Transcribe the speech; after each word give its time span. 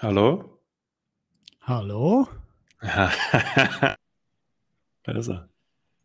Hallo? 0.00 0.60
Hallo? 1.62 2.28
da 2.80 3.96
ist 5.06 5.26
er. 5.26 5.48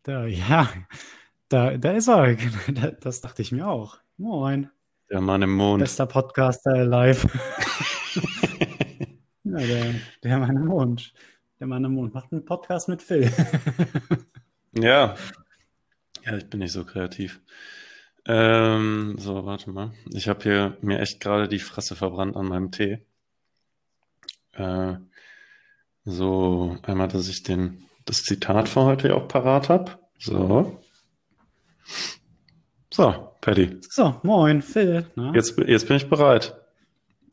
Da, 0.02 0.26
ja, 0.26 0.68
da, 1.48 1.78
da 1.78 1.92
ist 1.92 2.08
er. 2.08 2.36
Das 3.00 3.20
dachte 3.20 3.42
ich 3.42 3.52
mir 3.52 3.68
auch. 3.68 3.98
Moin. 4.16 4.68
Der 5.10 5.20
Mann 5.20 5.42
im 5.42 5.54
Mond. 5.54 5.78
Bester 5.78 6.06
Podcaster 6.06 6.84
live. 6.84 7.24
ja, 9.44 9.58
der, 9.58 9.94
der 10.24 10.38
Mann 10.38 10.56
im 10.56 10.66
Mond. 10.66 11.14
Der 11.60 11.68
Mann 11.68 11.84
im 11.84 11.92
Mond 11.92 12.14
macht 12.14 12.32
einen 12.32 12.44
Podcast 12.44 12.88
mit 12.88 13.00
Phil. 13.00 13.30
ja. 14.72 15.14
Ja, 16.24 16.36
ich 16.36 16.50
bin 16.50 16.58
nicht 16.58 16.72
so 16.72 16.84
kreativ. 16.84 17.40
Ähm, 18.26 19.14
so, 19.18 19.46
warte 19.46 19.70
mal. 19.70 19.92
Ich 20.12 20.28
habe 20.28 20.42
hier 20.42 20.78
mir 20.80 20.98
echt 20.98 21.20
gerade 21.20 21.46
die 21.46 21.60
Fresse 21.60 21.94
verbrannt 21.94 22.34
an 22.34 22.46
meinem 22.46 22.72
Tee. 22.72 23.06
Äh, 24.56 24.94
so, 26.04 26.76
einmal, 26.82 27.08
dass 27.08 27.28
ich 27.28 27.42
den, 27.42 27.84
das 28.04 28.22
Zitat 28.22 28.68
für 28.68 28.82
heute 28.82 29.14
auch 29.14 29.28
parat 29.28 29.68
habe. 29.68 29.98
So. 30.18 30.80
So, 32.92 33.32
Paddy. 33.40 33.80
So, 33.88 34.20
moin, 34.22 34.62
Phil. 34.62 35.06
Na? 35.16 35.32
Jetzt, 35.34 35.58
jetzt 35.58 35.88
bin 35.88 35.96
ich 35.96 36.08
bereit. 36.08 36.54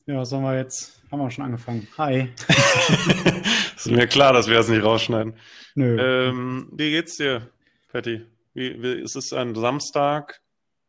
Ja, 0.06 0.26
sollen 0.26 0.44
wir 0.44 0.58
jetzt, 0.58 1.02
haben 1.12 1.20
wir 1.20 1.30
schon 1.30 1.46
angefangen. 1.46 1.88
Hi. 1.98 2.30
ist 3.76 3.92
mir 3.92 4.08
klar, 4.08 4.34
dass 4.34 4.48
wir 4.48 4.56
das 4.56 4.70
nicht 4.70 4.84
rausschneiden. 4.84 5.36
Nö. 5.76 5.98
Ähm, 6.00 6.70
wie 6.72 6.92
geht's 6.92 7.18
dir, 7.18 7.50
Patty? 7.92 8.26
Wie, 8.54 8.82
wie, 8.82 9.02
es 9.02 9.16
ist 9.16 9.34
ein 9.34 9.56
Samstag, 9.56 10.42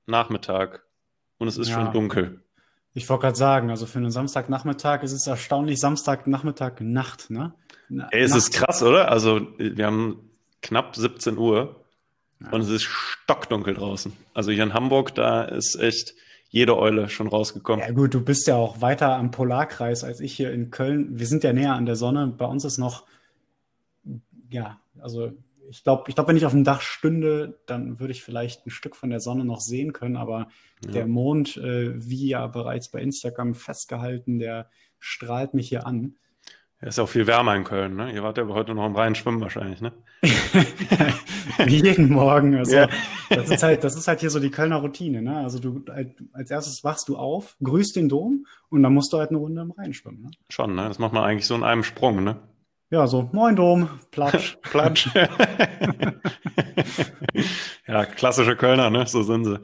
Nachmittag 0.07 0.85
und 1.39 1.49
es 1.49 1.59
ist 1.59 1.69
ja. 1.69 1.75
schon 1.75 1.93
dunkel. 1.93 2.43
Ich 2.95 3.09
wollte 3.09 3.23
gerade 3.23 3.37
sagen, 3.37 3.71
also 3.71 3.87
für 3.87 3.99
einen 3.99 4.11
Samstagnachmittag 4.11 5.03
ist 5.03 5.13
es 5.13 5.27
erstaunlich 5.27 5.81
Samstagnachmittag 5.81 6.81
Nacht, 6.81 7.31
ne? 7.31 7.55
Na, 7.89 8.09
Ey, 8.11 8.23
es 8.23 8.31
Nacht. 8.31 8.39
ist 8.39 8.53
krass, 8.53 8.83
oder? 8.83 9.11
Also 9.11 9.47
wir 9.59 9.87
haben 9.87 10.31
knapp 10.61 10.95
17 10.97 11.39
Uhr 11.39 11.85
ja. 12.41 12.51
und 12.51 12.61
es 12.61 12.69
ist 12.69 12.83
stockdunkel 12.83 13.75
draußen. 13.75 14.13
Also 14.35 14.51
hier 14.51 14.63
in 14.63 14.75
Hamburg, 14.75 15.15
da 15.15 15.43
ist 15.43 15.77
echt 15.77 16.15
jede 16.51 16.77
Eule 16.77 17.09
schon 17.09 17.29
rausgekommen. 17.29 17.85
Ja 17.85 17.93
gut, 17.93 18.13
du 18.13 18.23
bist 18.23 18.47
ja 18.47 18.57
auch 18.57 18.83
weiter 18.83 19.17
am 19.17 19.31
Polarkreis 19.31 20.05
als 20.05 20.21
ich 20.21 20.35
hier 20.35 20.53
in 20.53 20.71
Köln. 20.71 21.19
Wir 21.19 21.27
sind 21.27 21.45
ja 21.45 21.55
näher 21.55 21.75
an 21.75 21.87
der 21.87 21.97
Sonne. 21.97 22.27
Bei 22.27 22.45
uns 22.45 22.65
ist 22.67 22.77
noch, 22.77 23.07
ja, 24.51 24.79
also 25.01 25.33
ich 25.73 25.85
glaube, 25.85 26.05
ich 26.09 26.15
glaub, 26.15 26.29
wenn 26.29 26.37
ich 26.37 26.45
auf 26.45 26.53
dem 26.53 26.65
Dach 26.65 26.83
stünde, 26.83 27.59
dann 27.65 27.99
würde 27.99 28.13
ich 28.13 28.23
vielleicht 28.23 28.67
ein 28.67 28.71
Stück 28.71 28.95
von 28.95 29.09
der 29.09 29.21
Sonne 29.21 29.47
noch 29.47 29.61
sehen 29.61 29.95
können, 29.95 30.19
aber 30.19 30.49
ja. 30.85 30.93
der 30.93 31.07
Mond, 31.07 31.57
äh, 31.57 31.93
wie 31.97 32.29
ja 32.29 32.47
bereits 32.47 32.91
bei 32.91 33.01
Instagram 33.01 33.55
festgehalten, 33.55 34.39
der 34.39 34.69
strahlt 34.99 35.55
mich 35.55 35.71
hier 35.71 35.87
an. 35.87 36.17
Er 36.79 36.89
ist 36.89 36.99
auch 36.99 37.09
viel 37.09 37.27
wärmer 37.27 37.57
in 37.57 37.65
Köln, 37.65 37.97
ne? 37.97 38.13
Ihr 38.13 38.23
wart 38.23 38.37
ja 38.37 38.47
heute 38.49 38.75
noch 38.75 38.85
im 38.85 38.97
Rhein 38.97 39.15
schwimmen 39.15 39.41
wahrscheinlich, 39.41 39.81
ne? 39.81 39.93
Wie 40.21 41.77
jeden 41.83 42.11
Morgen. 42.11 42.55
Also, 42.57 42.77
ja. 42.77 42.89
das, 43.31 43.51
ist 43.51 43.63
halt, 43.63 43.83
das 43.83 43.97
ist 43.97 44.09
halt 44.09 44.21
hier 44.21 44.31
so 44.31 44.41
die 44.41 44.51
Kölner 44.51 44.77
Routine, 44.77 45.23
ne? 45.23 45.39
Also 45.39 45.59
du 45.59 45.85
als 46.33 46.51
erstes 46.51 46.85
wachst 46.85 47.09
du 47.09 47.17
auf, 47.17 47.57
grüßt 47.63 47.97
den 47.97 48.11
Dom 48.11 48.47
und 48.69 48.83
dann 48.83 48.93
musst 48.93 49.13
du 49.13 49.19
halt 49.19 49.31
eine 49.31 49.39
Runde 49.39 49.63
im 49.63 49.71
Rhein 49.71 49.95
schwimmen. 49.95 50.23
Ne? 50.23 50.31
Schon, 50.51 50.75
ne? 50.75 50.89
Das 50.89 50.99
macht 50.99 51.15
man 51.15 51.25
eigentlich 51.25 51.47
so 51.47 51.55
in 51.55 51.63
einem 51.63 51.83
Sprung, 51.83 52.25
ne? 52.25 52.37
Ja, 52.93 53.07
so, 53.07 53.31
moin 53.33 53.57
Dom, 53.57 53.89
Platsch. 54.11 54.59
Platsch. 54.63 55.09
ja, 57.89 58.05
klassische 58.05 58.55
Kölner, 58.55 58.91
ne? 58.91 59.07
So 59.07 59.23
sind 59.23 59.47
sie. 59.47 59.63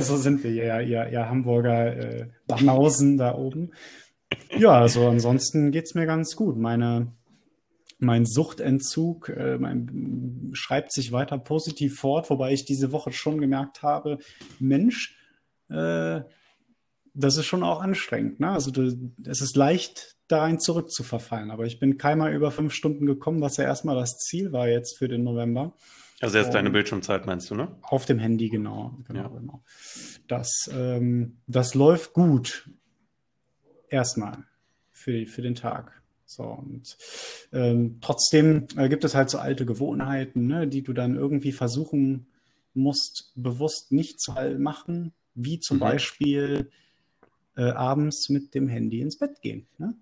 So 0.00 0.16
sind 0.16 0.42
wir, 0.42 0.50
ja, 0.50 0.80
ihr, 0.80 1.10
ihr 1.10 1.28
Hamburger 1.28 1.94
äh, 1.94 2.28
Banausen 2.46 3.18
da 3.18 3.34
oben. 3.34 3.72
Ja, 4.56 4.80
also 4.80 5.06
ansonsten 5.06 5.72
geht's 5.72 5.94
mir 5.94 6.06
ganz 6.06 6.36
gut. 6.36 6.56
Meine, 6.56 7.12
mein 7.98 8.24
Suchtentzug 8.24 9.28
äh, 9.28 9.58
mein, 9.58 10.48
schreibt 10.54 10.90
sich 10.90 11.12
weiter 11.12 11.36
positiv 11.36 11.98
fort, 11.98 12.30
wobei 12.30 12.54
ich 12.54 12.64
diese 12.64 12.92
Woche 12.92 13.12
schon 13.12 13.42
gemerkt 13.42 13.82
habe, 13.82 14.16
Mensch, 14.58 15.18
äh, 15.68 16.22
das 17.12 17.36
ist 17.36 17.44
schon 17.44 17.62
auch 17.62 17.82
anstrengend. 17.82 18.40
Ne? 18.40 18.48
Also 18.48 18.70
du, 18.70 19.12
es 19.26 19.42
ist 19.42 19.54
leicht, 19.54 20.13
da 20.28 20.42
rein 20.42 20.58
zurückzuverfallen. 20.58 21.50
Aber 21.50 21.64
ich 21.64 21.78
bin 21.78 21.98
keinmal 21.98 22.34
über 22.34 22.50
fünf 22.50 22.72
Stunden 22.72 23.06
gekommen, 23.06 23.40
was 23.40 23.56
ja 23.56 23.64
erstmal 23.64 23.96
das 23.96 24.18
Ziel 24.18 24.52
war 24.52 24.68
jetzt 24.68 24.98
für 24.98 25.08
den 25.08 25.24
November. 25.24 25.74
Also 26.20 26.38
jetzt 26.38 26.54
deine 26.54 26.70
Bildschirmzeit 26.70 27.26
meinst 27.26 27.50
du, 27.50 27.54
ne? 27.54 27.76
Auf 27.82 28.06
dem 28.06 28.18
Handy, 28.18 28.48
genau. 28.48 28.96
genau, 29.06 29.20
ja. 29.20 29.28
genau. 29.28 29.62
Das, 30.28 30.70
ähm, 30.72 31.38
das 31.46 31.74
läuft 31.74 32.12
gut. 32.12 32.70
Erstmal 33.88 34.44
für, 34.90 35.26
für 35.26 35.42
den 35.42 35.54
Tag. 35.54 36.02
So, 36.24 36.44
und 36.44 36.96
ähm, 37.52 37.98
trotzdem 38.00 38.66
äh, 38.76 38.88
gibt 38.88 39.04
es 39.04 39.14
halt 39.14 39.28
so 39.28 39.38
alte 39.38 39.66
Gewohnheiten, 39.66 40.46
ne, 40.46 40.66
die 40.66 40.82
du 40.82 40.92
dann 40.92 41.16
irgendwie 41.16 41.52
versuchen 41.52 42.26
musst, 42.72 43.32
bewusst 43.36 43.92
nicht 43.92 44.20
zu 44.20 44.32
machen, 44.58 45.12
wie 45.34 45.60
zum 45.60 45.76
mhm. 45.76 45.80
Beispiel 45.80 46.70
äh, 47.56 47.70
abends 47.70 48.28
mit 48.30 48.54
dem 48.54 48.68
Handy 48.68 49.00
ins 49.00 49.18
Bett 49.18 49.42
gehen. 49.42 49.66
Ne? 49.78 49.94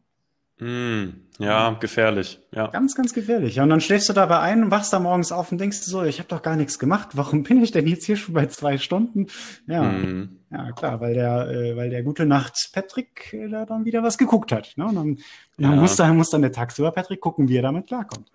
Mm, 0.58 1.24
ja, 1.38 1.70
gefährlich. 1.80 2.38
Ja. 2.52 2.68
Ganz, 2.68 2.94
ganz 2.94 3.12
gefährlich. 3.12 3.56
Ja, 3.56 3.64
und 3.64 3.70
dann 3.70 3.80
schläfst 3.80 4.08
du 4.08 4.12
dabei 4.12 4.38
ein, 4.40 4.70
wachst 4.70 4.92
da 4.92 5.00
morgens 5.00 5.32
auf 5.32 5.50
und 5.50 5.58
denkst 5.58 5.78
so, 5.78 6.04
ich 6.04 6.18
habe 6.18 6.28
doch 6.28 6.42
gar 6.42 6.54
nichts 6.56 6.78
gemacht. 6.78 7.10
Warum 7.14 7.42
bin 7.42 7.62
ich 7.62 7.72
denn 7.72 7.86
jetzt 7.86 8.04
hier 8.04 8.16
schon 8.16 8.34
bei 8.34 8.46
zwei 8.46 8.78
Stunden? 8.78 9.26
Ja, 9.66 9.82
mm. 9.82 10.38
ja 10.52 10.70
klar, 10.72 11.00
weil 11.00 11.14
der, 11.14 11.48
äh, 11.50 11.76
weil 11.76 11.90
der 11.90 12.02
gute 12.02 12.26
Nacht 12.26 12.54
Patrick 12.72 13.32
äh, 13.32 13.48
da 13.48 13.64
dann 13.64 13.84
wieder 13.84 14.02
was 14.02 14.18
geguckt 14.18 14.52
hat. 14.52 14.74
Ne? 14.76 14.86
Und 14.86 14.94
dann, 14.94 15.16
ja. 15.58 15.70
dann, 15.70 15.80
muss, 15.80 15.96
dann 15.96 16.16
muss 16.16 16.30
dann 16.30 16.42
der 16.42 16.52
tagsüber 16.52 16.92
Patrick 16.92 17.20
gucken, 17.20 17.48
wie 17.48 17.56
er 17.56 17.62
damit 17.62 17.88
klarkommt. 17.88 18.30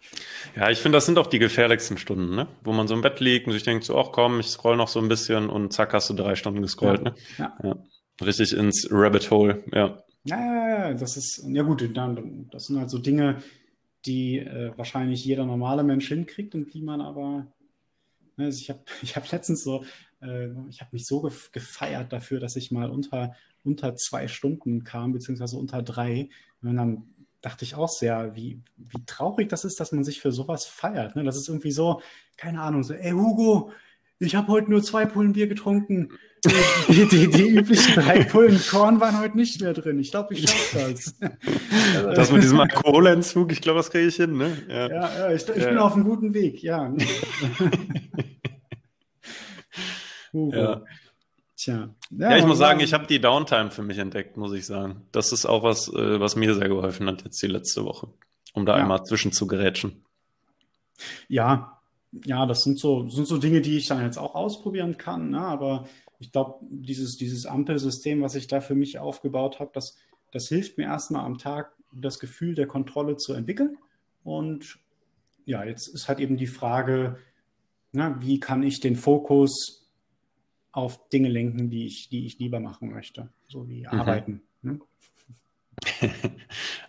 Ja, 0.56 0.70
ich 0.70 0.80
finde, 0.80 0.98
das 0.98 1.06
sind 1.06 1.18
auch 1.20 1.28
die 1.28 1.40
gefährlichsten 1.40 1.98
Stunden, 1.98 2.36
ne? 2.36 2.48
wo 2.64 2.74
man 2.74 2.88
so 2.88 2.96
im 2.96 3.02
Bett 3.02 3.20
liegt 3.20 3.48
und 3.48 3.54
sich 3.54 3.64
denkt 3.64 3.86
so, 3.86 3.98
ach 3.98 4.12
komm, 4.12 4.42
ich 4.42 4.48
scroll 4.48 4.76
noch 4.76 4.90
so 4.90 5.00
ein 5.00 5.08
bisschen 5.08 5.50
und 5.50 5.72
zack, 5.72 5.94
hast 5.94 6.10
du 6.10 6.14
drei 6.14 6.36
Stunden 6.36 6.62
gescrollt. 6.62 7.04
Ja. 7.06 7.12
Ne? 7.12 7.16
Ja. 7.38 7.58
ja. 7.64 7.76
Richtig 8.26 8.58
ins 8.58 8.88
Rabbit 8.92 9.30
Hole, 9.30 9.64
ja. 9.72 10.00
Ja, 10.28 10.94
das 10.94 11.16
ist, 11.16 11.44
ja 11.48 11.64
gut, 11.64 11.82
das 12.52 12.66
sind 12.66 12.78
halt 12.78 12.90
so 12.90 12.98
Dinge, 12.98 13.42
die 14.06 14.40
äh, 14.40 14.78
wahrscheinlich 14.78 15.24
jeder 15.24 15.46
normale 15.46 15.84
Mensch 15.84 16.10
hinkriegt 16.10 16.54
und 16.54 16.74
die 16.74 16.82
man 16.82 17.00
aber, 17.00 17.48
ne, 18.36 18.46
also 18.46 18.60
ich 18.60 18.70
habe 18.70 18.82
ich 19.02 19.16
hab 19.16 19.32
letztens 19.32 19.64
so, 19.64 19.86
äh, 20.22 20.50
ich 20.70 20.82
habe 20.82 20.90
mich 20.92 21.06
so 21.06 21.22
gefeiert 21.54 22.12
dafür, 22.12 22.42
dass 22.42 22.58
ich 22.58 22.72
mal 22.72 22.90
unter, 22.90 23.36
unter 23.64 23.96
zwei 23.96 24.28
Stunden 24.28 24.84
kam, 24.84 25.14
beziehungsweise 25.14 25.58
unter 25.58 25.82
drei. 25.82 26.30
Und 26.62 26.76
dann 26.76 27.04
dachte 27.40 27.64
ich 27.64 27.76
auch 27.76 27.90
sehr, 27.90 28.36
wie, 28.36 28.60
wie 28.76 29.06
traurig 29.06 29.48
das 29.48 29.64
ist, 29.64 29.80
dass 29.80 29.94
man 29.94 30.04
sich 30.04 30.20
für 30.20 30.34
sowas 30.34 30.66
feiert. 30.66 31.16
Ne? 31.16 31.24
Das 31.24 31.38
ist 31.38 31.48
irgendwie 31.48 31.72
so, 31.72 32.02
keine 32.36 32.62
Ahnung, 32.62 32.84
so, 32.84 32.94
ey 32.94 33.12
Hugo, 33.12 33.72
ich 34.20 34.36
habe 34.36 34.48
heute 34.50 34.72
nur 34.72 34.84
zwei 34.84 35.06
Pullen 35.06 35.34
Bier 35.34 35.48
getrunken. 35.48 36.10
Die, 36.46 37.06
die, 37.08 37.28
die, 37.30 37.50
üblichen 37.50 37.96
drei 37.96 38.24
Pullen 38.30 38.62
Korn 38.70 39.00
waren 39.00 39.20
heute 39.20 39.36
nicht 39.36 39.60
mehr 39.60 39.74
drin. 39.74 39.98
Ich 40.00 40.12
glaube, 40.12 40.36
ich 40.36 40.48
schaffe 40.48 40.94
das. 40.94 41.16
Das 42.16 42.32
mit 42.32 42.44
diesem 42.44 42.60
Alkoholentzug, 42.60 43.52
ich 43.52 43.62
glaube, 43.62 43.80
das 43.80 43.90
kriege 43.90 44.08
ich 44.08 44.16
hin, 44.16 44.38
ne? 44.38 44.56
Ja, 44.70 44.88
ja, 44.88 45.20
ja 45.20 45.32
ich, 45.32 45.48
ich 45.50 45.64
ja. 45.64 45.70
bin 45.70 45.78
auf 45.80 45.94
einem 45.94 46.04
guten 46.04 46.34
Weg, 46.34 46.62
ja. 46.62 46.94
ja. 50.34 50.82
Tja. 51.56 51.90
Ja, 52.12 52.30
ja 52.30 52.38
ich 52.38 52.46
muss 52.46 52.60
sagen, 52.60 52.82
ich 52.82 52.94
habe 52.94 53.08
die 53.08 53.20
Downtime 53.20 53.72
für 53.72 53.82
mich 53.82 53.98
entdeckt, 53.98 54.38
muss 54.38 54.54
ich 54.54 54.68
sagen. 54.68 55.08
Das 55.12 55.32
ist 55.32 55.48
auch 55.48 55.64
was, 55.64 55.88
äh, 55.88 56.20
was 56.20 56.36
mir 56.36 56.54
sehr 56.54 56.70
geholfen 56.70 57.08
hat 57.08 57.24
jetzt 57.24 57.42
die 57.42 57.48
letzte 57.48 57.84
Woche, 57.84 58.10
um 58.54 58.68
da 58.68 58.76
einmal 58.76 59.04
zwischen 59.06 59.32
zu 59.32 59.48
gerätschen. 59.48 60.04
Ja, 61.28 61.80
ja, 62.26 62.46
das 62.46 62.64
sind 62.64 62.80
so, 62.80 63.08
sind 63.10 63.28
so 63.28 63.38
Dinge, 63.38 63.62
die 63.62 63.78
ich 63.78 63.88
dann 63.88 64.04
jetzt 64.04 64.18
auch 64.18 64.36
ausprobieren 64.36 64.98
kann. 64.98 65.32
Ne? 65.32 65.40
Aber 65.40 65.88
ich 66.20 66.32
glaube, 66.32 66.60
dieses, 66.70 67.18
dieses 67.18 67.46
Ampelsystem, 67.46 68.22
was 68.22 68.36
ich 68.36 68.48
da 68.48 68.62
für 68.62 68.76
mich 68.76 69.00
aufgebaut 69.00 69.60
habe, 69.60 69.72
das, 69.74 69.98
das 70.32 70.48
hilft 70.48 70.78
mir 70.78 70.86
erstmal 70.86 71.26
am 71.26 71.38
Tag, 71.38 71.74
das 71.92 72.20
Gefühl 72.20 72.56
der 72.56 72.68
Kontrolle 72.68 73.18
zu 73.18 73.34
entwickeln. 73.34 73.78
Und 74.24 74.80
ja, 75.46 75.64
jetzt 75.64 75.88
ist 75.88 76.08
halt 76.08 76.20
eben 76.20 76.38
die 76.38 76.48
Frage, 76.48 77.18
na, 77.92 78.10
ne, 78.10 78.16
wie 78.20 78.40
kann 78.40 78.64
ich 78.64 78.80
den 78.80 78.96
Fokus 78.96 79.88
auf 80.72 81.10
Dinge 81.10 81.30
lenken, 81.30 81.70
die 81.70 81.88
ich, 81.88 82.10
die 82.10 82.26
ich 82.26 82.38
lieber 82.40 82.60
machen 82.60 82.92
möchte, 82.92 83.30
so 83.48 83.68
wie 83.68 83.82
mhm. 83.82 84.00
arbeiten. 84.00 84.42
Ne? 84.62 84.80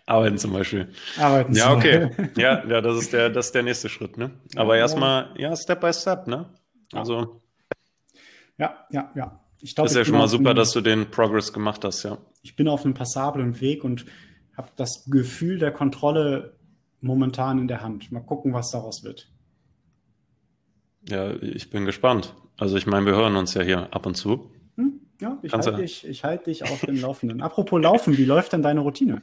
Arbeiten 0.06 0.38
zum 0.38 0.52
Beispiel. 0.52 0.88
Arbeiten 1.18 1.54
ja, 1.54 1.74
okay. 1.74 2.10
Ja, 2.36 2.66
ja, 2.66 2.80
das 2.80 2.98
ist 2.98 3.12
der, 3.12 3.30
das 3.30 3.46
ist 3.46 3.54
der 3.54 3.62
nächste 3.62 3.88
Schritt, 3.88 4.16
ne? 4.16 4.30
Aber 4.56 4.76
ja, 4.76 4.82
erstmal, 4.82 5.34
ja, 5.38 5.54
Step 5.54 5.80
by 5.80 5.92
Step, 5.92 6.26
ne? 6.26 6.52
Also. 6.92 7.42
Ja, 8.58 8.86
ja, 8.90 9.10
ja. 9.14 9.40
Ich 9.60 9.74
glaub, 9.74 9.86
ist 9.86 9.96
ja 9.96 10.04
schon 10.04 10.18
mal 10.18 10.28
super, 10.28 10.50
einem, 10.50 10.56
dass 10.56 10.72
du 10.72 10.80
den 10.80 11.10
Progress 11.10 11.52
gemacht 11.52 11.84
hast, 11.84 12.04
ja. 12.04 12.18
Ich 12.42 12.54
bin 12.54 12.68
auf 12.68 12.84
einem 12.84 12.94
passablen 12.94 13.60
Weg 13.60 13.82
und 13.82 14.06
habe 14.56 14.68
das 14.76 15.04
Gefühl 15.06 15.58
der 15.58 15.72
Kontrolle 15.72 16.56
momentan 17.00 17.58
in 17.58 17.68
der 17.68 17.82
Hand. 17.82 18.12
Mal 18.12 18.20
gucken, 18.20 18.52
was 18.52 18.70
daraus 18.70 19.02
wird. 19.04 19.30
Ja, 21.08 21.30
ich 21.40 21.70
bin 21.70 21.86
gespannt. 21.86 22.34
Also 22.58 22.76
ich 22.76 22.86
meine, 22.86 23.06
wir 23.06 23.14
hören 23.14 23.36
uns 23.36 23.54
ja 23.54 23.62
hier 23.62 23.92
ab 23.92 24.06
und 24.06 24.16
zu. 24.16 24.50
Hm? 24.76 25.00
Ja, 25.20 25.38
ich 25.42 25.52
halte 25.52 25.76
dich, 25.76 26.24
halt 26.24 26.46
dich 26.46 26.64
auf 26.64 26.80
dem 26.80 27.00
Laufenden. 27.00 27.40
Apropos 27.40 27.80
Laufen, 27.80 28.16
wie 28.16 28.24
läuft 28.24 28.52
denn 28.52 28.62
deine 28.62 28.80
Routine? 28.80 29.22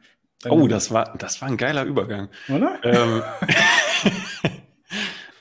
Oh, 0.50 0.68
das 0.68 0.92
war, 0.92 1.18
das 1.18 1.42
war 1.42 1.48
ein 1.48 1.58
geiler 1.58 1.86
Übergang. 1.86 2.30
Oder? 2.50 2.80
Ähm, 2.84 3.22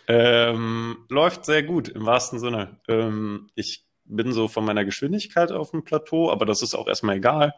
ähm, 0.08 0.98
läuft 1.08 1.44
sehr 1.44 1.62
gut, 1.62 1.88
im 1.88 2.06
wahrsten 2.06 2.38
Sinne. 2.38 2.78
Ähm, 2.88 3.48
ich 3.54 3.84
bin 4.04 4.32
so 4.32 4.48
von 4.48 4.64
meiner 4.64 4.84
Geschwindigkeit 4.84 5.50
auf 5.52 5.70
dem 5.70 5.84
Plateau, 5.84 6.30
aber 6.30 6.44
das 6.44 6.62
ist 6.62 6.74
auch 6.74 6.88
erstmal 6.88 7.16
egal. 7.16 7.54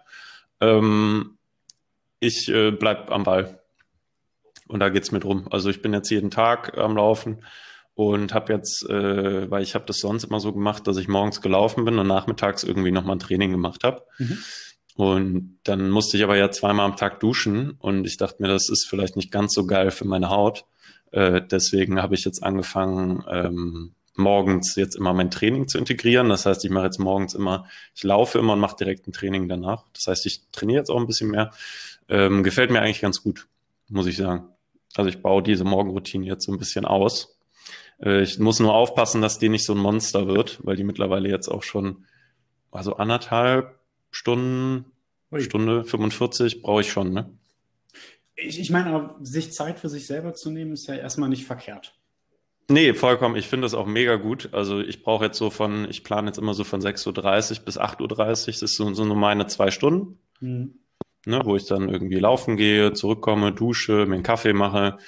Ähm, 0.61 1.39
ich 2.21 2.49
äh, 2.49 2.71
bleib 2.71 3.11
am 3.11 3.25
Ball. 3.25 3.61
Und 4.69 4.81
da 4.81 4.89
geht's 4.89 5.13
mir 5.13 5.21
drum. 5.21 5.47
Also 5.51 5.71
ich 5.71 5.83
bin 5.83 5.93
jetzt 5.93 6.11
jeden 6.11 6.31
Tag 6.31 6.77
am 6.77 6.97
Laufen 6.97 7.45
und 7.95 8.35
habe 8.35 8.53
jetzt, 8.53 8.89
äh, 8.89 9.51
weil 9.51 9.63
ich 9.63 9.75
habe 9.75 9.87
das 9.87 9.99
sonst 9.99 10.25
immer 10.25 10.41
so 10.41 10.53
gemacht, 10.53 10.87
dass 10.87 10.97
ich 10.97 11.09
morgens 11.09 11.41
gelaufen 11.41 11.85
bin 11.85 11.99
und 11.99 12.07
nachmittags 12.07 12.65
irgendwie 12.65 12.91
nochmal 12.91 13.17
ein 13.17 13.21
Training 13.21 13.53
gemacht 13.53 13.85
habe. 13.85 14.03
Mhm. 14.19 14.39
Und 14.97 15.59
dann 15.65 15.91
musste 15.91 16.17
ich 16.17 16.25
aber 16.25 16.37
ja 16.37 16.51
zweimal 16.51 16.87
am 16.87 16.97
Tag 16.97 17.21
duschen 17.21 17.73
und 17.79 18.07
ich 18.07 18.17
dachte 18.17 18.43
mir, 18.43 18.49
das 18.49 18.69
ist 18.71 18.87
vielleicht 18.89 19.17
nicht 19.17 19.31
ganz 19.31 19.53
so 19.53 19.67
geil 19.67 19.91
für 19.91 20.07
meine 20.07 20.31
Haut. 20.31 20.65
Äh, 21.13 21.43
deswegen 21.43 22.01
habe 22.01 22.15
ich 22.15 22.25
jetzt 22.25 22.43
angefangen, 22.43 23.25
ähm, 23.31 23.95
morgens 24.17 24.77
jetzt 24.77 24.97
immer 24.97 25.13
mein 25.13 25.31
Training 25.31 25.69
zu 25.69 25.79
integrieren. 25.79 26.29
Das 26.29 26.47
heißt, 26.47 26.65
ich 26.65 26.71
mache 26.71 26.87
jetzt 26.87 26.99
morgens 26.99 27.35
immer, 27.35 27.67
ich 27.95 28.03
laufe 28.03 28.39
immer 28.39 28.55
und 28.55 28.61
mache 28.61 28.77
direkt 28.77 29.07
ein 29.07 29.13
Training 29.13 29.49
danach. 29.49 29.85
Das 29.93 30.07
heißt, 30.07 30.27
ich 30.27 30.43
trainiere 30.53 30.79
jetzt 30.79 30.91
auch 30.91 31.01
ein 31.01 31.07
bisschen 31.07 31.31
mehr. 31.31 31.53
Ähm, 32.09 32.43
gefällt 32.43 32.71
mir 32.71 32.81
eigentlich 32.81 33.01
ganz 33.01 33.23
gut, 33.23 33.47
muss 33.89 34.07
ich 34.07 34.17
sagen. 34.17 34.49
Also 34.95 35.09
ich 35.09 35.21
baue 35.21 35.43
diese 35.43 35.65
Morgenroutine 35.65 36.27
jetzt 36.27 36.47
so 36.47 36.53
ein 36.53 36.59
bisschen 36.59 36.85
aus. 36.85 37.37
Äh, 38.03 38.23
ich 38.23 38.39
muss 38.39 38.61
nur 38.61 38.75
aufpassen, 38.75 39.21
dass 39.21 39.39
die 39.39 39.49
nicht 39.49 39.65
so 39.65 39.75
ein 39.75 39.79
Monster 39.79 40.27
wird, 40.27 40.59
weil 40.65 40.77
die 40.77 40.85
mittlerweile 40.85 41.29
jetzt 41.29 41.49
auch 41.49 41.63
schon, 41.63 42.05
also 42.71 42.97
anderthalb 42.97 43.79
Stunden, 44.11 44.87
Ui. 45.33 45.41
Stunde 45.41 45.85
45 45.85 46.63
brauche 46.63 46.81
ich 46.83 46.91
schon, 46.91 47.13
ne? 47.13 47.31
Ich, 48.37 48.61
ich 48.61 48.71
meine, 48.71 49.15
sich 49.23 49.53
Zeit 49.53 49.79
für 49.79 49.89
sich 49.89 50.07
selber 50.07 50.35
zu 50.35 50.51
nehmen, 50.51 50.73
ist 50.73 50.87
ja 50.87 50.95
erstmal 50.95 51.29
nicht 51.29 51.47
verkehrt. 51.47 51.95
Nee, 52.69 52.95
vollkommen. 52.95 53.37
Ich 53.37 53.49
finde 53.49 53.65
das 53.65 53.75
auch 53.75 53.87
mega 53.87 54.17
gut. 54.17 54.51
Also 54.53 54.81
ich 54.81 55.03
brauche 55.03 55.27
jetzt 55.27 55.39
so 55.39 55.51
von, 55.51 55.89
ich 55.89 56.03
plane 56.03 56.29
jetzt 56.29 56.39
immer 56.39 56.53
so 56.53 56.65
von 56.65 56.81
6.30 56.81 57.59
Uhr 57.59 57.65
bis 57.65 57.79
8.30 57.79 58.01
Uhr. 58.01 58.07
Das 58.07 58.49
ist 58.49 58.77
so, 58.77 59.05
meine 59.15 59.47
zwei 59.47 59.71
Stunden, 59.71 60.19
mhm. 60.41 60.75
ne, 61.25 61.41
wo 61.45 61.55
ich 61.57 61.67
dann 61.67 61.89
irgendwie 61.89 62.19
laufen 62.19 62.57
gehe, 62.57 62.93
zurückkomme, 62.93 63.53
dusche, 63.53 64.07
mir 64.07 64.15
einen 64.15 64.23
Kaffee 64.25 64.53
mache. 64.53 64.99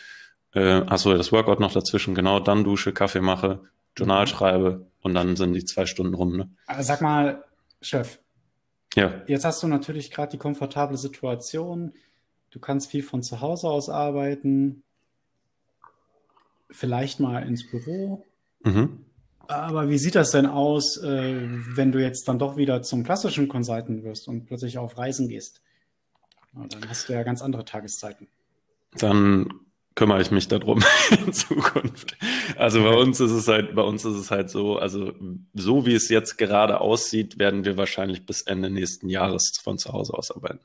Äh, 0.55 0.83
achso, 0.87 1.15
das 1.15 1.33
Workout 1.33 1.59
noch 1.59 1.73
dazwischen, 1.73 2.15
genau, 2.15 2.39
dann 2.41 2.65
dusche, 2.65 2.93
Kaffee 2.93 3.21
mache, 3.21 3.61
Journal 3.97 4.23
mhm. 4.23 4.29
schreibe 4.29 4.87
und 5.03 5.15
dann 5.15 5.35
sind 5.35 5.53
die 5.53 5.65
zwei 5.65 5.87
Stunden 5.87 6.15
rum. 6.15 6.37
Ne? 6.37 6.51
Aber 6.67 6.83
sag 6.85 7.01
mal, 7.01 7.45
Chef. 7.83 8.21
Ja. 8.95 9.23
Jetzt 9.27 9.45
hast 9.45 9.63
du 9.63 9.67
natürlich 9.67 10.11
gerade 10.11 10.31
die 10.31 10.39
komfortable 10.39 10.97
Situation. 10.97 11.93
Du 12.51 12.61
kannst 12.61 12.91
viel 12.91 13.03
von 13.03 13.23
zu 13.23 13.41
Hause 13.41 13.69
aus 13.69 13.89
arbeiten 13.89 14.83
vielleicht 16.71 17.21
mal 17.21 17.47
ins 17.47 17.69
Büro. 17.69 18.25
Mhm. 18.63 19.05
Aber 19.47 19.89
wie 19.89 19.99
sieht 19.99 20.15
das 20.15 20.31
denn 20.31 20.47
aus, 20.47 20.99
äh, 20.99 21.49
wenn 21.75 21.91
du 21.91 22.03
jetzt 22.03 22.29
dann 22.29 22.39
doch 22.39 22.57
wieder 22.57 22.83
zum 22.83 23.03
klassischen 23.03 23.49
Consultant 23.49 24.05
wirst 24.05 24.29
und 24.29 24.45
plötzlich 24.45 24.77
auf 24.77 24.99
Reisen 24.99 25.29
gehst? 25.29 25.63
Dann 26.53 26.89
hast 26.89 27.09
du 27.09 27.15
ja 27.15 27.23
ganz 27.23 27.41
andere 27.41 27.65
Tageszeiten. 27.65 28.29
Dann 28.99 29.49
kümmere 29.95 30.21
ich 30.21 30.31
mich 30.31 30.49
darum 30.49 30.83
in 31.27 31.33
Zukunft. 31.33 32.17
Also 32.57 32.83
bei 32.83 32.95
uns 32.95 33.21
ist 33.21 33.31
es 33.31 33.49
halt, 33.49 33.75
bei 33.75 33.83
uns 33.83 34.05
ist 34.05 34.17
es 34.17 34.31
halt 34.31 34.51
so, 34.51 34.77
also 34.77 35.13
so 35.55 35.87
wie 35.87 35.95
es 35.95 36.09
jetzt 36.09 36.37
gerade 36.37 36.81
aussieht, 36.81 37.39
werden 37.39 37.65
wir 37.65 37.77
wahrscheinlich 37.77 38.27
bis 38.27 38.43
Ende 38.43 38.71
nächsten 38.71 39.09
Jahres 39.09 39.53
von 39.63 39.79
zu 39.79 39.93
Hause 39.93 40.15
aus 40.15 40.31
arbeiten. 40.31 40.61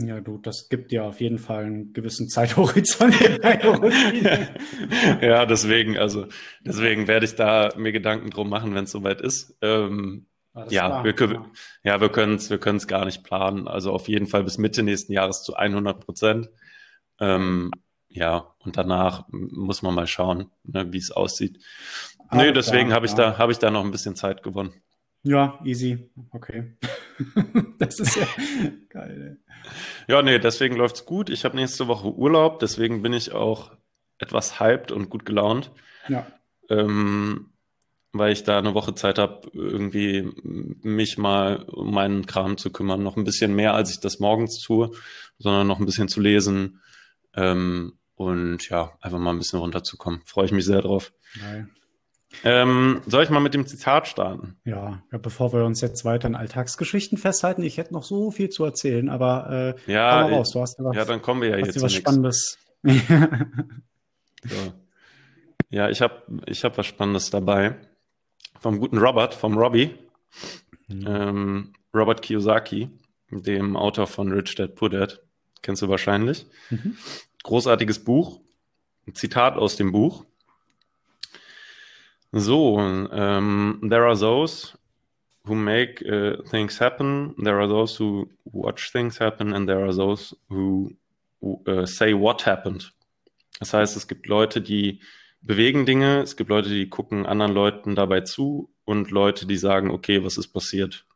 Ja, 0.00 0.20
du, 0.20 0.38
das 0.38 0.68
gibt 0.68 0.92
ja 0.92 1.02
auf 1.02 1.20
jeden 1.20 1.38
Fall 1.38 1.64
einen 1.64 1.92
gewissen 1.92 2.28
Zeithorizont. 2.28 3.20
ja, 5.20 5.44
deswegen, 5.44 5.98
also 5.98 6.26
deswegen 6.60 7.08
werde 7.08 7.26
ich 7.26 7.34
da 7.34 7.70
mir 7.76 7.90
Gedanken 7.90 8.30
drum 8.30 8.48
machen, 8.48 8.76
wenn 8.76 8.84
es 8.84 8.92
soweit 8.92 9.20
ist. 9.20 9.56
Ähm, 9.60 10.26
ja, 10.70 11.02
wir, 11.02 11.14
können, 11.14 11.46
ja, 11.82 12.00
wir 12.00 12.10
können 12.10 12.36
es 12.36 12.48
wir 12.48 12.58
können's 12.58 12.86
gar 12.86 13.06
nicht 13.06 13.24
planen. 13.24 13.66
Also 13.66 13.92
auf 13.92 14.08
jeden 14.08 14.28
Fall 14.28 14.44
bis 14.44 14.56
Mitte 14.56 14.84
nächsten 14.84 15.12
Jahres 15.12 15.42
zu 15.42 15.56
100 15.56 15.98
Prozent. 15.98 16.48
Ähm, 17.18 17.72
ja, 18.08 18.54
und 18.60 18.76
danach 18.76 19.24
muss 19.30 19.82
man 19.82 19.94
mal 19.94 20.06
schauen, 20.06 20.52
ne, 20.62 20.92
wie 20.92 20.98
es 20.98 21.10
aussieht. 21.10 21.58
Nee, 22.32 22.52
deswegen 22.52 22.92
habe 22.92 23.06
ich, 23.06 23.14
da, 23.14 23.36
hab 23.36 23.50
ich 23.50 23.58
da 23.58 23.70
noch 23.70 23.84
ein 23.84 23.90
bisschen 23.90 24.14
Zeit 24.14 24.44
gewonnen. 24.44 24.72
Ja, 25.28 25.58
easy. 25.62 26.10
Okay. 26.30 26.72
das 27.78 28.00
ist 28.00 28.16
ja 28.16 28.26
geil. 28.88 29.38
Ja, 30.06 30.22
nee, 30.22 30.38
deswegen 30.38 30.76
läuft's 30.76 31.04
gut. 31.04 31.28
Ich 31.28 31.44
habe 31.44 31.54
nächste 31.54 31.86
Woche 31.86 32.08
Urlaub, 32.14 32.60
deswegen 32.60 33.02
bin 33.02 33.12
ich 33.12 33.32
auch 33.32 33.72
etwas 34.16 34.58
hyped 34.58 34.90
und 34.90 35.10
gut 35.10 35.26
gelaunt. 35.26 35.70
Ja. 36.08 36.26
Ähm, 36.70 37.50
weil 38.12 38.32
ich 38.32 38.42
da 38.44 38.58
eine 38.58 38.72
Woche 38.72 38.94
Zeit 38.94 39.18
habe, 39.18 39.50
irgendwie 39.52 40.32
mich 40.42 41.18
mal 41.18 41.62
um 41.64 41.92
meinen 41.92 42.24
Kram 42.24 42.56
zu 42.56 42.72
kümmern. 42.72 43.02
Noch 43.02 43.18
ein 43.18 43.24
bisschen 43.24 43.54
mehr, 43.54 43.74
als 43.74 43.90
ich 43.90 44.00
das 44.00 44.20
morgens 44.20 44.58
tue, 44.60 44.92
sondern 45.38 45.66
noch 45.66 45.78
ein 45.78 45.84
bisschen 45.84 46.08
zu 46.08 46.22
lesen. 46.22 46.80
Ähm, 47.34 47.98
und 48.14 48.66
ja, 48.70 48.96
einfach 49.02 49.18
mal 49.18 49.32
ein 49.32 49.38
bisschen 49.38 49.58
runterzukommen. 49.58 50.22
Freue 50.24 50.46
ich 50.46 50.52
mich 50.52 50.64
sehr 50.64 50.80
drauf. 50.80 51.12
Geil. 51.38 51.68
Ähm, 52.44 53.00
soll 53.06 53.24
ich 53.24 53.30
mal 53.30 53.40
mit 53.40 53.54
dem 53.54 53.66
Zitat 53.66 54.06
starten? 54.06 54.56
Ja, 54.64 55.02
bevor 55.10 55.52
wir 55.52 55.64
uns 55.64 55.80
jetzt 55.80 56.04
weiter 56.04 56.28
in 56.28 56.34
Alltagsgeschichten 56.34 57.18
festhalten, 57.18 57.62
ich 57.62 57.78
hätte 57.78 57.94
noch 57.94 58.04
so 58.04 58.30
viel 58.30 58.50
zu 58.50 58.64
erzählen, 58.64 59.08
aber 59.08 59.74
äh, 59.86 59.92
ja, 59.92 60.22
komm 60.22 60.34
raus, 60.34 60.50
du 60.52 60.60
hast 60.60 60.78
ja 60.78 60.84
was, 60.84 60.96
ja, 60.96 61.04
dann 61.04 61.22
kommen 61.22 61.40
wir 61.40 61.50
ja 61.50 61.58
jetzt 61.58 61.80
was 61.80 61.92
Spannendes. 61.92 62.58
so. 62.84 64.54
Ja, 65.70 65.90
ich 65.90 66.00
habe 66.00 66.22
ich 66.46 66.64
hab 66.64 66.78
was 66.78 66.86
Spannendes 66.86 67.30
dabei. 67.30 67.76
Vom 68.60 68.78
guten 68.78 68.98
Robert, 68.98 69.34
vom 69.34 69.56
Robbie, 69.56 69.94
mhm. 70.88 71.06
ähm, 71.06 71.72
Robert 71.94 72.22
Kiyosaki, 72.22 72.90
dem 73.30 73.76
Autor 73.76 74.06
von 74.06 74.32
Rich 74.32 74.54
Dad 74.56 74.74
Poor 74.74 74.90
Dad. 74.90 75.20
Kennst 75.62 75.82
du 75.82 75.88
wahrscheinlich. 75.88 76.46
Mhm. 76.70 76.96
Großartiges 77.42 78.04
Buch. 78.04 78.40
Ein 79.06 79.14
Zitat 79.14 79.56
aus 79.56 79.76
dem 79.76 79.92
Buch. 79.92 80.24
So, 82.34 82.78
um, 82.78 83.80
there 83.82 84.06
are 84.06 84.16
those 84.16 84.76
who 85.46 85.54
make 85.54 86.02
uh, 86.06 86.42
things 86.50 86.78
happen, 86.78 87.34
there 87.38 87.58
are 87.58 87.66
those 87.66 87.96
who 87.96 88.28
watch 88.44 88.92
things 88.92 89.16
happen, 89.18 89.54
and 89.54 89.66
there 89.66 89.82
are 89.84 89.94
those 89.94 90.34
who 90.50 90.90
uh, 91.66 91.86
say 91.86 92.12
what 92.12 92.42
happened. 92.42 92.92
Das 93.60 93.72
heißt, 93.72 93.96
es 93.96 94.06
gibt 94.06 94.26
Leute, 94.26 94.60
die 94.60 95.00
bewegen 95.40 95.86
Dinge, 95.86 96.20
es 96.20 96.36
gibt 96.36 96.50
Leute, 96.50 96.68
die 96.68 96.88
gucken 96.88 97.24
anderen 97.26 97.52
Leuten 97.52 97.94
dabei 97.94 98.20
zu 98.20 98.70
und 98.84 99.10
Leute, 99.10 99.46
die 99.46 99.56
sagen, 99.56 99.90
okay, 99.90 100.22
was 100.22 100.36
ist 100.36 100.48
passiert? 100.48 101.06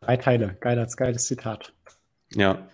Drei 0.00 0.16
Teile, 0.16 0.56
geiles, 0.60 0.96
geiles 0.96 1.26
Zitat. 1.26 1.72
Ja, 2.32 2.68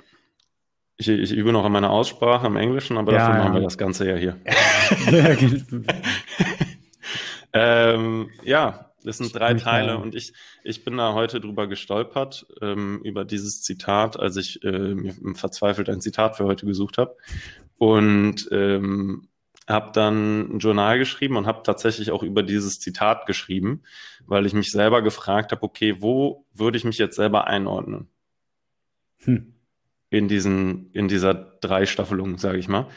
ich, 0.97 1.09
ich 1.09 1.33
übe 1.33 1.53
noch 1.53 1.65
an 1.65 1.73
meiner 1.73 1.91
Aussprache 1.91 2.47
im 2.47 2.57
Englischen, 2.57 2.97
aber 2.97 3.13
ja, 3.13 3.19
dafür 3.19 3.45
machen 3.45 3.55
wir 3.55 3.61
das 3.63 3.79
Ganze 3.79 4.09
ja 4.09 4.17
hier. 4.17 4.37
Ja, 7.55 7.93
ähm, 7.93 8.31
ja 8.45 8.91
das 9.03 9.19
sind 9.19 9.35
drei 9.35 9.55
Teile 9.55 9.99
und 9.99 10.15
ich, 10.15 10.33
ich 10.65 10.85
bin 10.85 10.97
da 10.97 11.15
heute 11.15 11.41
drüber 11.41 11.69
gestolpert, 11.69 12.47
ähm, 12.61 13.01
über 13.05 13.25
dieses 13.25 13.63
Zitat, 13.63 14.19
als 14.19 14.37
ich 14.37 14.63
äh, 14.65 14.95
mir 14.95 15.15
verzweifelt 15.35 15.89
ein 15.89 16.01
Zitat 16.01 16.37
für 16.37 16.45
heute 16.45 16.67
gesucht 16.67 16.99
habe. 16.99 17.17
Und 17.79 18.49
ähm, 18.51 19.29
habe 19.69 19.93
dann 19.93 20.57
ein 20.57 20.59
Journal 20.59 20.99
geschrieben 20.99 21.37
und 21.37 21.47
habe 21.47 21.63
tatsächlich 21.63 22.11
auch 22.11 22.23
über 22.23 22.43
dieses 22.43 22.81
Zitat 22.81 23.27
geschrieben, 23.27 23.83
weil 24.27 24.45
ich 24.45 24.55
mich 24.55 24.71
selber 24.71 25.03
gefragt 25.03 25.53
habe, 25.53 25.63
okay, 25.63 25.97
wo 26.01 26.45
würde 26.53 26.79
ich 26.79 26.85
mich 26.85 26.99
jetzt 26.99 27.17
selber 27.17 27.47
einordnen? 27.47 28.09
Hm 29.19 29.56
in 30.17 30.29
diesen, 30.29 30.91
in 30.93 31.09
dieser 31.09 31.35
Dreistaffelung, 31.35 32.39
sage 32.39 32.59
ich 32.59 32.69
mal. 32.69 32.89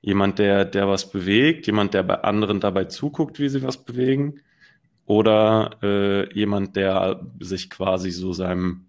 Jemand, 0.00 0.38
der, 0.38 0.64
der 0.64 0.88
was 0.88 1.10
bewegt, 1.10 1.66
jemand, 1.66 1.94
der 1.94 2.02
bei 2.04 2.16
anderen 2.22 2.60
dabei 2.60 2.84
zuguckt, 2.84 3.38
wie 3.38 3.48
sie 3.48 3.62
was 3.62 3.84
bewegen, 3.84 4.40
oder 5.06 5.70
äh, 5.82 6.32
jemand, 6.34 6.76
der 6.76 7.26
sich 7.40 7.70
quasi 7.70 8.10
so 8.10 8.32
seinem, 8.32 8.86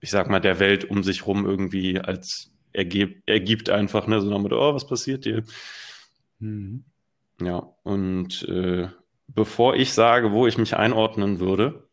ich 0.00 0.10
sag 0.10 0.28
mal, 0.28 0.40
der 0.40 0.58
Welt 0.58 0.84
um 0.84 1.04
sich 1.04 1.26
rum 1.26 1.46
irgendwie 1.46 2.00
als 2.00 2.52
ergeb, 2.72 3.22
ergibt 3.26 3.70
einfach, 3.70 4.08
ne, 4.08 4.20
so 4.20 4.28
damit, 4.28 4.52
oh, 4.52 4.74
was 4.74 4.86
passiert 4.86 5.24
dir? 5.24 5.44
Mhm. 6.40 6.84
Ja, 7.40 7.68
und 7.84 8.42
äh, 8.48 8.88
bevor 9.28 9.76
ich 9.76 9.92
sage, 9.92 10.32
wo 10.32 10.46
ich 10.46 10.58
mich 10.58 10.76
einordnen 10.76 11.38
würde, 11.38 11.88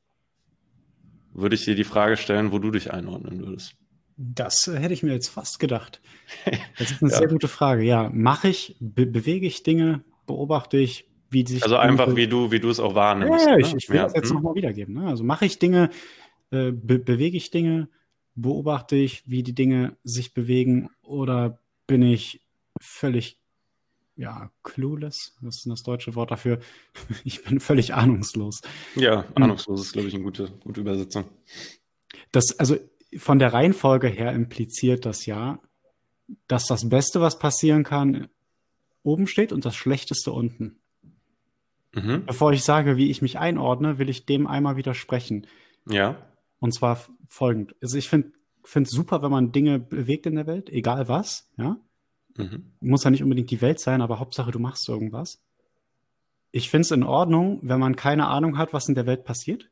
würde 1.33 1.55
ich 1.55 1.63
dir 1.63 1.75
die 1.75 1.83
Frage 1.83 2.17
stellen, 2.17 2.51
wo 2.51 2.59
du 2.59 2.71
dich 2.71 2.91
einordnen 2.91 3.39
würdest. 3.39 3.75
Das 4.23 4.67
äh, 4.67 4.77
hätte 4.77 4.93
ich 4.93 5.01
mir 5.01 5.13
jetzt 5.13 5.29
fast 5.29 5.59
gedacht. 5.59 6.01
Das 6.77 6.91
ist 6.91 7.01
eine 7.01 7.11
ja. 7.11 7.17
sehr 7.17 7.27
gute 7.27 7.47
Frage. 7.47 7.83
Ja, 7.83 8.09
mache 8.13 8.47
ich, 8.47 8.75
be 8.79 9.05
bewege 9.05 9.45
ich 9.45 9.63
Dinge, 9.63 10.03
beobachte 10.25 10.77
ich, 10.77 11.07
wie 11.29 11.45
sich. 11.45 11.63
Also 11.63 11.77
einfach, 11.77 12.15
wie 12.15 12.27
du, 12.27 12.51
wie 12.51 12.59
du 12.59 12.69
es 12.69 12.79
auch 12.79 12.95
wahrnimmst. 12.95 13.45
Ja, 13.45 13.51
ja 13.51 13.57
ich, 13.57 13.71
ne? 13.71 13.77
ich 13.77 13.89
will 13.89 13.97
ja. 13.97 14.03
das 14.03 14.13
jetzt 14.13 14.29
hm. 14.29 14.35
nochmal 14.35 14.55
wiedergeben. 14.55 14.95
Ne? 14.95 15.07
Also 15.07 15.23
mache 15.23 15.45
ich 15.45 15.59
Dinge, 15.59 15.89
äh, 16.51 16.71
be 16.71 16.99
bewege 16.99 17.37
ich 17.37 17.51
Dinge, 17.51 17.89
beobachte 18.35 18.95
ich, 18.95 19.29
wie 19.29 19.43
die 19.43 19.53
Dinge 19.53 19.97
sich 20.03 20.33
bewegen 20.33 20.89
oder 21.03 21.59
bin 21.87 22.01
ich 22.01 22.41
völlig 22.79 23.37
ja, 24.15 24.51
clueless, 24.63 25.35
was 25.41 25.57
ist 25.57 25.67
das 25.67 25.83
deutsche 25.83 26.15
Wort 26.15 26.31
dafür? 26.31 26.59
Ich 27.23 27.43
bin 27.43 27.59
völlig 27.59 27.93
ahnungslos. 27.93 28.61
Ja, 28.95 29.25
ahnungslos 29.35 29.81
ist, 29.81 29.93
glaube 29.93 30.07
ich, 30.07 30.13
eine 30.13 30.23
gute, 30.23 30.51
gute 30.63 30.81
Übersetzung. 30.81 31.25
Das, 32.31 32.57
also 32.59 32.77
von 33.17 33.39
der 33.39 33.53
Reihenfolge 33.53 34.07
her 34.07 34.31
impliziert 34.33 35.05
das 35.05 35.25
ja, 35.25 35.59
dass 36.47 36.65
das 36.65 36.87
Beste, 36.87 37.19
was 37.19 37.39
passieren 37.39 37.83
kann, 37.83 38.29
oben 39.03 39.27
steht 39.27 39.51
und 39.51 39.65
das 39.65 39.75
Schlechteste 39.75 40.31
unten. 40.31 40.79
Mhm. 41.93 42.25
Bevor 42.25 42.53
ich 42.53 42.63
sage, 42.63 42.95
wie 42.95 43.09
ich 43.09 43.21
mich 43.21 43.37
einordne, 43.39 43.97
will 43.97 44.09
ich 44.09 44.25
dem 44.25 44.47
einmal 44.47 44.77
widersprechen. 44.77 45.47
Ja. 45.89 46.15
Und 46.59 46.73
zwar 46.73 47.01
folgend. 47.27 47.75
Also 47.81 47.97
ich 47.97 48.07
finde 48.07 48.31
es 48.63 48.89
super, 48.89 49.21
wenn 49.21 49.31
man 49.31 49.51
Dinge 49.51 49.79
bewegt 49.79 50.25
in 50.25 50.35
der 50.35 50.47
Welt, 50.47 50.69
egal 50.69 51.07
was, 51.07 51.49
ja. 51.57 51.77
Mhm. 52.37 52.71
Muss 52.79 53.03
ja 53.03 53.09
nicht 53.09 53.23
unbedingt 53.23 53.51
die 53.51 53.61
Welt 53.61 53.79
sein, 53.79 54.01
aber 54.01 54.19
Hauptsache, 54.19 54.51
du 54.51 54.59
machst 54.59 54.87
irgendwas. 54.87 55.41
Ich 56.51 56.69
finde 56.69 56.81
es 56.83 56.91
in 56.91 57.03
Ordnung, 57.03 57.59
wenn 57.61 57.79
man 57.79 57.95
keine 57.95 58.27
Ahnung 58.27 58.57
hat, 58.57 58.71
was 58.73 58.87
in 58.87 58.95
der 58.95 59.05
Welt 59.05 59.25
passiert. 59.25 59.70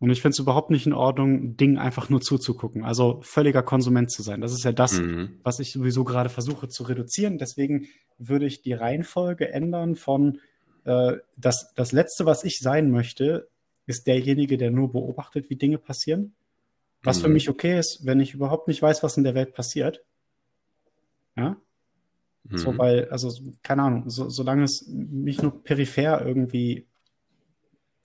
Und 0.00 0.10
ich 0.10 0.22
finde 0.22 0.34
es 0.34 0.38
überhaupt 0.38 0.70
nicht 0.70 0.86
in 0.86 0.92
Ordnung, 0.92 1.56
Dingen 1.56 1.76
einfach 1.76 2.08
nur 2.08 2.20
zuzugucken. 2.20 2.84
Also 2.84 3.20
völliger 3.22 3.62
Konsument 3.62 4.12
zu 4.12 4.22
sein. 4.22 4.40
Das 4.40 4.52
ist 4.52 4.64
ja 4.64 4.70
das, 4.70 5.00
mhm. 5.00 5.40
was 5.42 5.58
ich 5.58 5.72
sowieso 5.72 6.04
gerade 6.04 6.28
versuche 6.28 6.68
zu 6.68 6.84
reduzieren. 6.84 7.38
Deswegen 7.38 7.88
würde 8.16 8.46
ich 8.46 8.62
die 8.62 8.74
Reihenfolge 8.74 9.52
ändern 9.52 9.96
von 9.96 10.38
äh, 10.84 11.16
das, 11.36 11.72
das 11.74 11.92
Letzte, 11.92 12.26
was 12.26 12.44
ich 12.44 12.60
sein 12.60 12.90
möchte, 12.90 13.48
ist 13.86 14.06
derjenige, 14.06 14.56
der 14.56 14.70
nur 14.70 14.92
beobachtet, 14.92 15.50
wie 15.50 15.56
Dinge 15.56 15.78
passieren. 15.78 16.34
Was 17.02 17.18
mhm. 17.18 17.22
für 17.22 17.28
mich 17.30 17.48
okay 17.48 17.78
ist, 17.78 18.00
wenn 18.04 18.20
ich 18.20 18.34
überhaupt 18.34 18.68
nicht 18.68 18.82
weiß, 18.82 19.02
was 19.02 19.16
in 19.16 19.24
der 19.24 19.34
Welt 19.34 19.54
passiert. 19.54 20.04
Ja. 21.36 21.56
Mhm. 22.44 22.56
So, 22.56 22.78
weil, 22.78 23.08
also, 23.10 23.32
keine 23.62 23.82
Ahnung, 23.82 24.10
so, 24.10 24.28
solange 24.28 24.64
es 24.64 24.86
mich 24.88 25.42
nur 25.42 25.62
peripher 25.62 26.24
irgendwie 26.24 26.87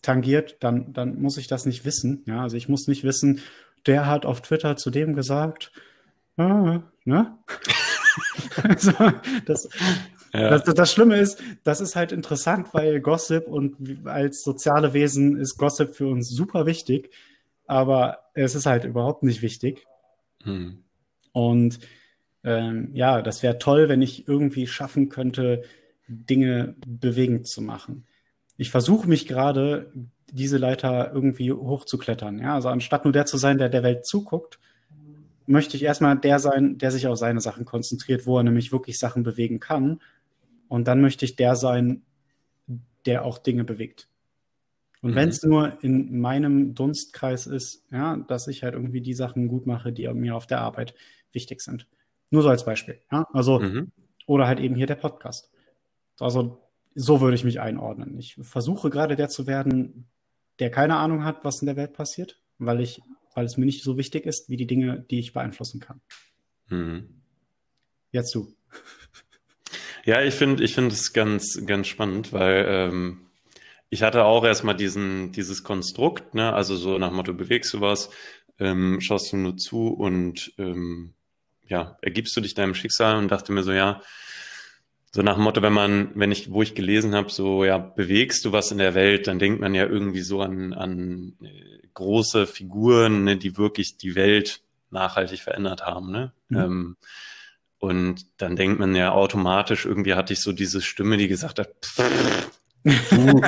tangiert, 0.03 0.57
dann, 0.59 0.93
dann 0.93 1.19
muss 1.19 1.37
ich 1.37 1.47
das 1.47 1.65
nicht 1.65 1.85
wissen. 1.85 2.21
Ja, 2.27 2.43
also 2.43 2.55
ich 2.55 2.69
muss 2.69 2.87
nicht 2.87 3.03
wissen, 3.03 3.39
der 3.87 4.05
hat 4.05 4.25
auf 4.25 4.41
Twitter 4.41 4.75
zu 4.75 4.91
dem 4.91 5.15
gesagt, 5.15 5.71
ah, 6.37 6.83
ne? 7.05 7.37
also, 8.63 8.91
das, 9.45 9.67
ja. 10.33 10.49
das, 10.49 10.63
das, 10.63 10.93
Schlimme 10.93 11.17
ist, 11.17 11.41
das 11.63 11.81
ist 11.81 11.95
halt 11.95 12.11
interessant, 12.11 12.73
weil 12.73 12.99
Gossip 12.99 13.47
und 13.47 14.05
als 14.05 14.43
soziale 14.43 14.93
Wesen 14.93 15.37
ist 15.37 15.57
Gossip 15.57 15.95
für 15.95 16.07
uns 16.07 16.29
super 16.29 16.65
wichtig, 16.65 17.11
aber 17.65 18.19
es 18.33 18.55
ist 18.55 18.65
halt 18.65 18.83
überhaupt 18.83 19.23
nicht 19.23 19.41
wichtig. 19.41 19.87
Hm. 20.43 20.83
Und 21.31 21.79
ähm, 22.43 22.89
ja, 22.93 23.21
das 23.21 23.41
wäre 23.41 23.57
toll, 23.57 23.89
wenn 23.89 24.01
ich 24.01 24.27
irgendwie 24.27 24.67
schaffen 24.67 25.09
könnte, 25.09 25.63
Dinge 26.07 26.75
bewegend 26.85 27.47
zu 27.47 27.61
machen. 27.61 28.05
Ich 28.57 28.69
versuche 28.69 29.07
mich 29.07 29.27
gerade, 29.27 29.91
diese 30.31 30.57
Leiter 30.57 31.11
irgendwie 31.13 31.51
hochzuklettern. 31.51 32.39
Ja, 32.39 32.55
also 32.55 32.69
anstatt 32.69 33.05
nur 33.05 33.13
der 33.13 33.25
zu 33.25 33.37
sein, 33.37 33.57
der 33.57 33.69
der 33.69 33.83
Welt 33.83 34.05
zuguckt, 34.05 34.59
möchte 35.45 35.77
ich 35.77 35.83
erstmal 35.83 36.17
der 36.17 36.39
sein, 36.39 36.77
der 36.77 36.91
sich 36.91 37.07
auf 37.07 37.17
seine 37.17 37.41
Sachen 37.41 37.65
konzentriert, 37.65 38.25
wo 38.25 38.37
er 38.37 38.43
nämlich 38.43 38.71
wirklich 38.71 38.97
Sachen 38.97 39.23
bewegen 39.23 39.59
kann. 39.59 40.01
Und 40.69 40.87
dann 40.87 41.01
möchte 41.01 41.25
ich 41.25 41.35
der 41.35 41.55
sein, 41.55 42.03
der 43.05 43.25
auch 43.25 43.37
Dinge 43.37 43.63
bewegt. 43.63 44.07
Und 45.01 45.11
mhm. 45.11 45.15
wenn 45.15 45.29
es 45.29 45.43
nur 45.43 45.83
in 45.83 46.19
meinem 46.19 46.73
Dunstkreis 46.75 47.45
ist, 47.45 47.85
ja, 47.91 48.17
dass 48.17 48.47
ich 48.47 48.63
halt 48.63 48.73
irgendwie 48.73 49.01
die 49.01 49.13
Sachen 49.13 49.49
gut 49.49 49.67
mache, 49.67 49.91
die 49.91 50.07
mir 50.07 50.35
auf 50.35 50.47
der 50.47 50.61
Arbeit 50.61 50.95
wichtig 51.33 51.61
sind. 51.61 51.87
Nur 52.31 52.41
so 52.41 52.49
als 52.49 52.65
Beispiel. 52.65 52.99
Ja? 53.11 53.27
Also, 53.33 53.59
mhm. 53.59 53.91
oder 54.25 54.47
halt 54.47 54.59
eben 54.59 54.75
hier 54.75 54.87
der 54.87 54.95
Podcast. 54.95 55.51
Also, 56.19 56.62
so 56.95 57.21
würde 57.21 57.35
ich 57.35 57.43
mich 57.43 57.59
einordnen. 57.59 58.17
Ich 58.17 58.35
versuche 58.41 58.89
gerade 58.89 59.15
der 59.15 59.29
zu 59.29 59.47
werden, 59.47 60.07
der 60.59 60.69
keine 60.69 60.97
Ahnung 60.97 61.23
hat, 61.23 61.43
was 61.43 61.61
in 61.61 61.65
der 61.65 61.75
Welt 61.75 61.93
passiert, 61.93 62.39
weil 62.57 62.81
ich, 62.81 63.01
weil 63.35 63.45
es 63.45 63.57
mir 63.57 63.65
nicht 63.65 63.83
so 63.83 63.97
wichtig 63.97 64.25
ist, 64.25 64.49
wie 64.49 64.57
die 64.57 64.67
Dinge, 64.67 65.05
die 65.09 65.19
ich 65.19 65.33
beeinflussen 65.33 65.79
kann. 65.79 66.01
Mhm. 66.69 67.21
Jetzt 68.11 68.33
du. 68.35 68.55
Ja, 70.05 70.21
ich 70.21 70.33
finde, 70.33 70.63
ich 70.63 70.75
finde 70.75 70.93
es 70.93 71.13
ganz, 71.13 71.65
ganz 71.65 71.87
spannend, 71.87 72.33
weil 72.33 72.65
ähm, 72.67 73.21
ich 73.89 74.03
hatte 74.03 74.25
auch 74.25 74.43
erstmal 74.43 74.75
diesen, 74.75 75.31
dieses 75.31 75.63
Konstrukt, 75.63 76.33
ne, 76.33 76.53
also 76.53 76.75
so 76.75 76.97
nach 76.97 77.11
Motto, 77.11 77.33
bewegst 77.33 77.73
du 77.73 77.79
was, 77.79 78.09
ähm, 78.59 78.99
schaust 78.99 79.31
du 79.31 79.37
nur 79.37 79.55
zu 79.55 79.87
und 79.87 80.53
ähm, 80.57 81.13
ja, 81.67 81.97
ergibst 82.01 82.35
du 82.35 82.41
dich 82.41 82.53
deinem 82.53 82.75
Schicksal 82.75 83.17
und 83.17 83.29
dachte 83.29 83.53
mir 83.53 83.63
so, 83.63 83.71
ja, 83.71 84.01
so 85.15 85.21
nach 85.21 85.35
dem 85.35 85.43
Motto, 85.43 85.61
wenn 85.61 85.73
man, 85.73 86.09
wenn 86.15 86.31
ich, 86.31 86.51
wo 86.51 86.63
ich 86.63 86.73
gelesen 86.73 87.13
habe, 87.13 87.29
so, 87.29 87.63
ja, 87.63 87.77
bewegst 87.77 88.45
du 88.45 88.51
was 88.51 88.71
in 88.71 88.79
der 88.79 88.95
Welt, 88.95 89.27
dann 89.27 89.37
denkt 89.37 89.61
man 89.61 89.75
ja 89.75 89.85
irgendwie 89.85 90.21
so 90.21 90.41
an, 90.41 90.73
an 90.73 91.33
äh, 91.43 91.87
große 91.93 92.47
Figuren, 92.47 93.23
ne, 93.23 93.37
die 93.37 93.55
wirklich 93.55 93.97
die 93.97 94.15
Welt 94.15 94.61
nachhaltig 94.89 95.41
verändert 95.41 95.85
haben, 95.85 96.11
ne? 96.11 96.33
Mhm. 96.49 96.57
Ähm, 96.57 96.97
und 97.77 98.25
dann 98.37 98.55
denkt 98.55 98.79
man 98.79 98.95
ja 98.95 99.11
automatisch, 99.11 99.85
irgendwie 99.85 100.15
hatte 100.15 100.33
ich 100.33 100.41
so 100.41 100.51
diese 100.51 100.81
Stimme, 100.81 101.17
die 101.17 101.27
gesagt 101.27 101.59
hat, 101.59 101.69
du, 102.83 102.83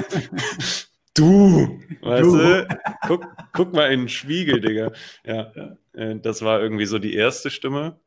du, 1.16 1.80
weißt 2.02 2.24
du, 2.24 2.38
du? 2.38 2.68
Guck, 3.08 3.26
guck 3.54 3.74
mal 3.74 3.92
in 3.92 4.02
den 4.02 4.10
Spiegel, 4.10 4.62
Digga. 4.62 4.92
Ja, 5.26 5.52
äh, 5.94 6.16
das 6.20 6.44
war 6.44 6.62
irgendwie 6.62 6.86
so 6.86 7.00
die 7.00 7.16
erste 7.16 7.50
Stimme 7.50 7.98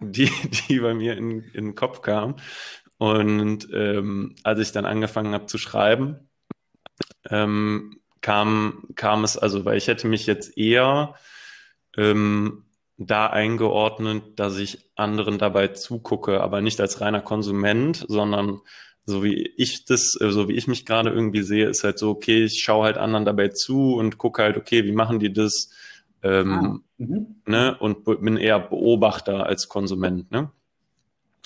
die, 0.00 0.30
die 0.68 0.80
bei 0.80 0.94
mir 0.94 1.16
in, 1.16 1.42
in 1.52 1.64
den 1.66 1.74
Kopf 1.74 2.02
kam. 2.02 2.36
Und 2.98 3.68
ähm, 3.72 4.34
als 4.44 4.60
ich 4.60 4.72
dann 4.72 4.86
angefangen 4.86 5.34
habe 5.34 5.46
zu 5.46 5.58
schreiben, 5.58 6.28
ähm, 7.28 8.00
kam, 8.20 8.84
kam 8.94 9.24
es, 9.24 9.36
also, 9.36 9.64
weil 9.64 9.76
ich 9.76 9.88
hätte 9.88 10.08
mich 10.08 10.26
jetzt 10.26 10.56
eher 10.56 11.14
ähm, 11.96 12.64
da 12.96 13.26
eingeordnet, 13.26 14.38
dass 14.38 14.58
ich 14.58 14.90
anderen 14.94 15.38
dabei 15.38 15.68
zugucke, 15.68 16.40
aber 16.40 16.60
nicht 16.60 16.80
als 16.80 17.00
reiner 17.00 17.20
Konsument, 17.20 18.04
sondern 18.08 18.60
so 19.06 19.22
wie 19.22 19.52
ich 19.56 19.84
das, 19.84 20.16
äh, 20.20 20.30
so 20.30 20.48
wie 20.48 20.54
ich 20.54 20.66
mich 20.66 20.86
gerade 20.86 21.10
irgendwie 21.10 21.42
sehe, 21.42 21.68
ist 21.68 21.84
halt 21.84 21.98
so, 21.98 22.10
okay, 22.10 22.44
ich 22.44 22.62
schaue 22.62 22.84
halt 22.84 22.96
anderen 22.96 23.24
dabei 23.24 23.48
zu 23.48 23.94
und 23.94 24.18
gucke 24.18 24.42
halt, 24.42 24.56
okay, 24.56 24.84
wie 24.84 24.92
machen 24.92 25.18
die 25.18 25.32
das? 25.32 25.70
Ähm, 26.24 26.52
ah, 26.52 26.78
mhm. 26.98 27.36
ne, 27.46 27.76
und 27.78 28.04
bin 28.04 28.38
eher 28.38 28.58
Beobachter 28.58 29.46
als 29.46 29.68
Konsument. 29.68 30.30
Ne? 30.30 30.50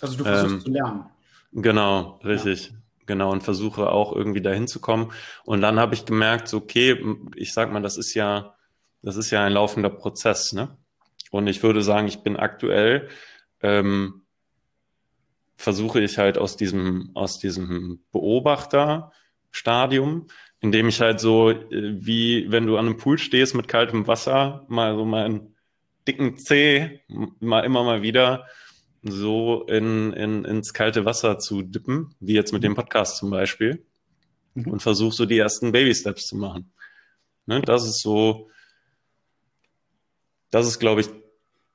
Also 0.00 0.16
du 0.16 0.24
versuchst 0.24 0.54
ähm, 0.54 0.60
zu 0.60 0.70
lernen. 0.70 1.04
Genau, 1.52 2.20
richtig. 2.24 2.70
Ja. 2.70 2.76
Genau, 3.06 3.32
und 3.32 3.42
versuche 3.42 3.90
auch 3.90 4.14
irgendwie 4.14 4.42
dahin 4.42 4.68
zu 4.68 4.80
kommen. 4.80 5.10
Und 5.44 5.62
dann 5.62 5.80
habe 5.80 5.94
ich 5.94 6.04
gemerkt, 6.04 6.46
so, 6.46 6.58
okay, 6.58 7.02
ich 7.36 7.54
sag 7.54 7.72
mal, 7.72 7.82
das 7.82 7.96
ist 7.96 8.14
ja, 8.14 8.54
das 9.02 9.16
ist 9.16 9.30
ja 9.30 9.44
ein 9.44 9.52
laufender 9.52 9.90
Prozess, 9.90 10.52
ne? 10.52 10.76
Und 11.30 11.46
ich 11.46 11.62
würde 11.62 11.82
sagen, 11.82 12.06
ich 12.06 12.22
bin 12.22 12.36
aktuell, 12.36 13.08
ähm, 13.62 14.22
versuche 15.56 16.00
ich 16.00 16.18
halt 16.18 16.36
aus 16.38 16.56
diesem, 16.56 17.10
aus 17.14 17.38
diesem 17.38 18.00
Beobachterstadium 18.12 20.26
indem 20.60 20.88
ich 20.88 21.00
halt 21.00 21.20
so, 21.20 21.50
äh, 21.50 21.66
wie 21.70 22.50
wenn 22.50 22.66
du 22.66 22.76
an 22.76 22.86
einem 22.86 22.96
Pool 22.96 23.18
stehst 23.18 23.54
mit 23.54 23.68
kaltem 23.68 24.06
Wasser, 24.06 24.64
mal 24.68 24.96
so 24.96 25.04
meinen 25.04 25.54
dicken 26.06 26.38
Zeh, 26.38 27.00
mal 27.40 27.64
immer 27.64 27.84
mal 27.84 28.02
wieder 28.02 28.46
so 29.02 29.64
in, 29.66 30.12
in, 30.12 30.44
ins 30.44 30.72
kalte 30.72 31.04
Wasser 31.04 31.38
zu 31.38 31.62
dippen, 31.62 32.14
wie 32.20 32.34
jetzt 32.34 32.52
mit 32.52 32.64
dem 32.64 32.74
Podcast 32.74 33.18
zum 33.18 33.30
Beispiel, 33.30 33.84
mhm. 34.54 34.72
und 34.72 34.82
versuch 34.82 35.12
so 35.12 35.26
die 35.26 35.38
ersten 35.38 35.72
Baby-Steps 35.72 36.26
zu 36.26 36.36
machen. 36.36 36.72
Ne, 37.46 37.62
das 37.62 37.84
ist 37.84 38.02
so, 38.02 38.50
das 40.50 40.66
ist, 40.66 40.78
glaube 40.78 41.02
ich, 41.02 41.08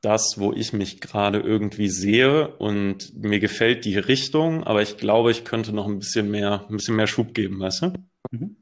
das, 0.02 0.36
wo 0.38 0.52
ich 0.52 0.74
mich 0.74 1.00
gerade 1.00 1.40
irgendwie 1.40 1.88
sehe 1.88 2.50
und 2.58 3.16
mir 3.16 3.40
gefällt 3.40 3.86
die 3.86 3.98
Richtung, 3.98 4.66
aber 4.66 4.82
ich 4.82 4.98
glaube, 4.98 5.32
ich 5.32 5.46
könnte 5.46 5.72
noch 5.72 5.88
ein 5.88 6.00
bisschen 6.00 6.30
mehr, 6.30 6.66
ein 6.68 6.76
bisschen 6.76 6.98
mehr 6.98 7.08
Schub 7.08 7.34
geben, 7.34 7.60
weißt 7.60 7.84
du? 7.84 7.94
Mhm. 8.32 8.58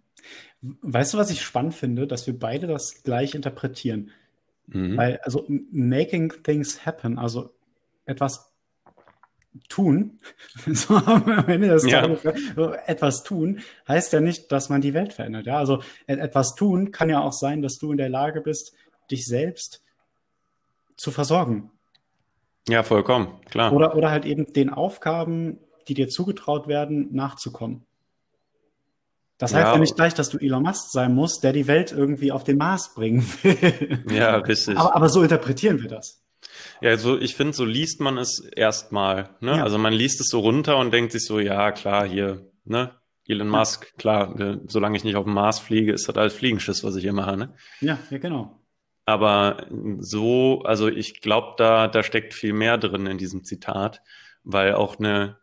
Weißt 0.61 1.13
du, 1.13 1.17
was 1.17 1.31
ich 1.31 1.41
spannend 1.41 1.73
finde, 1.73 2.07
dass 2.07 2.27
wir 2.27 2.37
beide 2.37 2.67
das 2.67 3.03
gleich 3.03 3.33
interpretieren? 3.33 4.11
Mhm. 4.67 4.97
Weil, 4.97 5.19
also, 5.23 5.45
making 5.47 6.33
things 6.43 6.85
happen, 6.85 7.17
also 7.17 7.53
etwas 8.05 8.51
tun, 9.69 10.19
so 10.67 10.95
am 10.95 11.47
Ende 11.47 11.67
des 11.67 11.85
ja. 11.85 12.05
etwas 12.85 13.23
tun, 13.23 13.59
heißt 13.87 14.13
ja 14.13 14.21
nicht, 14.21 14.51
dass 14.51 14.69
man 14.69 14.81
die 14.81 14.93
Welt 14.93 15.13
verändert. 15.13 15.45
Ja, 15.45 15.57
also 15.57 15.81
etwas 16.07 16.55
tun 16.55 16.91
kann 16.91 17.09
ja 17.09 17.21
auch 17.21 17.33
sein, 17.33 17.61
dass 17.61 17.77
du 17.77 17.91
in 17.91 17.97
der 17.97 18.09
Lage 18.09 18.41
bist, 18.41 18.73
dich 19.09 19.25
selbst 19.25 19.83
zu 20.95 21.11
versorgen. 21.11 21.71
Ja, 22.69 22.83
vollkommen, 22.83 23.41
klar. 23.49 23.73
Oder, 23.73 23.95
oder 23.95 24.11
halt 24.11 24.25
eben 24.25 24.53
den 24.53 24.69
Aufgaben, 24.69 25.57
die 25.87 25.95
dir 25.95 26.07
zugetraut 26.07 26.67
werden, 26.67 27.13
nachzukommen. 27.13 27.85
Das 29.41 29.55
heißt 29.55 29.65
ja, 29.65 29.73
ja 29.73 29.79
nicht 29.79 29.95
gleich, 29.95 30.13
dass 30.13 30.29
du 30.29 30.37
Elon 30.37 30.61
Musk 30.61 30.91
sein 30.91 31.15
musst, 31.15 31.43
der 31.43 31.51
die 31.51 31.65
Welt 31.65 31.91
irgendwie 31.91 32.31
auf 32.31 32.43
den 32.43 32.57
Mars 32.57 32.93
bringen 32.93 33.25
will. 33.41 34.03
Ja, 34.11 34.35
richtig. 34.37 34.77
Aber, 34.77 34.95
aber 34.95 35.09
so 35.09 35.23
interpretieren 35.23 35.81
wir 35.81 35.89
das. 35.89 36.23
Ja, 36.79 36.91
also 36.91 37.17
ich 37.17 37.35
finde, 37.35 37.53
so 37.53 37.65
liest 37.65 38.01
man 38.01 38.19
es 38.19 38.39
erstmal. 38.55 39.29
Ne? 39.39 39.57
Ja. 39.57 39.63
Also 39.63 39.79
man 39.79 39.93
liest 39.93 40.21
es 40.21 40.27
so 40.27 40.41
runter 40.41 40.77
und 40.77 40.93
denkt 40.93 41.11
sich 41.11 41.25
so, 41.25 41.39
ja, 41.39 41.71
klar, 41.71 42.07
hier, 42.07 42.51
ne? 42.65 42.91
Elon 43.27 43.49
Musk, 43.49 43.97
klar, 43.97 44.39
äh, 44.39 44.59
solange 44.67 44.95
ich 44.95 45.03
nicht 45.03 45.15
auf 45.15 45.23
dem 45.23 45.33
Mars 45.33 45.57
fliege, 45.57 45.91
ist 45.91 46.07
das 46.07 46.17
alles 46.17 46.33
Fliegenschiss, 46.33 46.83
was 46.83 46.95
ich 46.95 47.01
hier 47.01 47.13
mache, 47.13 47.35
ne? 47.35 47.55
Ja, 47.79 47.97
ja, 48.11 48.19
genau. 48.19 48.59
Aber 49.05 49.65
so, 49.97 50.61
also 50.65 50.87
ich 50.87 51.21
glaube, 51.21 51.55
da, 51.57 51.87
da 51.87 52.03
steckt 52.03 52.35
viel 52.35 52.53
mehr 52.53 52.77
drin 52.77 53.07
in 53.07 53.17
diesem 53.17 53.43
Zitat, 53.43 54.03
weil 54.43 54.75
auch 54.75 54.99
eine, 54.99 55.37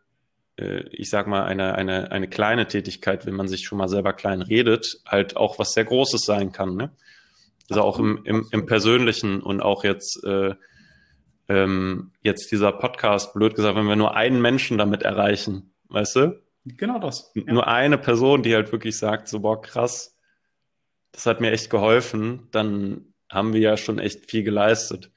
ich 0.91 1.09
sag 1.09 1.27
mal, 1.27 1.43
eine, 1.43 1.75
eine, 1.75 2.11
eine 2.11 2.27
kleine 2.27 2.67
Tätigkeit, 2.67 3.25
wenn 3.25 3.35
man 3.35 3.47
sich 3.47 3.65
schon 3.65 3.77
mal 3.77 3.87
selber 3.87 4.13
klein 4.13 4.41
redet, 4.41 5.01
halt 5.05 5.37
auch 5.37 5.59
was 5.59 5.73
sehr 5.73 5.85
Großes 5.85 6.21
sein 6.21 6.51
kann, 6.51 6.75
ne? 6.75 6.91
Also 7.69 7.83
auch 7.83 7.99
im, 7.99 8.21
im, 8.23 8.47
im 8.51 8.65
Persönlichen 8.65 9.41
und 9.41 9.61
auch 9.61 9.83
jetzt, 9.83 10.23
äh, 10.23 10.55
ähm, 11.47 12.11
jetzt 12.21 12.51
dieser 12.51 12.71
Podcast, 12.71 13.33
blöd 13.33 13.55
gesagt, 13.55 13.75
wenn 13.75 13.85
wir 13.85 13.95
nur 13.95 14.15
einen 14.15 14.41
Menschen 14.41 14.79
damit 14.79 15.03
erreichen, 15.03 15.71
weißt 15.89 16.15
du? 16.15 16.41
Genau 16.65 16.99
das. 16.99 17.31
Ja. 17.35 17.53
Nur 17.53 17.67
eine 17.67 17.97
Person, 17.97 18.43
die 18.43 18.55
halt 18.55 18.71
wirklich 18.71 18.97
sagt, 18.97 19.27
so, 19.27 19.41
boah, 19.41 19.61
krass, 19.61 20.17
das 21.11 21.25
hat 21.25 21.41
mir 21.41 21.51
echt 21.51 21.69
geholfen, 21.69 22.47
dann 22.51 23.13
haben 23.29 23.53
wir 23.53 23.61
ja 23.61 23.77
schon 23.77 23.99
echt 23.99 24.29
viel 24.29 24.43
geleistet. 24.43 25.11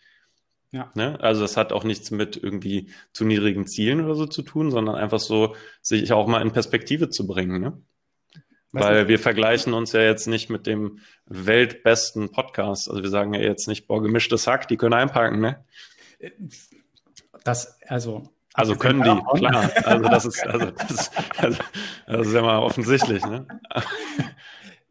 Ja. 0.73 0.91
Ne? 0.95 1.21
Also 1.21 1.43
das 1.43 1.57
hat 1.57 1.73
auch 1.73 1.85
nichts 1.85 2.11
mit 2.11 2.37
irgendwie 2.43 2.89
zu 3.13 3.25
niedrigen 3.25 3.67
Zielen 3.67 4.05
oder 4.05 4.15
so 4.15 4.27
zu 4.27 4.43
tun, 4.43 4.71
sondern 4.71 4.97
einfach 4.97 5.21
so, 5.21 5.55
sich 5.83 6.13
auch 6.13 6.27
mal 6.27 6.43
in 6.43 6.51
Perspektive 6.51 7.11
zu 7.11 7.27
bringen. 7.27 7.61
Ne? 7.61 7.79
Weil 8.73 9.07
wir 9.07 9.19
vergleichen 9.19 9.75
uns 9.75 9.93
ja 9.93 10.01
jetzt 10.01 10.27
nicht 10.27 10.49
mit 10.49 10.67
dem 10.67 11.01
weltbesten 11.27 12.33
Podcast. 12.33 12.89
Also 12.89 13.03
wir 13.03 13.11
sagen 13.11 13.35
ja 13.35 13.41
jetzt 13.41 13.69
nicht, 13.69 13.87
boah, 13.87 14.03
gemischtes 14.03 14.47
Hack, 14.47 14.67
die 14.67 14.79
können 14.79 14.95
einpacken, 14.95 15.41
ne? 15.41 15.63
Das, 17.45 17.79
also 17.87 18.31
also 18.55 18.77
können 18.77 19.03
die, 19.03 19.39
klar. 19.39 19.71
Also 19.85 20.09
das 20.09 20.25
ist, 20.25 20.47
also 20.47 20.71
das, 20.89 21.11
also, 21.39 21.59
das 22.07 22.27
ist 22.27 22.33
ja 22.33 22.43
mal 22.43 22.59
offensichtlich, 22.59 23.25
ne? 23.25 23.47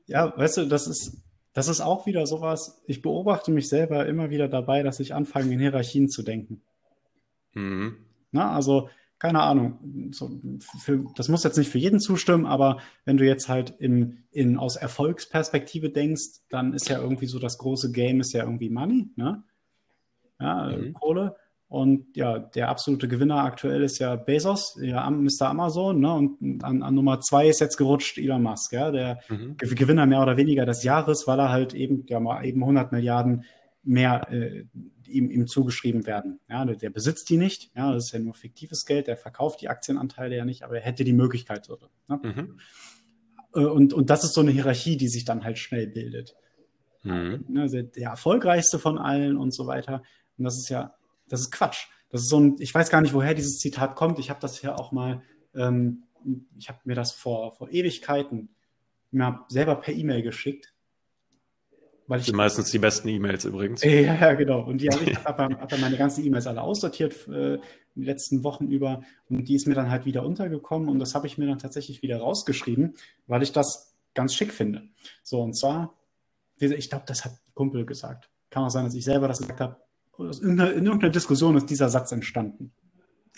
Ja, 0.07 0.35
weißt 0.35 0.57
du, 0.57 0.65
das 0.65 0.87
ist, 0.87 1.17
das 1.53 1.67
ist 1.67 1.81
auch 1.81 2.05
wieder 2.05 2.25
sowas, 2.25 2.81
ich 2.87 3.01
beobachte 3.01 3.51
mich 3.51 3.67
selber 3.67 4.05
immer 4.05 4.29
wieder 4.29 4.47
dabei, 4.47 4.83
dass 4.83 4.99
ich 4.99 5.13
anfange, 5.13 5.53
in 5.53 5.59
Hierarchien 5.59 6.09
zu 6.09 6.23
denken. 6.23 6.61
Mhm. 7.53 7.97
Na, 8.31 8.55
also, 8.55 8.89
keine 9.19 9.41
Ahnung, 9.41 10.09
so 10.11 10.31
für, 10.79 11.05
das 11.15 11.27
muss 11.27 11.43
jetzt 11.43 11.57
nicht 11.57 11.69
für 11.69 11.77
jeden 11.77 11.99
zustimmen, 11.99 12.45
aber 12.45 12.79
wenn 13.05 13.17
du 13.17 13.25
jetzt 13.25 13.49
halt 13.49 13.69
in, 13.69 14.23
in, 14.31 14.57
aus 14.57 14.77
Erfolgsperspektive 14.77 15.89
denkst, 15.89 16.41
dann 16.49 16.73
ist 16.73 16.89
ja 16.89 16.99
irgendwie 16.99 17.27
so 17.27 17.37
das 17.37 17.57
große 17.57 17.91
Game 17.91 18.19
ist 18.19 18.33
ja 18.33 18.43
irgendwie 18.43 18.69
Money, 18.69 19.09
ne? 19.15 19.43
Ja, 20.39 20.75
mhm. 20.75 20.93
Kohle. 20.93 21.35
Und 21.71 22.17
ja, 22.17 22.37
der 22.37 22.67
absolute 22.67 23.07
Gewinner 23.07 23.45
aktuell 23.45 23.81
ist 23.83 23.97
ja 23.99 24.17
Bezos, 24.17 24.77
ja, 24.81 25.09
Mr. 25.09 25.43
Amazon, 25.43 26.01
ne? 26.01 26.13
Und 26.13 26.61
an, 26.65 26.83
an 26.83 26.93
Nummer 26.93 27.21
zwei 27.21 27.47
ist 27.47 27.61
jetzt 27.61 27.77
gerutscht 27.77 28.17
Elon 28.17 28.43
Musk, 28.43 28.73
ja, 28.73 28.91
der 28.91 29.21
mhm. 29.29 29.55
Gewinner 29.55 30.05
mehr 30.05 30.21
oder 30.21 30.35
weniger 30.35 30.65
des 30.65 30.83
Jahres, 30.83 31.27
weil 31.27 31.39
er 31.39 31.47
halt 31.47 31.73
eben, 31.73 32.03
ja, 32.09 32.19
mal 32.19 32.43
eben 32.43 32.61
100 32.61 32.91
Milliarden 32.91 33.45
mehr 33.83 34.27
äh, 34.33 34.65
ihm, 35.07 35.31
ihm 35.31 35.47
zugeschrieben 35.47 36.05
werden. 36.05 36.41
Ja, 36.49 36.65
der, 36.65 36.75
der 36.75 36.89
besitzt 36.89 37.29
die 37.29 37.37
nicht, 37.37 37.71
ja, 37.73 37.93
das 37.93 38.07
ist 38.07 38.11
ja 38.11 38.19
nur 38.19 38.33
fiktives 38.33 38.83
Geld, 38.83 39.07
der 39.07 39.15
verkauft 39.15 39.61
die 39.61 39.69
Aktienanteile 39.69 40.35
ja 40.35 40.43
nicht, 40.43 40.63
aber 40.63 40.75
er 40.75 40.81
hätte 40.81 41.05
die 41.05 41.13
Möglichkeit. 41.13 41.63
So, 41.63 41.77
ne? 42.09 42.19
Mhm. 42.21 42.59
Äh, 43.55 43.63
und, 43.63 43.93
und 43.93 44.09
das 44.09 44.25
ist 44.25 44.33
so 44.33 44.41
eine 44.41 44.51
Hierarchie, 44.51 44.97
die 44.97 45.07
sich 45.07 45.23
dann 45.23 45.45
halt 45.45 45.57
schnell 45.57 45.87
bildet. 45.87 46.35
Mhm. 47.03 47.45
Der, 47.47 47.83
der 47.83 48.09
erfolgreichste 48.09 48.77
von 48.77 48.97
allen 48.97 49.37
und 49.37 49.53
so 49.53 49.67
weiter. 49.67 50.03
Und 50.37 50.43
das 50.43 50.57
ist 50.57 50.67
ja 50.67 50.95
das 51.31 51.41
ist 51.41 51.51
Quatsch. 51.51 51.87
Das 52.09 52.21
ist 52.21 52.29
so 52.29 52.39
ein, 52.39 52.57
ich 52.59 52.75
weiß 52.75 52.89
gar 52.89 53.01
nicht, 53.01 53.13
woher 53.13 53.33
dieses 53.33 53.59
Zitat 53.59 53.95
kommt. 53.95 54.19
Ich 54.19 54.29
habe 54.29 54.41
das 54.41 54.61
ja 54.61 54.75
auch 54.75 54.91
mal, 54.91 55.21
ähm, 55.55 56.03
ich 56.57 56.67
habe 56.67 56.79
mir 56.83 56.95
das 56.95 57.13
vor, 57.13 57.53
vor 57.53 57.71
Ewigkeiten 57.71 58.49
mir 59.11 59.45
selber 59.47 59.75
per 59.75 59.93
E-Mail 59.93 60.21
geschickt. 60.21 60.73
Weil 62.07 62.19
das 62.19 62.25
sind 62.25 62.35
meistens 62.35 62.69
die 62.71 62.79
besten 62.79 63.07
E-Mails 63.07 63.45
übrigens. 63.45 63.81
Ja, 63.83 63.91
ja, 63.91 64.33
genau. 64.33 64.61
Und 64.61 64.81
die 64.81 64.89
habe 64.89 65.05
ich 65.05 65.23
habe 65.23 65.43
hab 65.59 65.79
meine 65.79 65.97
ganzen 65.97 66.25
E-Mails 66.25 66.47
alle 66.47 66.61
aussortiert 66.61 67.27
äh, 67.29 67.59
die 67.95 68.03
letzten 68.03 68.43
Wochen 68.43 68.67
über. 68.67 69.03
Und 69.29 69.47
die 69.47 69.55
ist 69.55 69.65
mir 69.65 69.75
dann 69.75 69.89
halt 69.89 70.05
wieder 70.05 70.25
untergekommen. 70.25 70.89
Und 70.89 70.99
das 70.99 71.15
habe 71.15 71.27
ich 71.27 71.37
mir 71.37 71.47
dann 71.47 71.59
tatsächlich 71.59 72.01
wieder 72.01 72.17
rausgeschrieben, 72.19 72.95
weil 73.27 73.41
ich 73.41 73.53
das 73.53 73.95
ganz 74.13 74.33
schick 74.33 74.51
finde. 74.51 74.89
So, 75.23 75.41
und 75.41 75.53
zwar, 75.53 75.93
ich 76.59 76.89
glaube, 76.89 77.05
das 77.07 77.23
hat 77.23 77.31
ein 77.31 77.53
Kumpel 77.53 77.85
gesagt. 77.85 78.29
Kann 78.49 78.65
auch 78.65 78.69
sein, 78.69 78.83
dass 78.83 78.93
ich 78.93 79.05
selber 79.05 79.29
das 79.29 79.39
gesagt 79.39 79.61
habe 79.61 79.77
aus 80.29 80.39
irgendeiner, 80.39 80.73
in 80.73 80.85
irgendeiner 80.85 81.11
Diskussion 81.11 81.55
ist 81.55 81.69
dieser 81.69 81.89
Satz 81.89 82.11
entstanden. 82.11 82.71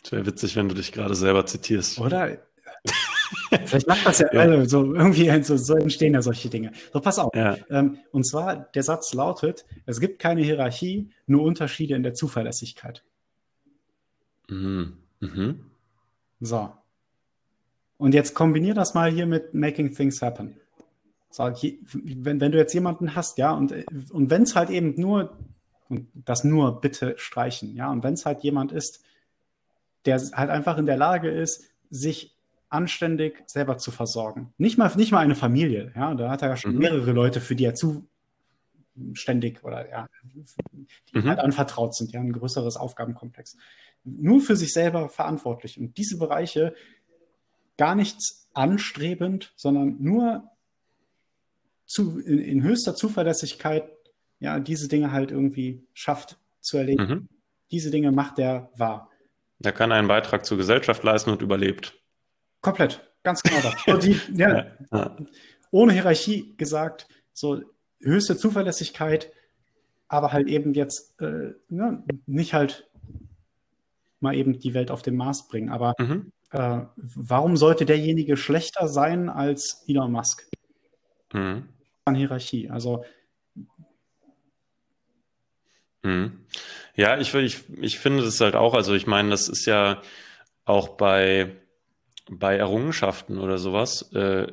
Es 0.03 0.11
wäre 0.11 0.25
witzig, 0.25 0.55
wenn 0.55 0.69
du 0.69 0.75
dich 0.75 0.91
gerade 0.91 1.15
selber 1.15 1.45
zitierst. 1.45 1.99
Oder? 1.99 2.37
Vielleicht 3.65 3.87
macht 3.87 4.05
das 4.05 4.19
ja, 4.19 4.33
ja. 4.33 4.41
Also, 4.41 4.83
so 4.83 4.95
irgendwie 4.95 5.43
so, 5.43 5.57
so, 5.57 5.75
entstehen 5.75 6.13
ja 6.13 6.21
solche 6.21 6.49
Dinge. 6.49 6.71
So, 6.91 6.99
pass 6.99 7.19
auf. 7.19 7.33
Ja. 7.35 7.57
Ähm, 7.69 7.99
und 8.11 8.25
zwar, 8.25 8.55
der 8.55 8.83
Satz 8.83 9.13
lautet, 9.13 9.65
es 9.85 9.99
gibt 9.99 10.19
keine 10.19 10.41
Hierarchie, 10.41 11.09
nur 11.25 11.43
Unterschiede 11.43 11.95
in 11.95 12.03
der 12.03 12.13
Zuverlässigkeit. 12.13 13.03
Mhm. 14.49 14.97
Mhm. 15.19 15.65
So. 16.41 16.71
Und 17.97 18.13
jetzt 18.13 18.33
kombinier 18.33 18.73
das 18.73 18.93
mal 18.93 19.11
hier 19.11 19.25
mit 19.25 19.53
Making 19.53 19.93
Things 19.95 20.21
Happen. 20.21 20.57
So, 21.29 21.43
wenn, 21.43 22.41
wenn 22.41 22.51
du 22.51 22.57
jetzt 22.57 22.73
jemanden 22.73 23.15
hast, 23.15 23.37
ja, 23.37 23.53
und, 23.53 23.73
und 24.11 24.29
wenn 24.29 24.43
es 24.43 24.55
halt 24.55 24.69
eben 24.69 24.99
nur 24.99 25.37
und 25.89 26.07
das 26.13 26.43
nur 26.43 26.81
bitte 26.81 27.15
streichen. 27.17 27.75
Ja, 27.75 27.91
und 27.91 28.03
wenn 28.03 28.13
es 28.13 28.25
halt 28.25 28.41
jemand 28.41 28.71
ist, 28.71 29.03
der 30.05 30.19
halt 30.33 30.49
einfach 30.49 30.77
in 30.77 30.85
der 30.85 30.97
Lage 30.97 31.29
ist, 31.29 31.65
sich 31.89 32.35
anständig 32.69 33.43
selber 33.45 33.77
zu 33.77 33.91
versorgen. 33.91 34.53
Nicht 34.57 34.77
mal, 34.77 34.91
nicht 34.95 35.11
mal 35.11 35.19
eine 35.19 35.35
Familie. 35.35 35.93
Ja, 35.95 36.15
da 36.15 36.29
hat 36.29 36.41
er 36.41 36.49
ja 36.49 36.57
schon 36.57 36.73
mhm. 36.73 36.79
mehrere 36.79 37.11
Leute, 37.11 37.39
für 37.39 37.55
die 37.55 37.65
er 37.65 37.75
zuständig 37.75 39.63
oder 39.63 39.87
ja, 39.89 40.07
die 41.13 41.19
mhm. 41.19 41.29
halt 41.29 41.39
anvertraut 41.39 41.95
sind, 41.95 42.11
ja, 42.11 42.19
ein 42.19 42.33
größeres 42.33 42.75
Aufgabenkomplex. 42.75 43.57
Nur 44.03 44.41
für 44.41 44.55
sich 44.55 44.73
selber 44.73 45.07
verantwortlich. 45.09 45.79
Und 45.79 45.97
diese 45.97 46.17
Bereiche 46.17 46.73
gar 47.77 47.95
nichts 47.95 48.49
anstrebend, 48.53 49.53
sondern 49.55 50.01
nur 50.01 50.49
zu, 51.85 52.19
in, 52.19 52.39
in 52.39 52.63
höchster 52.63 52.95
Zuverlässigkeit 52.95 53.89
ja, 54.43 54.59
diese 54.59 54.89
Dinge 54.89 55.13
halt 55.13 55.31
irgendwie 55.31 55.87
schafft 55.93 56.37
zu 56.59 56.77
erleben. 56.77 57.07
Mhm. 57.07 57.29
Diese 57.71 57.91
Dinge 57.91 58.11
macht 58.11 58.39
er 58.39 58.69
wahr. 58.75 59.09
Er 59.63 59.71
kann 59.71 59.93
einen 59.93 60.09
Beitrag 60.09 60.45
zur 60.45 60.57
Gesellschaft 60.57 61.01
leisten 61.01 61.29
und 61.29 61.41
überlebt. 61.41 61.97
Komplett, 62.59 63.01
ganz 63.23 63.41
genau 63.41 63.61
das. 63.61 63.99
Die, 64.05 64.19
ja, 64.33 64.65
ja. 64.91 65.15
Ohne 65.71 65.93
Hierarchie 65.93 66.55
gesagt, 66.57 67.07
so 67.31 67.61
höchste 68.01 68.35
Zuverlässigkeit, 68.35 69.31
aber 70.09 70.33
halt 70.33 70.49
eben 70.49 70.73
jetzt 70.73 71.19
äh, 71.21 71.53
ne, 71.69 72.03
nicht 72.25 72.53
halt 72.53 72.89
mal 74.19 74.35
eben 74.35 74.59
die 74.59 74.73
Welt 74.73 74.91
auf 74.91 75.03
den 75.03 75.15
Mars 75.15 75.47
bringen. 75.47 75.69
Aber 75.69 75.93
mhm. 75.97 76.33
äh, 76.51 76.81
warum 76.97 77.55
sollte 77.55 77.85
derjenige 77.85 78.35
schlechter 78.35 78.89
sein 78.89 79.29
als 79.29 79.85
Elon 79.87 80.11
Musk? 80.11 80.45
Mhm. 81.31 81.69
An 82.03 82.15
Hierarchie. 82.15 82.69
Also 82.69 83.05
Mhm. 86.03 86.45
Ja, 86.95 87.17
ich, 87.19 87.33
ich, 87.33 87.63
ich 87.81 87.99
finde 87.99 88.23
das 88.23 88.39
halt 88.39 88.55
auch, 88.55 88.73
also 88.75 88.93
ich 88.93 89.07
meine, 89.07 89.29
das 89.29 89.49
ist 89.49 89.65
ja 89.65 90.01
auch 90.65 90.89
bei, 90.89 91.55
bei 92.29 92.55
Errungenschaften 92.55 93.39
oder 93.39 93.57
sowas, 93.57 94.11
äh, 94.13 94.47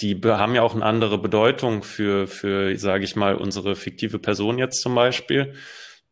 die 0.00 0.20
haben 0.24 0.54
ja 0.54 0.62
auch 0.62 0.74
eine 0.74 0.84
andere 0.84 1.18
Bedeutung 1.18 1.82
für, 1.82 2.26
für 2.26 2.76
sage 2.78 3.04
ich 3.04 3.16
mal, 3.16 3.36
unsere 3.36 3.76
fiktive 3.76 4.18
Person 4.18 4.58
jetzt 4.58 4.80
zum 4.80 4.94
Beispiel. 4.94 5.54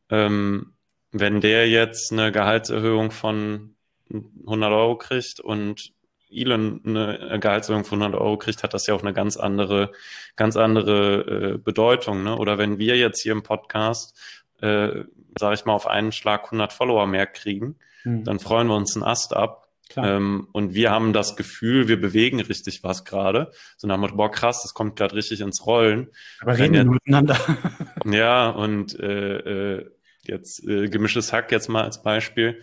Ähm, 0.09 0.75
wenn 1.11 1.41
der 1.41 1.69
jetzt 1.69 2.13
eine 2.13 2.33
Gehaltserhöhung 2.33 3.11
von 3.11 3.75
100 4.11 4.73
Euro 4.73 4.97
kriegt 4.97 5.41
und 5.41 5.93
Elon 6.33 6.81
eine 6.85 7.39
Gehaltserhöhung 7.41 7.85
von 7.85 8.03
100 8.03 8.21
Euro 8.21 8.37
kriegt, 8.37 8.63
hat 8.63 8.75
das 8.75 8.87
ja 8.87 8.95
auch 8.95 9.03
eine 9.03 9.13
ganz 9.13 9.37
andere, 9.37 9.93
ganz 10.37 10.57
andere 10.57 11.55
äh, 11.55 11.59
Bedeutung. 11.59 12.23
Ne? 12.23 12.37
Oder 12.37 12.59
wenn 12.59 12.79
wir 12.79 12.97
jetzt 12.97 13.21
hier 13.21 13.33
im 13.33 13.43
Podcast, 13.43 14.19
äh, 14.61 15.05
sage 15.39 15.55
ich 15.55 15.65
mal, 15.65 15.73
auf 15.75 15.87
einen 15.87 16.13
Schlag 16.13 16.45
100 16.47 16.73
Follower 16.73 17.07
mehr 17.07 17.27
kriegen, 17.27 17.77
mhm. 18.05 18.25
dann 18.25 18.39
freuen 18.39 18.69
wir 18.69 18.77
uns 18.77 18.97
einen 18.97 19.05
Ast 19.05 19.35
ab. 19.35 19.69
Ähm, 19.97 20.49
und 20.53 20.75
wir 20.75 20.91
haben 20.91 21.13
das 21.13 21.37
Gefühl, 21.37 21.87
wir 21.87 22.01
bewegen 22.01 22.41
richtig 22.41 22.83
was 22.83 23.05
gerade. 23.05 23.51
So 23.77 23.87
nach 23.87 23.97
dem 23.97 24.01
Motto, 24.01 24.17
boah, 24.17 24.31
krass, 24.31 24.63
das 24.63 24.75
kommt 24.75 24.97
gerade 24.97 25.15
richtig 25.15 25.41
ins 25.41 25.67
Rollen. 25.67 26.09
Aber 26.41 26.57
reden 26.57 26.75
wir 26.75 26.85
miteinander. 26.85 27.37
ja, 28.07 28.49
und 28.49 28.99
äh, 28.99 29.77
äh, 29.77 29.91
jetzt 30.23 30.67
äh, 30.67 30.89
gemischtes 30.89 31.33
Hack 31.33 31.53
jetzt 31.53 31.69
mal 31.69 31.85
als 31.85 32.03
Beispiel 32.03 32.61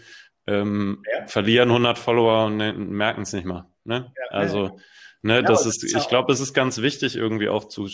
ähm, 0.50 1.04
ja. 1.12 1.28
verlieren 1.28 1.70
100 1.70 1.98
Follower 1.98 2.46
und 2.46 2.58
ne, 2.58 2.74
merken 2.74 3.22
es 3.22 3.34
nicht 3.34 3.46
mal. 3.46 3.68
Ne? 3.84 4.12
Ja, 4.18 4.38
also 4.38 4.80
Ne, 5.22 5.36
Ja, 5.36 5.42
das 5.42 5.66
ist, 5.66 5.78
das 5.78 5.84
ist 5.84 5.94
ja 5.94 6.00
ich 6.00 6.08
glaube, 6.08 6.32
es 6.32 6.40
ist 6.40 6.54
ganz 6.54 6.78
wichtig, 6.82 7.16
irgendwie 7.16 7.50
auch 7.50 7.66
zu, 7.66 7.90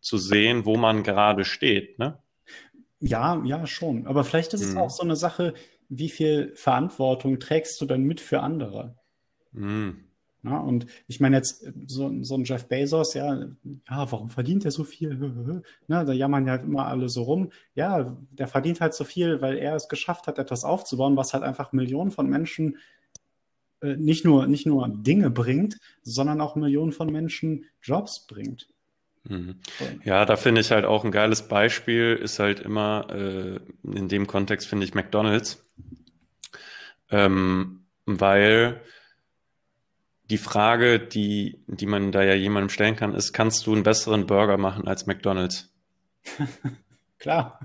zu 0.00 0.18
sehen, 0.18 0.64
wo 0.64 0.76
man 0.76 1.02
gerade 1.02 1.44
steht. 1.44 1.98
Ne? 1.98 2.18
Ja, 3.00 3.42
ja, 3.44 3.66
schon. 3.66 4.06
Aber 4.06 4.24
vielleicht 4.24 4.54
ist 4.54 4.62
es 4.62 4.72
Mhm. 4.72 4.78
auch 4.78 4.90
so 4.90 5.02
eine 5.02 5.16
Sache, 5.16 5.54
wie 5.88 6.08
viel 6.08 6.52
Verantwortung 6.54 7.38
trägst 7.38 7.80
du 7.80 7.86
denn 7.86 8.04
mit 8.04 8.20
für 8.20 8.40
andere? 8.40 8.96
Mhm. 9.52 10.09
Ja, 10.42 10.58
und 10.58 10.86
ich 11.06 11.20
meine 11.20 11.36
jetzt 11.36 11.64
äh, 11.64 11.72
so, 11.86 12.10
so 12.22 12.34
ein 12.34 12.44
Jeff 12.44 12.66
Bezos, 12.66 13.14
ja, 13.14 13.46
ja, 13.88 14.12
warum 14.12 14.30
verdient 14.30 14.64
er 14.64 14.70
so 14.70 14.84
viel? 14.84 15.14
Ne, 15.86 16.04
da 16.04 16.12
jammern 16.12 16.46
ja 16.46 16.52
halt 16.52 16.64
immer 16.64 16.86
alle 16.86 17.08
so 17.08 17.22
rum. 17.22 17.52
Ja, 17.74 18.16
der 18.30 18.48
verdient 18.48 18.80
halt 18.80 18.94
so 18.94 19.04
viel, 19.04 19.40
weil 19.42 19.58
er 19.58 19.74
es 19.74 19.88
geschafft 19.88 20.26
hat, 20.26 20.38
etwas 20.38 20.64
aufzubauen, 20.64 21.16
was 21.16 21.34
halt 21.34 21.44
einfach 21.44 21.72
Millionen 21.72 22.10
von 22.10 22.28
Menschen 22.28 22.78
äh, 23.82 23.96
nicht 23.96 24.24
nur, 24.24 24.46
nicht 24.46 24.66
nur 24.66 24.88
Dinge 24.88 25.30
bringt, 25.30 25.76
sondern 26.02 26.40
auch 26.40 26.56
Millionen 26.56 26.92
von 26.92 27.10
Menschen 27.10 27.66
Jobs 27.82 28.26
bringt. 28.26 28.68
Mhm. 29.24 29.56
Ja, 30.04 30.24
da 30.24 30.36
finde 30.36 30.62
ich 30.62 30.70
halt 30.70 30.86
auch 30.86 31.04
ein 31.04 31.10
geiles 31.10 31.48
Beispiel, 31.48 32.16
ist 32.16 32.38
halt 32.38 32.60
immer, 32.60 33.06
äh, 33.10 33.60
in 33.82 34.08
dem 34.08 34.26
Kontext 34.26 34.66
finde 34.66 34.86
ich 34.86 34.94
McDonald's. 34.94 35.62
Ähm, 37.10 37.84
weil 38.06 38.80
die 40.30 40.38
Frage, 40.38 41.00
die, 41.00 41.58
die 41.66 41.86
man 41.86 42.12
da 42.12 42.22
ja 42.22 42.34
jemandem 42.34 42.70
stellen 42.70 42.96
kann, 42.96 43.14
ist, 43.14 43.32
kannst 43.32 43.66
du 43.66 43.72
einen 43.72 43.82
besseren 43.82 44.26
Burger 44.26 44.56
machen 44.56 44.86
als 44.86 45.06
McDonald's? 45.06 45.72
Klar. 47.18 47.60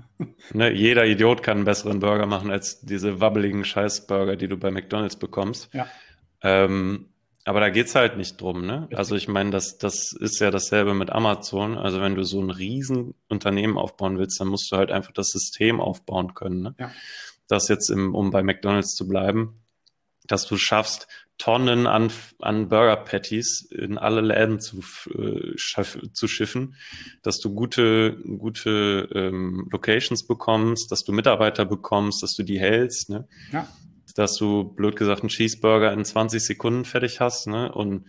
Ne, 0.52 0.70
jeder 0.72 1.06
Idiot 1.06 1.42
kann 1.42 1.58
einen 1.58 1.64
besseren 1.64 2.00
Burger 2.00 2.26
machen 2.26 2.50
als 2.50 2.80
diese 2.82 3.20
wabbeligen 3.20 3.64
Scheißburger, 3.64 4.36
die 4.36 4.48
du 4.48 4.58
bei 4.58 4.70
McDonald's 4.70 5.16
bekommst. 5.16 5.72
Ja. 5.72 5.86
Ähm, 6.42 7.06
aber 7.44 7.60
da 7.60 7.70
geht's 7.70 7.94
halt 7.94 8.16
nicht 8.16 8.40
drum, 8.40 8.66
ne? 8.66 8.88
Also 8.92 9.14
ich 9.14 9.28
meine, 9.28 9.50
das, 9.50 9.78
das 9.78 10.12
ist 10.12 10.40
ja 10.40 10.50
dasselbe 10.50 10.94
mit 10.94 11.10
Amazon. 11.10 11.78
Also 11.78 12.00
wenn 12.00 12.16
du 12.16 12.24
so 12.24 12.40
ein 12.42 12.50
riesen 12.50 13.14
Unternehmen 13.28 13.78
aufbauen 13.78 14.18
willst, 14.18 14.40
dann 14.40 14.48
musst 14.48 14.70
du 14.70 14.76
halt 14.76 14.90
einfach 14.90 15.12
das 15.12 15.28
System 15.28 15.80
aufbauen 15.80 16.34
können, 16.34 16.62
ne? 16.62 16.74
Ja. 16.78 16.90
Das 17.48 17.68
jetzt 17.68 17.88
im, 17.90 18.14
um 18.14 18.32
bei 18.32 18.42
McDonald's 18.42 18.94
zu 18.94 19.06
bleiben, 19.06 19.62
dass 20.26 20.46
du 20.46 20.56
schaffst, 20.56 21.06
Tonnen 21.38 21.86
an, 21.86 22.10
an 22.40 22.68
Burger 22.68 22.96
Patties 22.96 23.68
in 23.70 23.98
alle 23.98 24.22
Läden 24.22 24.58
zu, 24.58 24.80
äh, 25.10 25.52
schaff, 25.56 25.98
zu 26.12 26.28
schiffen, 26.28 26.76
dass 27.22 27.38
du 27.38 27.54
gute, 27.54 28.16
gute 28.38 29.08
ähm, 29.14 29.68
Locations 29.70 30.26
bekommst, 30.26 30.90
dass 30.90 31.04
du 31.04 31.12
Mitarbeiter 31.12 31.66
bekommst, 31.66 32.22
dass 32.22 32.34
du 32.34 32.42
die 32.42 32.58
hältst, 32.58 33.10
ne? 33.10 33.28
Ja. 33.52 33.68
dass 34.14 34.34
du, 34.36 34.64
blöd 34.64 34.96
gesagt, 34.96 35.20
einen 35.20 35.28
Cheeseburger 35.28 35.92
in 35.92 36.04
20 36.04 36.42
Sekunden 36.42 36.84
fertig 36.86 37.20
hast, 37.20 37.48
ne? 37.48 37.70
Und 37.70 38.06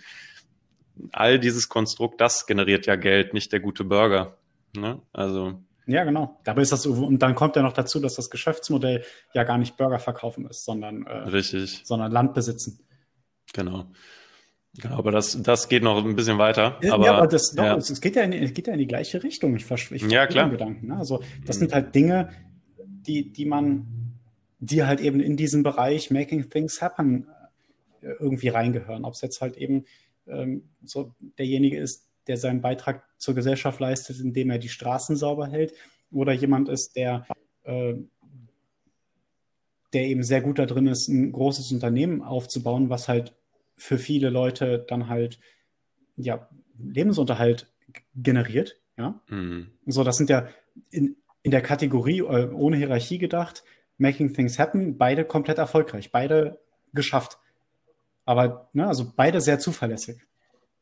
all 1.12 1.40
dieses 1.40 1.70
Konstrukt, 1.70 2.22
das 2.22 2.46
generiert 2.46 2.86
ja 2.86 2.96
Geld, 2.96 3.34
nicht 3.34 3.52
der 3.52 3.60
gute 3.60 3.84
Burger. 3.84 4.38
Ne? 4.76 5.02
Also, 5.14 5.62
Ja, 5.86 6.04
genau. 6.04 6.40
Dabei 6.44 6.62
ist 6.62 6.72
das 6.72 6.86
und 6.86 7.20
dann 7.20 7.36
kommt 7.36 7.56
ja 7.56 7.62
noch 7.62 7.74
dazu, 7.74 8.00
dass 8.00 8.16
das 8.16 8.30
Geschäftsmodell 8.30 9.04
ja 9.34 9.44
gar 9.44 9.58
nicht 9.58 9.78
Burger 9.78 10.00
verkaufen 10.00 10.46
ist, 10.48 10.66
sondern, 10.66 11.06
äh, 11.06 11.30
richtig, 11.30 11.82
sondern 11.86 12.12
Land 12.12 12.34
besitzen. 12.34 12.80
Genau. 13.58 13.86
Genau, 14.80 14.98
aber 14.98 15.12
das, 15.12 15.42
das 15.42 15.70
geht 15.70 15.82
noch 15.82 16.06
ein 16.06 16.16
bisschen 16.16 16.38
weiter. 16.38 16.78
Ja, 16.84 16.94
Aber, 16.94 17.06
ja, 17.06 17.14
aber 17.18 17.28
das, 17.28 17.52
doch, 17.56 17.64
ja. 17.64 17.76
es, 17.78 17.90
es 17.90 18.00
geht 18.00 18.16
ja 18.16 18.22
in, 18.24 18.32
es 18.34 18.54
geht 18.54 18.68
ja 18.68 18.74
in 18.74 18.80
die 18.80 18.86
gleiche 18.88 19.24
Richtung. 19.24 19.56
Ich, 19.56 19.64
ich 19.64 19.70
Ja, 19.70 19.78
verstehe 19.88 20.28
klar. 20.28 20.46
den 20.46 20.52
Gedanken. 20.52 20.88
Ne? 20.88 20.98
Also 20.98 21.22
das 21.46 21.56
Mhm. 21.58 21.60
sind 21.62 21.74
halt 21.74 21.96
Dinge, 21.96 22.30
die, 22.86 23.32
die 23.34 23.46
man, 23.46 23.88
die 24.60 24.84
halt 24.84 25.00
eben 25.02 25.20
in 25.20 25.36
diesem 25.36 25.64
Bereich 25.64 26.12
Making 26.12 26.50
Things 26.52 26.80
Happen 26.82 27.28
äh, 28.02 28.08
irgendwie 28.20 28.50
reingehören. 28.50 29.04
Ob 29.04 29.16
es 29.16 29.22
jetzt 29.22 29.42
halt 29.42 29.58
eben 29.58 29.86
ähm, 30.28 30.70
so 30.84 31.16
derjenige 31.40 31.80
ist, 31.80 32.06
der 32.28 32.38
seinen 32.38 32.62
Beitrag 32.62 33.04
zur 33.18 33.34
Gesellschaft 33.34 33.80
leistet, 33.80 34.20
indem 34.20 34.52
er 34.52 34.60
die 34.60 34.70
Straßen 34.70 35.16
sauber 35.16 35.48
hält, 35.48 35.74
oder 36.12 36.34
jemand 36.34 36.70
ist, 36.70 36.96
der 36.96 37.26
äh, 37.64 37.96
der 39.94 40.04
eben 40.08 40.22
sehr 40.24 40.42
gut 40.42 40.60
da 40.60 40.66
drin 40.66 40.88
ist, 40.88 41.08
ein 41.08 41.32
großes 41.32 41.72
Unternehmen 41.72 42.22
aufzubauen, 42.22 42.90
was 42.90 43.08
halt 43.08 43.34
für 43.78 43.98
viele 43.98 44.30
Leute 44.30 44.86
dann 44.88 45.08
halt 45.08 45.40
ja 46.18 46.50
Lebensunterhalt 46.78 47.72
generiert. 48.16 48.78
Ja, 48.98 49.22
Mhm. 49.30 49.72
so 49.86 50.04
das 50.04 50.18
sind 50.18 50.30
ja 50.30 50.48
in, 50.90 51.16
in 51.44 51.52
der 51.52 51.62
Kategorie 51.62 52.20
äh, 52.20 52.50
ohne 52.52 52.78
Hierarchie 52.78 53.20
gedacht, 53.20 53.64
Making 54.00 54.34
Things 54.34 54.60
Happen, 54.60 54.98
beide 54.98 55.24
komplett 55.24 55.60
erfolgreich, 55.60 56.12
beide 56.12 56.60
geschafft. 56.94 57.38
Aber 58.26 58.70
ne, 58.74 58.88
also 58.88 59.14
beide 59.16 59.40
sehr 59.40 59.60
zuverlässig. 59.60 60.18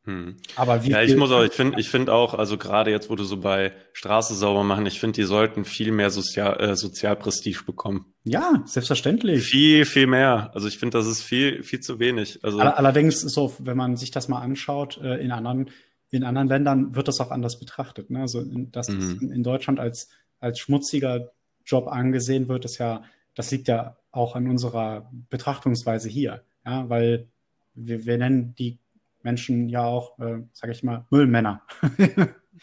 Mhm. 0.06 0.38
Aber 0.56 0.84
wie 0.84 0.92
Ja, 0.92 1.02
ich 1.02 1.16
muss 1.16 1.32
auch, 1.32 1.44
ich 1.44 1.52
finde, 1.54 1.80
ich 1.80 1.90
finde 1.90 2.14
auch, 2.14 2.34
also 2.34 2.58
gerade 2.58 2.92
jetzt, 2.92 3.10
wo 3.10 3.16
du 3.16 3.24
so 3.24 3.38
bei 3.38 3.74
Straße 3.94 4.36
sauber 4.36 4.64
machen, 4.64 4.86
ich 4.86 5.00
finde, 5.00 5.16
die 5.16 5.24
sollten 5.24 5.66
viel 5.66 5.92
mehr 5.92 6.10
Sozial, 6.12 6.60
äh, 6.62 6.76
Sozialprestige 6.76 7.64
bekommen. 7.66 8.06
ja, 8.24 8.62
selbstverständlich. 8.66 9.44
Viel, 9.44 9.86
viel 9.86 10.08
mehr. 10.08 10.52
Also 10.54 10.68
ich 10.68 10.78
finde, 10.78 10.98
das 10.98 11.08
ist 11.08 11.22
viel, 11.22 11.64
viel 11.64 11.80
zu 11.80 12.00
wenig. 12.00 12.40
Also, 12.44 12.60
All- 12.60 12.74
Allerdings 12.74 13.22
so, 13.22 13.54
wenn 13.60 13.78
man 13.78 13.98
sich 13.98 14.12
das 14.12 14.28
mal 14.28 14.40
anschaut, 14.42 15.00
äh, 15.02 15.18
in 15.24 15.32
anderen, 15.32 15.70
in 16.12 16.24
anderen 16.24 16.48
Ländern 16.48 16.96
wird 16.96 17.08
das 17.08 17.20
auch 17.20 17.32
anders 17.32 17.60
betrachtet. 17.60 18.10
Ne? 18.12 18.22
Also, 18.22 18.42
in- 18.42 18.72
dass 18.72 18.88
das 18.88 18.96
Mhm. 18.98 19.20
in, 19.22 19.32
in 19.32 19.44
Deutschland 19.44 19.80
als, 19.80 20.10
als 20.40 20.60
schmutziger 20.60 21.32
Job 21.66 21.88
angesehen 21.88 22.48
wird, 22.48 22.64
ist 22.66 22.78
ja, 22.78 23.04
das 23.34 23.50
liegt 23.52 23.68
ja 23.68 23.98
auch 24.12 24.36
an 24.36 24.48
unserer 24.48 25.12
Betrachtungsweise 25.30 26.10
hier. 26.10 26.44
Ja, 26.66 26.88
weil 26.90 27.28
wir, 27.74 28.06
wir 28.06 28.18
nennen 28.18 28.56
die 28.58 28.78
Menschen 29.26 29.68
ja 29.68 29.84
auch, 29.84 30.18
äh, 30.20 30.44
sage 30.54 30.72
ich 30.72 30.84
mal, 30.84 31.06
Müllmänner. 31.10 31.62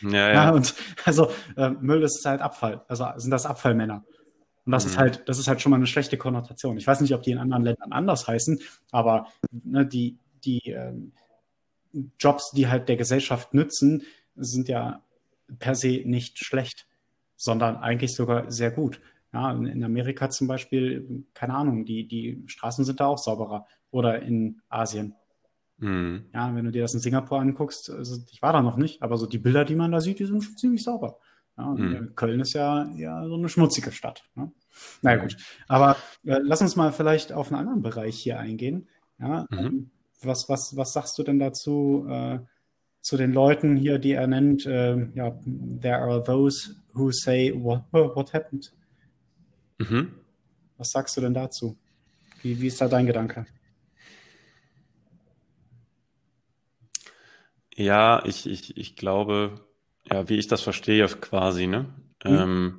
ja, 0.01 0.33
Ja, 0.33 0.33
ja. 0.33 0.51
und 0.53 0.75
also 1.05 1.31
äh, 1.57 1.69
Müll 1.71 2.03
ist 2.03 2.25
halt 2.25 2.41
Abfall. 2.41 2.83
Also 2.89 3.05
sind 3.17 3.31
das 3.31 3.45
Abfallmänner. 3.47 4.05
Und 4.65 4.73
das 4.73 4.85
ist 4.87 4.95
Mhm. 4.97 5.01
halt, 5.01 5.29
das 5.29 5.39
ist 5.39 5.49
halt 5.49 5.61
schon 5.61 5.71
mal 5.71 5.77
eine 5.77 5.87
schlechte 5.89 6.17
Konnotation. 6.17 6.79
Ich 6.79 6.87
weiß 6.87 7.01
nicht, 7.03 7.15
ob 7.15 7.23
die 7.23 7.33
in 7.33 7.39
anderen 7.39 7.65
Ländern 7.65 7.93
anders 7.93 8.27
heißen, 8.29 8.61
aber 8.93 9.27
ne, 9.51 9.85
die, 9.85 10.17
die 10.45 10.71
ähm, 10.71 11.13
Jobs, 12.19 12.53
die 12.53 12.69
halt 12.69 12.89
der 12.89 12.97
Gesellschaft 12.97 13.53
nützen, 13.55 14.03
sind 14.37 14.69
ja 14.69 15.03
per 15.59 15.75
se 15.75 16.03
nicht 16.05 16.39
schlecht, 16.39 16.87
sondern 17.37 17.77
eigentlich 17.77 18.15
sogar 18.15 18.51
sehr 18.51 18.71
gut. 18.71 19.01
Ja, 19.33 19.51
in 19.53 19.67
in 19.67 19.85
Amerika 19.85 20.31
zum 20.31 20.47
Beispiel, 20.47 21.25
keine 21.35 21.55
Ahnung, 21.55 21.85
die, 21.85 22.07
die 22.07 22.43
Straßen 22.47 22.85
sind 22.85 23.01
da 23.01 23.07
auch 23.07 23.19
sauberer. 23.19 23.67
Oder 23.91 24.23
in 24.23 24.63
Asien. 24.69 25.15
Mhm. 25.79 26.27
Ja, 26.33 26.55
wenn 26.55 26.65
du 26.65 26.71
dir 26.71 26.83
das 26.83 26.95
in 26.95 27.01
Singapur 27.01 27.41
anguckst, 27.41 27.91
also 27.91 28.21
ich 28.31 28.41
war 28.43 28.53
da 28.53 28.63
noch 28.63 28.77
nicht, 28.77 29.03
aber 29.03 29.17
so 29.17 29.27
die 29.27 29.39
Bilder, 29.39 29.65
die 29.65 29.75
man 29.75 29.91
da 29.93 30.01
sieht, 30.01 30.19
die 30.21 30.25
sind 30.27 30.43
schon 30.43 30.57
ziemlich 30.57 30.83
sauber. 30.85 31.19
Ja, 31.59 31.67
Mhm. 31.67 31.93
äh, 31.95 32.07
Köln 32.15 32.41
ist 32.41 32.53
ja, 32.55 32.87
ja 32.97 33.27
so 33.27 33.35
eine 33.35 33.49
schmutzige 33.49 33.93
Stadt. 33.93 34.25
Ne? 34.35 34.51
Na 35.03 35.11
ja, 35.15 35.17
gut. 35.23 35.37
Aber 35.69 35.97
äh, 36.25 36.39
lass 36.43 36.63
uns 36.63 36.77
mal 36.77 36.93
vielleicht 36.93 37.33
auf 37.33 37.49
einen 37.53 37.61
anderen 37.61 37.83
Bereich 37.83 38.17
hier 38.19 38.39
eingehen. 38.39 38.89
Ja, 39.19 39.47
Mhm. 39.51 39.59
ähm, 39.59 39.91
was, 40.23 40.49
was, 40.49 40.77
was 40.77 40.93
sagst 40.93 41.19
du 41.19 41.25
denn 41.25 41.39
dazu 41.41 42.07
äh, 42.09 42.39
zu 43.01 43.17
den 43.17 43.33
Leuten 43.33 43.77
hier, 43.77 43.99
die 43.99 44.13
er 44.13 44.29
nennt? 44.29 44.65
Äh, 44.67 45.09
ja, 45.15 45.37
there 45.81 45.99
are 45.99 46.23
those 46.23 46.77
who 46.95 47.11
say, 47.11 47.53
what, 47.55 47.83
what 47.93 48.33
happened? 48.33 48.73
Mhm. 49.79 50.13
Was 50.79 50.93
sagst 50.93 51.17
du 51.17 51.21
denn 51.21 51.35
dazu? 51.35 51.77
Wie, 52.43 52.61
wie 52.61 52.69
ist 52.69 52.81
da 52.81 52.89
dein 52.89 53.07
Gedanke? 53.07 53.47
Ja, 57.77 58.23
ich, 58.25 58.47
ich, 58.47 58.77
ich 58.77 58.97
glaube, 58.97 59.61
ja, 60.11 60.29
wie 60.29 60.37
ich 60.37 60.47
das 60.47 60.63
verstehe, 60.63 61.07
quasi, 61.07 61.67
ne? 61.67 61.87
Mhm. 62.25 62.31
Ähm, 62.31 62.79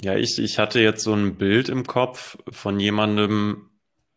ja, 0.00 0.16
ich, 0.16 0.38
ich 0.38 0.58
hatte 0.58 0.80
jetzt 0.80 1.02
so 1.02 1.12
ein 1.12 1.36
Bild 1.36 1.68
im 1.68 1.84
Kopf 1.84 2.38
von 2.48 2.78
jemandem, 2.78 3.70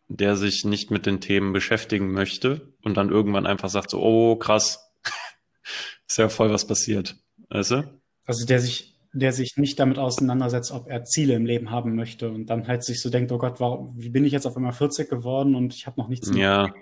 der 0.08 0.36
sich 0.36 0.64
nicht 0.64 0.90
mit 0.90 1.06
den 1.06 1.20
Themen 1.20 1.52
beschäftigen 1.52 2.12
möchte 2.12 2.72
und 2.82 2.96
dann 2.96 3.10
irgendwann 3.10 3.46
einfach 3.46 3.68
sagt 3.68 3.90
so, 3.90 4.00
oh, 4.00 4.36
krass, 4.36 4.92
ist 6.06 6.18
ja 6.18 6.28
voll 6.28 6.50
was 6.50 6.66
passiert. 6.66 7.16
Weißt 7.48 7.72
du? 7.72 8.00
Also 8.26 8.46
der 8.46 8.60
sich, 8.60 8.94
der 9.12 9.32
sich 9.32 9.56
nicht 9.56 9.80
damit 9.80 9.98
auseinandersetzt, 9.98 10.70
ob 10.70 10.88
er 10.88 11.04
Ziele 11.04 11.34
im 11.34 11.46
Leben 11.46 11.70
haben 11.70 11.96
möchte 11.96 12.30
und 12.30 12.46
dann 12.46 12.68
halt 12.68 12.84
sich 12.84 13.00
so 13.00 13.10
denkt, 13.10 13.32
oh 13.32 13.38
Gott, 13.38 13.58
warum, 13.58 13.94
wie 13.96 14.10
bin 14.10 14.24
ich 14.24 14.32
jetzt 14.32 14.46
auf 14.46 14.56
einmal 14.56 14.72
40 14.72 15.08
geworden 15.08 15.54
und 15.54 15.74
ich 15.74 15.86
habe 15.86 16.00
noch 16.00 16.08
nichts, 16.08 16.30
Ja, 16.34 16.72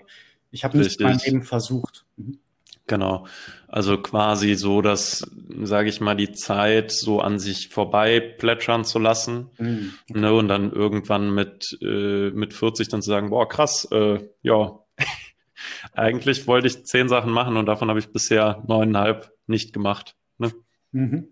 ich 0.51 0.63
habe 0.63 0.77
nichts 0.77 0.95
in 0.95 1.05
meinem. 1.05 1.19
Leben 1.23 1.43
versucht. 1.43 2.05
Mhm. 2.17 2.39
genau. 2.87 3.25
Also 3.67 3.97
quasi 4.01 4.55
so, 4.55 4.81
dass, 4.81 5.25
sage 5.63 5.87
ich 5.89 6.01
mal, 6.01 6.15
die 6.15 6.33
Zeit 6.33 6.91
so 6.91 7.21
an 7.21 7.39
sich 7.39 7.69
vorbei 7.69 8.19
plätschern 8.19 8.83
zu 8.83 8.99
lassen. 8.99 9.49
Mhm. 9.57 9.93
Ne, 10.09 10.33
und 10.33 10.49
dann 10.49 10.71
irgendwann 10.73 11.33
mit, 11.33 11.77
äh, 11.81 12.31
mit 12.31 12.53
40 12.53 12.89
dann 12.89 13.01
zu 13.01 13.09
sagen, 13.09 13.29
boah, 13.29 13.47
krass, 13.47 13.87
äh, 13.91 14.19
ja, 14.41 14.79
eigentlich 15.93 16.47
wollte 16.47 16.67
ich 16.67 16.85
zehn 16.85 17.07
Sachen 17.07 17.31
machen 17.31 17.55
und 17.55 17.65
davon 17.65 17.89
habe 17.89 17.99
ich 17.99 18.11
bisher 18.11 18.61
neuneinhalb 18.67 19.31
nicht 19.47 19.71
gemacht. 19.73 20.15
Ne? 20.37 20.51
Mhm. 20.91 21.27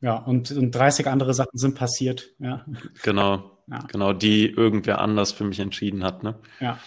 Ja, 0.00 0.16
und, 0.16 0.50
und 0.50 0.70
30 0.72 1.06
andere 1.08 1.34
Sachen 1.34 1.56
sind 1.58 1.74
passiert. 1.76 2.34
Ja, 2.38 2.64
Genau, 3.02 3.58
ja, 3.66 3.78
genau, 3.90 4.12
die 4.12 4.48
irgendwer 4.48 5.00
anders 5.00 5.32
für 5.32 5.44
mich 5.44 5.60
entschieden 5.60 6.04
hat. 6.04 6.22
Ne? 6.22 6.38
ja. 6.60 6.78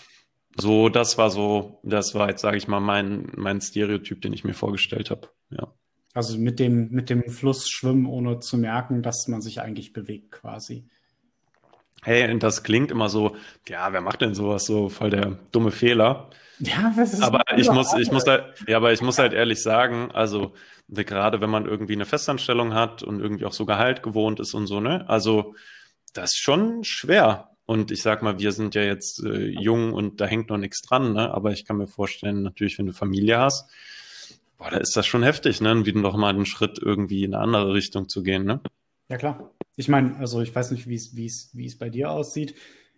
So, 0.59 0.89
das 0.89 1.17
war 1.17 1.29
so, 1.29 1.79
das 1.83 2.15
war 2.15 2.29
jetzt, 2.29 2.41
sage 2.41 2.57
ich 2.57 2.67
mal, 2.67 2.79
mein, 2.79 3.31
mein 3.35 3.61
Stereotyp, 3.61 4.21
den 4.21 4.33
ich 4.33 4.43
mir 4.43 4.53
vorgestellt 4.53 5.11
habe. 5.11 5.29
Ja. 5.51 5.71
Also 6.13 6.37
mit 6.39 6.59
dem, 6.59 6.89
mit 6.89 7.11
dem 7.11 7.29
Fluss 7.29 7.69
schwimmen, 7.69 8.07
ohne 8.07 8.39
zu 8.39 8.57
merken, 8.57 9.03
dass 9.03 9.27
man 9.27 9.41
sich 9.41 9.61
eigentlich 9.61 9.93
bewegt, 9.93 10.31
quasi. 10.31 10.87
Hey, 12.01 12.31
und 12.31 12.41
das 12.41 12.63
klingt 12.63 12.89
immer 12.89 13.09
so, 13.09 13.35
ja, 13.67 13.91
wer 13.93 14.01
macht 14.01 14.21
denn 14.21 14.33
sowas 14.33 14.65
so 14.65 14.89
voll 14.89 15.11
der 15.11 15.37
dumme 15.51 15.71
Fehler? 15.71 16.29
Ja, 16.59 16.91
das 16.95 17.13
ist 17.13 17.21
aber 17.21 17.43
ich 17.55 17.69
muss, 17.69 17.93
ich 17.93 18.11
muss 18.11 18.25
halt, 18.25 18.45
ja, 18.67 18.77
aber 18.77 18.93
ich 18.93 19.01
muss 19.01 19.19
halt 19.19 19.33
ehrlich 19.33 19.61
sagen, 19.61 20.09
also 20.11 20.53
gerade 20.87 21.39
wenn 21.41 21.49
man 21.49 21.65
irgendwie 21.65 21.93
eine 21.93 22.05
Festanstellung 22.05 22.73
hat 22.73 23.03
und 23.03 23.19
irgendwie 23.19 23.45
auch 23.45 23.53
so 23.53 23.65
Gehalt 23.65 24.01
gewohnt 24.01 24.39
ist 24.39 24.53
und 24.53 24.65
so, 24.65 24.79
ne? 24.79 25.07
Also 25.07 25.53
das 26.13 26.31
ist 26.31 26.37
schon 26.37 26.83
schwer. 26.83 27.51
Und 27.67 27.91
ich 27.91 28.01
sag 28.01 28.23
mal, 28.23 28.39
wir 28.39 28.53
sind 28.53 28.75
ja 28.75 28.81
jetzt 28.81 29.21
äh, 29.23 29.45
jung 29.45 29.91
und 29.91 30.21
da 30.21 30.25
hängt 30.25 30.49
noch 30.49 30.57
nichts 30.57 30.81
dran, 30.81 31.11
ne? 31.11 31.33
Aber 31.33 31.51
ich 31.51 31.65
kann 31.65 31.75
mir 31.75 31.87
vorstellen, 31.87 32.41
natürlich, 32.41 32.79
wenn 32.79 32.85
du 32.85 32.93
Familie 32.93 33.39
hast, 33.39 33.69
boah, 34.57 34.71
da 34.71 34.77
ist 34.77 34.95
das 34.95 35.05
schon 35.05 35.21
heftig, 35.21 35.59
ne? 35.59 35.85
Wie 35.85 35.91
noch 35.91 36.15
mal 36.15 36.33
einen 36.33 36.45
Schritt 36.45 36.79
irgendwie 36.81 37.25
in 37.25 37.33
eine 37.33 37.43
andere 37.43 37.73
Richtung 37.73 38.07
zu 38.07 38.23
gehen, 38.23 38.45
ne? 38.45 38.61
Ja, 39.09 39.17
klar. 39.17 39.51
Ich 39.75 39.89
meine, 39.89 40.15
also 40.17 40.41
ich 40.41 40.55
weiß 40.55 40.71
nicht, 40.71 40.87
wie 40.87 40.95
es, 40.95 41.17
wie 41.17 41.25
es, 41.25 41.49
wie 41.53 41.65
es 41.65 41.77
bei 41.77 41.89
dir 41.89 42.09
aussieht. 42.09 42.55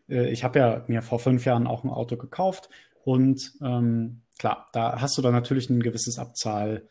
Äh, 0.07 0.29
ich 0.29 0.43
habe 0.43 0.59
ja 0.59 0.85
mir 0.87 1.01
vor 1.01 1.17
fünf 1.17 1.45
Jahren 1.45 1.65
auch 1.65 1.83
ein 1.83 1.89
Auto 1.89 2.15
gekauft 2.15 2.69
und 3.03 3.53
ähm, 3.63 4.21
klar, 4.37 4.67
da 4.71 5.01
hast 5.01 5.17
du 5.17 5.23
dann 5.23 5.33
natürlich 5.33 5.71
ein 5.71 5.81
gewisses 5.81 6.19
Abzahl, 6.19 6.87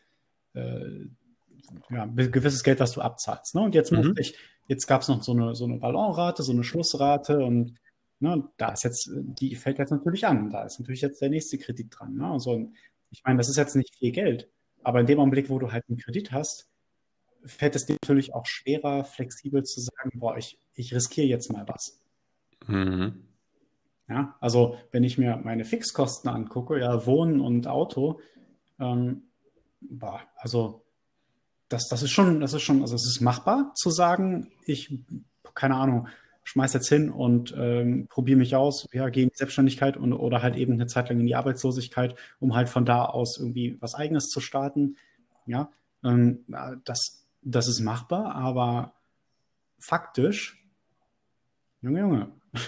äh, 0.53 0.81
ja, 1.89 2.05
gewisses 2.05 2.63
Geld, 2.63 2.79
was 2.79 2.93
du 2.93 3.01
abzahlst. 3.01 3.55
Ne? 3.55 3.61
Und 3.61 3.75
jetzt 3.75 3.91
mhm. 3.91 4.13
ich, 4.17 4.37
jetzt 4.67 4.87
gab 4.87 5.01
es 5.01 5.07
noch 5.07 5.23
so 5.23 5.31
eine, 5.31 5.55
so 5.55 5.65
eine 5.65 5.77
Ballonrate, 5.77 6.43
so 6.43 6.51
eine 6.51 6.63
Schlussrate 6.63 7.39
und 7.43 7.75
ne, 8.19 8.47
da 8.57 8.69
ist 8.69 8.83
jetzt, 8.83 9.09
die 9.13 9.55
fällt 9.55 9.79
jetzt 9.79 9.91
natürlich 9.91 10.25
an. 10.25 10.49
Da 10.49 10.63
ist 10.63 10.79
natürlich 10.79 11.01
jetzt 11.01 11.21
der 11.21 11.29
nächste 11.29 11.57
Kredit 11.57 11.87
dran. 11.89 12.15
Ne? 12.15 12.27
Also, 12.27 12.71
ich 13.11 13.23
meine, 13.23 13.37
das 13.37 13.49
ist 13.49 13.57
jetzt 13.57 13.75
nicht 13.75 13.95
viel 13.95 14.11
Geld, 14.11 14.49
aber 14.83 14.99
in 14.99 15.07
dem 15.07 15.19
Augenblick, 15.19 15.49
wo 15.49 15.59
du 15.59 15.71
halt 15.71 15.85
einen 15.89 15.97
Kredit 15.97 16.31
hast, 16.31 16.69
fällt 17.45 17.75
es 17.75 17.85
dir 17.85 17.95
natürlich 18.01 18.33
auch 18.33 18.45
schwerer, 18.45 19.03
flexibel 19.03 19.63
zu 19.63 19.81
sagen, 19.81 20.11
boah, 20.15 20.37
ich, 20.37 20.59
ich 20.73 20.93
riskiere 20.93 21.27
jetzt 21.27 21.51
mal 21.51 21.65
was. 21.67 22.01
Mhm. 22.67 23.23
Ja, 24.07 24.35
also 24.39 24.77
wenn 24.91 25.03
ich 25.03 25.17
mir 25.17 25.37
meine 25.37 25.65
Fixkosten 25.65 26.29
angucke, 26.29 26.79
ja, 26.79 27.05
Wohnen 27.05 27.39
und 27.39 27.67
Auto, 27.67 28.19
ähm, 28.79 29.23
boah, 29.81 30.21
also 30.35 30.83
das, 31.69 31.87
das 31.87 32.03
ist 32.03 32.11
schon, 32.11 32.41
das 32.41 32.53
ist 32.53 32.63
schon, 32.63 32.81
also 32.81 32.95
es 32.95 33.05
ist 33.05 33.21
machbar 33.21 33.71
zu 33.75 33.91
sagen, 33.91 34.51
ich, 34.65 34.99
keine 35.53 35.75
Ahnung, 35.75 36.07
schmeiß 36.43 36.73
jetzt 36.73 36.89
hin 36.89 37.11
und 37.11 37.53
ähm, 37.55 38.07
probiere 38.09 38.39
mich 38.39 38.55
aus, 38.55 38.87
ja, 38.91 39.09
gehe 39.09 39.23
in 39.23 39.29
die 39.29 39.37
Selbstständigkeit 39.37 39.97
und, 39.97 40.13
oder 40.13 40.41
halt 40.41 40.55
eben 40.55 40.73
eine 40.73 40.87
Zeit 40.87 41.09
lang 41.09 41.19
in 41.19 41.27
die 41.27 41.35
Arbeitslosigkeit, 41.35 42.15
um 42.39 42.55
halt 42.55 42.69
von 42.69 42.85
da 42.85 43.05
aus 43.05 43.37
irgendwie 43.39 43.77
was 43.79 43.93
Eigenes 43.93 44.29
zu 44.29 44.39
starten. 44.39 44.97
Ja, 45.45 45.69
ähm, 46.03 46.43
das, 46.85 47.27
das 47.43 47.67
ist 47.67 47.81
machbar, 47.81 48.33
aber 48.33 48.93
faktisch, 49.77 50.63
Junge, 51.81 51.99
Junge. 52.01 52.31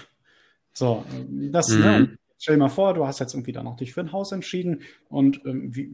So, 0.73 1.03
das, 1.29 1.67
mhm. 1.67 1.81
ne, 1.81 2.17
stell 2.39 2.55
dir 2.55 2.59
mal 2.59 2.69
vor, 2.69 2.93
du 2.93 3.05
hast 3.05 3.19
jetzt 3.19 3.33
irgendwie 3.33 3.51
dann 3.51 3.65
noch 3.65 3.75
dich 3.75 3.93
für 3.93 3.99
ein 3.99 4.13
Haus 4.13 4.31
entschieden 4.31 4.83
und 5.09 5.45
ähm, 5.45 5.75
wie, 5.75 5.91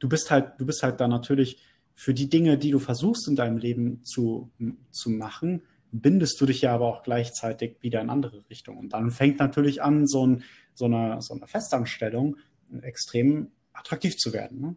du 0.00 0.08
bist 0.08 0.32
halt, 0.32 0.54
du 0.58 0.66
bist 0.66 0.82
halt 0.82 1.00
da 1.00 1.06
natürlich 1.06 1.62
für 2.00 2.14
die 2.14 2.30
Dinge, 2.30 2.56
die 2.56 2.70
du 2.70 2.78
versuchst 2.78 3.28
in 3.28 3.36
deinem 3.36 3.58
Leben 3.58 4.02
zu, 4.04 4.50
zu 4.90 5.10
machen, 5.10 5.60
bindest 5.92 6.40
du 6.40 6.46
dich 6.46 6.62
ja 6.62 6.74
aber 6.74 6.86
auch 6.86 7.02
gleichzeitig 7.02 7.76
wieder 7.82 8.00
in 8.00 8.08
andere 8.08 8.42
Richtungen. 8.48 8.78
Und 8.78 8.94
dann 8.94 9.10
fängt 9.10 9.38
natürlich 9.38 9.82
an, 9.82 10.06
so, 10.06 10.26
ein, 10.26 10.42
so, 10.72 10.86
eine, 10.86 11.20
so 11.20 11.34
eine 11.34 11.46
Festanstellung 11.46 12.38
extrem 12.80 13.48
attraktiv 13.74 14.16
zu 14.16 14.32
werden. 14.32 14.60
Ne? 14.62 14.76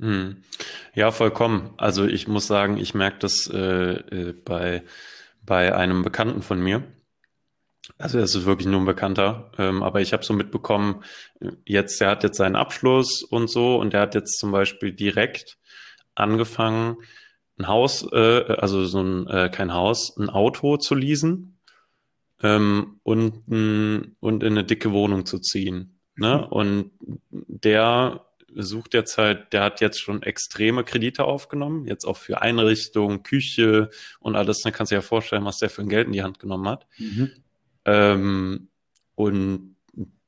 Hm. 0.00 0.36
Ja, 0.94 1.10
vollkommen. 1.10 1.70
Also 1.78 2.04
ich 2.04 2.28
muss 2.28 2.46
sagen, 2.46 2.76
ich 2.76 2.92
merke 2.92 3.20
das 3.20 3.50
äh, 3.50 3.92
äh, 3.92 4.34
bei, 4.34 4.82
bei 5.46 5.74
einem 5.74 6.02
Bekannten 6.02 6.42
von 6.42 6.60
mir. 6.60 6.82
Also 7.96 8.18
es 8.18 8.34
ist 8.34 8.44
wirklich 8.44 8.68
nur 8.68 8.80
ein 8.80 8.84
Bekannter, 8.84 9.52
ähm, 9.56 9.82
aber 9.82 10.02
ich 10.02 10.12
habe 10.12 10.22
so 10.22 10.34
mitbekommen, 10.34 11.02
jetzt, 11.64 11.98
der 12.02 12.10
hat 12.10 12.24
jetzt 12.24 12.36
seinen 12.36 12.56
Abschluss 12.56 13.22
und 13.22 13.48
so 13.48 13.80
und 13.80 13.94
der 13.94 14.02
hat 14.02 14.14
jetzt 14.14 14.38
zum 14.38 14.52
Beispiel 14.52 14.92
direkt 14.92 15.56
angefangen, 16.18 16.96
ein 17.58 17.68
Haus, 17.68 18.06
äh, 18.12 18.44
also 18.58 18.84
so 18.86 19.00
ein, 19.00 19.26
äh, 19.26 19.50
kein 19.52 19.74
Haus, 19.74 20.16
ein 20.16 20.30
Auto 20.30 20.76
zu 20.76 20.94
leasen 20.94 21.58
ähm, 22.42 23.00
und, 23.02 23.42
und 24.20 24.42
in 24.42 24.52
eine 24.52 24.64
dicke 24.64 24.92
Wohnung 24.92 25.26
zu 25.26 25.38
ziehen. 25.38 25.98
Ne? 26.16 26.46
Und 26.48 26.92
der 27.30 28.24
sucht 28.54 28.94
jetzt 28.94 29.18
halt, 29.18 29.52
der 29.52 29.62
hat 29.62 29.80
jetzt 29.80 30.00
schon 30.00 30.22
extreme 30.22 30.84
Kredite 30.84 31.24
aufgenommen, 31.24 31.86
jetzt 31.86 32.04
auch 32.04 32.16
für 32.16 32.40
Einrichtung, 32.42 33.22
Küche 33.22 33.90
und 34.20 34.36
alles. 34.36 34.60
Dann 34.62 34.72
kannst 34.72 34.90
du 34.90 34.94
dir 34.94 35.00
ja 35.00 35.06
vorstellen, 35.06 35.44
was 35.44 35.58
der 35.58 35.70
für 35.70 35.82
ein 35.82 35.88
Geld 35.88 36.06
in 36.06 36.12
die 36.12 36.22
Hand 36.22 36.38
genommen 36.38 36.68
hat. 36.68 36.86
Mhm. 36.98 37.30
Ähm, 37.84 38.68
und 39.14 39.76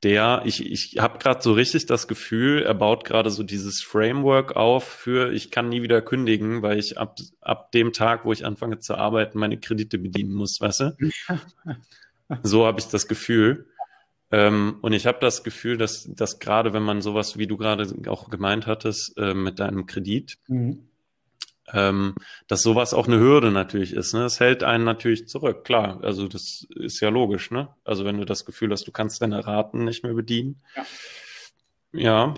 der, 0.02 0.42
ich, 0.46 0.64
ich 0.64 0.98
habe 0.98 1.18
gerade 1.18 1.42
so 1.42 1.52
richtig 1.52 1.86
das 1.86 2.08
Gefühl, 2.08 2.62
er 2.62 2.74
baut 2.74 3.04
gerade 3.04 3.30
so 3.30 3.42
dieses 3.42 3.82
Framework 3.82 4.56
auf 4.56 4.84
für, 4.84 5.32
ich 5.32 5.50
kann 5.50 5.68
nie 5.68 5.82
wieder 5.82 6.00
kündigen, 6.00 6.62
weil 6.62 6.78
ich 6.78 6.98
ab, 6.98 7.18
ab 7.40 7.70
dem 7.72 7.92
Tag, 7.92 8.24
wo 8.24 8.32
ich 8.32 8.46
anfange 8.46 8.78
zu 8.78 8.94
arbeiten, 8.94 9.38
meine 9.38 9.58
Kredite 9.58 9.98
bedienen 9.98 10.32
muss, 10.32 10.58
weißt 10.60 10.80
du? 10.80 10.96
so 12.42 12.66
habe 12.66 12.80
ich 12.80 12.86
das 12.86 13.08
Gefühl. 13.08 13.66
Ähm, 14.30 14.78
und 14.80 14.92
ich 14.92 15.06
habe 15.06 15.18
das 15.20 15.42
Gefühl, 15.42 15.76
dass, 15.76 16.08
dass 16.14 16.38
gerade 16.38 16.72
wenn 16.72 16.82
man 16.82 17.02
sowas, 17.02 17.36
wie 17.36 17.46
du 17.46 17.56
gerade 17.56 17.92
auch 18.08 18.30
gemeint 18.30 18.66
hattest, 18.66 19.18
äh, 19.18 19.34
mit 19.34 19.58
deinem 19.58 19.86
Kredit, 19.86 20.38
mhm. 20.46 20.89
Ähm, 21.72 22.14
dass 22.48 22.62
sowas 22.62 22.94
auch 22.94 23.06
eine 23.06 23.18
Hürde 23.18 23.50
natürlich 23.50 23.92
ist. 23.92 24.14
Ne? 24.14 24.20
Das 24.20 24.40
hält 24.40 24.64
einen 24.64 24.85
natürlich 24.85 25.28
zurück, 25.28 25.64
klar. 25.64 26.00
Also 26.02 26.28
das 26.28 26.66
ist 26.76 27.00
ja 27.00 27.09
logisch, 27.09 27.50
ne? 27.50 27.68
Also 27.85 28.04
wenn 28.04 28.18
du 28.18 28.24
das 28.24 28.44
Gefühl 28.44 28.70
hast, 28.72 28.87
du 28.87 28.92
kannst 28.92 29.22
deine 29.22 29.46
Raten 29.46 29.85
nicht 29.85 30.02
mehr 30.02 30.14
bedienen. 30.14 30.62
Ja, 30.74 30.85
ja, 31.92 32.35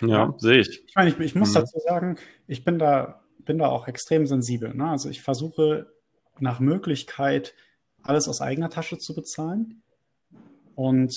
ja, 0.00 0.08
ja. 0.08 0.34
sehe 0.38 0.60
ich. 0.60 0.84
Ich 0.86 0.94
meine, 0.94 1.10
ich, 1.10 1.18
ich 1.18 1.34
muss 1.34 1.50
mhm. 1.50 1.54
dazu 1.54 1.78
sagen, 1.86 2.16
ich 2.46 2.64
bin 2.64 2.78
da, 2.78 3.22
bin 3.38 3.58
da 3.58 3.68
auch 3.68 3.88
extrem 3.88 4.26
sensibel. 4.26 4.74
Ne? 4.74 4.88
Also 4.88 5.08
ich 5.08 5.22
versuche 5.22 5.92
nach 6.38 6.60
Möglichkeit 6.60 7.54
alles 8.02 8.28
aus 8.28 8.40
eigener 8.40 8.70
Tasche 8.70 8.98
zu 8.98 9.14
bezahlen. 9.14 9.82
Und 10.74 11.14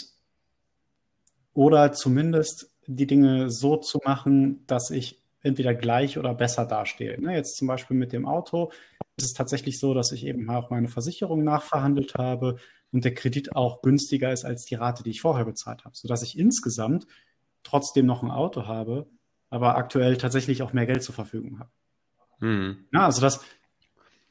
oder 1.54 1.92
zumindest 1.92 2.72
die 2.86 3.08
Dinge 3.08 3.50
so 3.50 3.78
zu 3.78 4.00
machen, 4.06 4.64
dass 4.68 4.92
ich 4.92 5.20
entweder 5.48 5.74
gleich 5.74 6.18
oder 6.18 6.34
besser 6.34 6.66
dastehe. 6.66 7.20
Ne, 7.20 7.36
jetzt 7.36 7.58
zum 7.58 7.68
Beispiel 7.68 7.98
mit 7.98 8.14
dem 8.14 8.26
Auto 8.26 8.72
ist 9.18 9.26
es 9.26 9.34
tatsächlich 9.34 9.80
so, 9.80 9.94
dass 9.94 10.12
ich 10.12 10.26
eben 10.26 10.50
auch 10.50 10.70
meine 10.70 10.88
Versicherung 10.88 11.44
nachverhandelt 11.44 12.16
habe 12.16 12.58
und 12.92 13.04
der 13.04 13.14
Kredit 13.14 13.56
auch 13.56 13.82
günstiger 13.82 14.32
ist 14.32 14.46
als 14.46 14.66
die 14.66 14.76
Rate, 14.76 15.04
die 15.04 15.10
ich 15.10 15.22
vorher 15.22 15.46
bezahlt 15.46 15.86
habe, 15.86 15.96
sodass 15.96 16.24
ich 16.24 16.38
insgesamt 16.38 17.08
trotzdem 17.64 18.06
noch 18.06 18.24
ein 18.24 18.32
Auto 18.32 18.68
habe, 18.68 19.08
aber 19.50 19.76
aktuell 19.76 20.18
tatsächlich 20.18 20.62
auch 20.62 20.74
mehr 20.74 20.86
Geld 20.86 21.04
zur 21.04 21.16
Verfügung 21.16 21.60
habe. 21.60 21.72
Hm. 22.40 22.86
Ja, 22.94 23.06
also 23.06 23.22
das, 23.22 23.42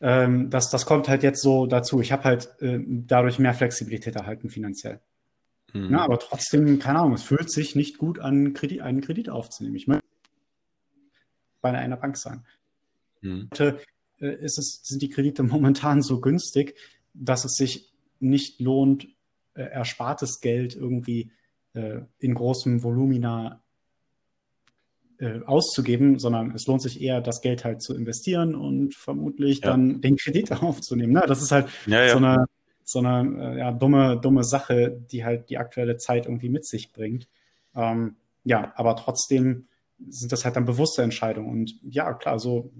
ähm, 0.00 0.50
das, 0.50 0.70
das 0.70 0.86
kommt 0.86 1.08
halt 1.08 1.22
jetzt 1.22 1.42
so 1.42 1.66
dazu. 1.66 2.00
Ich 2.00 2.12
habe 2.12 2.24
halt 2.24 2.50
äh, 2.60 2.78
dadurch 2.86 3.38
mehr 3.38 3.54
Flexibilität 3.54 4.14
erhalten 4.14 4.50
finanziell. 4.50 5.00
Mhm. 5.72 5.90
Ja, 5.90 6.00
aber 6.00 6.18
trotzdem, 6.18 6.78
keine 6.78 7.00
Ahnung, 7.00 7.14
es 7.14 7.22
fühlt 7.22 7.50
sich 7.50 7.76
nicht 7.76 7.98
gut 7.98 8.18
an, 8.18 8.54
Kredit, 8.54 8.80
einen 8.80 9.00
Kredit 9.00 9.28
aufzunehmen. 9.28 9.76
Ich 9.76 9.86
möchte 9.86 10.04
bei 11.72 11.78
einer 11.78 11.96
Bank 11.96 12.16
sein. 12.16 12.44
Mhm. 13.20 13.48
Heute 13.52 13.80
äh, 14.20 14.34
ist 14.36 14.58
es, 14.58 14.80
sind 14.82 15.02
die 15.02 15.08
Kredite 15.08 15.42
momentan 15.42 16.02
so 16.02 16.20
günstig, 16.20 16.76
dass 17.14 17.44
es 17.44 17.54
sich 17.54 17.92
nicht 18.20 18.60
lohnt, 18.60 19.08
äh, 19.54 19.62
erspartes 19.62 20.40
Geld 20.40 20.74
irgendwie 20.74 21.30
äh, 21.74 22.00
in 22.18 22.34
großem 22.34 22.82
Volumina 22.82 23.62
auszugeben, 25.46 26.18
sondern 26.18 26.50
es 26.50 26.66
lohnt 26.66 26.82
sich 26.82 27.00
eher, 27.00 27.22
das 27.22 27.40
Geld 27.40 27.64
halt 27.64 27.80
zu 27.80 27.96
investieren 27.96 28.54
und 28.54 28.94
vermutlich 28.94 29.60
ja. 29.60 29.70
dann 29.70 30.02
den 30.02 30.18
Kredit 30.18 30.52
aufzunehmen. 30.62 31.14
Ne? 31.14 31.24
Das 31.26 31.40
ist 31.40 31.52
halt 31.52 31.68
ja, 31.86 32.04
ja. 32.04 32.10
so 32.10 32.18
eine 32.18 32.46
so 32.84 32.98
eine 32.98 33.58
ja, 33.58 33.72
dumme, 33.72 34.20
dumme 34.20 34.44
Sache, 34.44 34.90
die 35.10 35.24
halt 35.24 35.48
die 35.48 35.56
aktuelle 35.56 35.96
Zeit 35.96 36.26
irgendwie 36.26 36.50
mit 36.50 36.66
sich 36.66 36.92
bringt. 36.92 37.28
Ähm, 37.74 38.16
ja, 38.44 38.74
aber 38.76 38.94
trotzdem 38.94 39.68
sind 40.08 40.32
das 40.32 40.44
halt 40.44 40.56
dann 40.56 40.64
bewusste 40.64 41.02
Entscheidungen. 41.02 41.50
Und 41.50 41.78
ja, 41.82 42.12
klar, 42.14 42.38
so 42.38 42.72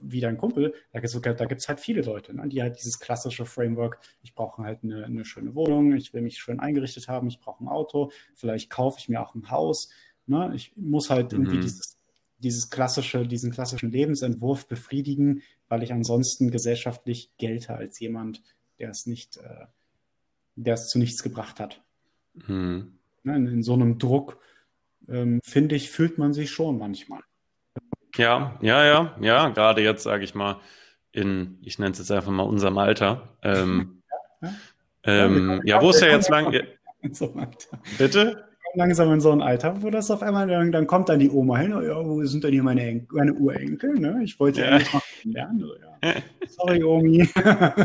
wie 0.00 0.20
dein 0.20 0.38
Kumpel, 0.38 0.74
da 0.92 1.00
gibt 1.00 1.60
es 1.60 1.68
halt 1.68 1.80
viele 1.80 2.02
Leute, 2.02 2.34
ne, 2.34 2.48
die 2.48 2.62
halt 2.62 2.78
dieses 2.78 2.98
klassische 2.98 3.44
Framework, 3.46 3.98
ich 4.22 4.34
brauche 4.34 4.62
halt 4.62 4.82
eine, 4.82 5.04
eine 5.04 5.24
schöne 5.24 5.54
Wohnung, 5.54 5.94
ich 5.94 6.12
will 6.14 6.22
mich 6.22 6.38
schön 6.38 6.60
eingerichtet 6.60 7.08
haben, 7.08 7.28
ich 7.28 7.40
brauche 7.40 7.64
ein 7.64 7.68
Auto, 7.68 8.10
vielleicht 8.34 8.70
kaufe 8.70 8.98
ich 9.00 9.08
mir 9.08 9.20
auch 9.20 9.34
ein 9.34 9.50
Haus. 9.50 9.88
Ne? 10.26 10.52
Ich 10.54 10.76
muss 10.76 11.10
halt 11.10 11.32
mhm. 11.32 11.40
irgendwie 11.40 11.60
dieses, 11.60 11.98
dieses 12.38 12.70
klassische, 12.70 13.26
diesen 13.26 13.50
klassischen 13.50 13.90
Lebensentwurf 13.90 14.66
befriedigen, 14.66 15.42
weil 15.68 15.82
ich 15.82 15.92
ansonsten 15.92 16.50
gesellschaftlich 16.50 17.32
gelte 17.38 17.74
als 17.74 17.98
jemand, 17.98 18.42
der 18.78 18.90
es 18.90 19.06
nicht, 19.06 19.36
äh, 19.38 19.66
der 20.56 20.74
es 20.74 20.88
zu 20.88 20.98
nichts 20.98 21.22
gebracht 21.22 21.60
hat. 21.60 21.82
Hm. 22.46 22.92
ne, 23.24 23.36
in, 23.36 23.46
in, 23.46 23.62
so 23.62 23.74
einem 23.74 23.98
Druck, 23.98 24.38
ähm, 25.08 25.40
finde 25.44 25.74
ich, 25.74 25.90
fühlt 25.90 26.18
man 26.18 26.32
sich 26.32 26.50
schon 26.50 26.78
manchmal. 26.78 27.20
Ja, 28.16 28.58
ja, 28.60 28.84
ja, 28.84 29.16
ja, 29.20 29.48
gerade 29.48 29.82
jetzt 29.82 30.02
sage 30.02 30.24
ich 30.24 30.34
mal, 30.34 30.60
in, 31.12 31.58
ich 31.62 31.78
nenne 31.78 31.92
es 31.92 31.98
jetzt 31.98 32.10
einfach 32.10 32.32
mal 32.32 32.42
unserem 32.42 32.78
Alter. 32.78 33.36
Ähm, 33.42 34.02
ja, 34.42 34.48
ja. 34.48 34.54
Ähm, 35.04 35.62
ja, 35.64 35.80
wo 35.80 35.90
ist 35.90 36.00
ja 36.00 36.08
jetzt 36.08 36.28
lang? 36.28 36.52
So 37.12 37.32
Bitte? 37.96 38.48
langsam 38.74 39.12
in 39.12 39.20
so 39.20 39.32
ein 39.32 39.42
Alter, 39.42 39.82
wo 39.82 39.90
das 39.90 40.10
auf 40.10 40.22
einmal, 40.22 40.46
dann, 40.46 40.72
dann 40.72 40.86
kommt 40.86 41.08
dann 41.08 41.18
die 41.18 41.30
Oma 41.30 41.58
hin, 41.58 41.72
oh, 41.72 41.80
ja, 41.80 41.96
wo 42.04 42.24
sind 42.24 42.44
denn 42.44 42.52
hier 42.52 42.62
meine, 42.62 43.06
meine 43.10 43.34
Urenkel? 43.34 43.98
Ne? 43.98 44.20
Ich 44.22 44.38
wollte 44.38 44.60
ja 44.60 44.68
eigentlich 44.68 44.92
mal 44.92 45.02
lernen. 45.24 45.60
So, 45.60 45.74
ja. 45.76 46.14
Sorry, 46.48 46.82
Omi. 46.82 47.28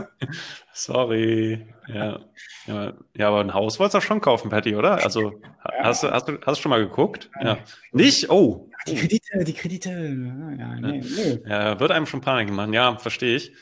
Sorry. 0.74 1.67
Ja. 1.88 2.19
ja. 2.67 2.93
Ja, 3.15 3.28
aber 3.28 3.41
ein 3.41 3.54
Haus 3.54 3.80
wolltest 3.80 3.96
du 3.96 4.02
schon 4.02 4.22
kaufen, 4.22 4.50
Patty, 4.50 4.76
oder? 4.76 5.04
Also, 5.04 5.32
ja. 5.32 5.84
hast, 5.84 6.04
du, 6.04 6.12
hast, 6.12 6.28
du, 6.28 6.39
hast 6.46 6.58
du 6.58 6.62
schon 6.62 6.69
mal 6.69 6.84
geguckt? 6.84 7.30
Ja. 7.41 7.58
Nicht? 7.91 8.30
Oh. 8.30 8.69
Die 8.88 8.96
Kredite, 8.96 9.43
die 9.43 9.54
Kredite. 9.54 9.89
Ja, 9.89 10.76
nee, 10.76 11.02
nee. 11.02 11.39
ja, 11.48 11.80
wird 11.80 11.91
einem 11.91 12.06
schon 12.06 12.22
Panik 12.22 12.52
machen. 12.52 12.74
Ja, 12.74 12.98
verstehe 12.98 13.36
ich. 13.36 13.54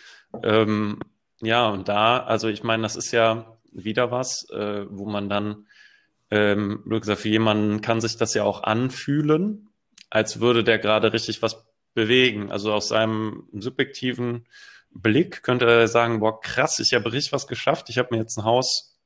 Ähm, 0.43 0.99
ja, 1.41 1.69
und 1.69 1.87
da, 1.87 2.19
also 2.19 2.47
ich 2.47 2.63
meine, 2.63 2.83
das 2.83 2.95
ist 2.95 3.11
ja 3.11 3.57
wieder 3.71 4.11
was, 4.11 4.49
äh, 4.49 4.85
wo 4.89 5.05
man 5.05 5.29
dann 5.29 5.67
ähm, 6.31 6.81
wie 6.85 6.99
gesagt, 6.99 7.21
für 7.21 7.29
jemanden 7.29 7.81
kann 7.81 8.01
sich 8.01 8.17
das 8.17 8.33
ja 8.33 8.43
auch 8.43 8.63
anfühlen, 8.63 9.69
als 10.09 10.39
würde 10.39 10.63
der 10.63 10.79
gerade 10.79 11.13
richtig 11.13 11.41
was 11.41 11.65
bewegen. 11.93 12.51
Also 12.51 12.73
aus 12.73 12.87
seinem 12.89 13.47
subjektiven 13.53 14.45
Blick 14.91 15.43
könnte 15.43 15.65
er 15.65 15.87
sagen, 15.87 16.19
boah, 16.19 16.39
krass, 16.39 16.79
ich 16.79 16.93
habe 16.93 17.11
richtig 17.11 17.33
was 17.33 17.47
geschafft. 17.47 17.89
Ich 17.89 17.97
habe 17.97 18.09
mir 18.11 18.21
jetzt 18.21 18.37
ein 18.37 18.43
Haus 18.43 18.97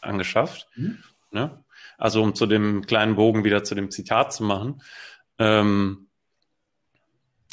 angeschafft. 0.00 0.68
Mhm. 0.74 0.98
Ne? 1.30 1.64
Also 1.98 2.22
um 2.22 2.34
zu 2.34 2.46
dem 2.46 2.86
kleinen 2.86 3.16
Bogen 3.16 3.44
wieder 3.44 3.64
zu 3.64 3.74
dem 3.74 3.90
Zitat 3.90 4.32
zu 4.32 4.42
machen. 4.44 4.82
Ähm, 5.38 6.08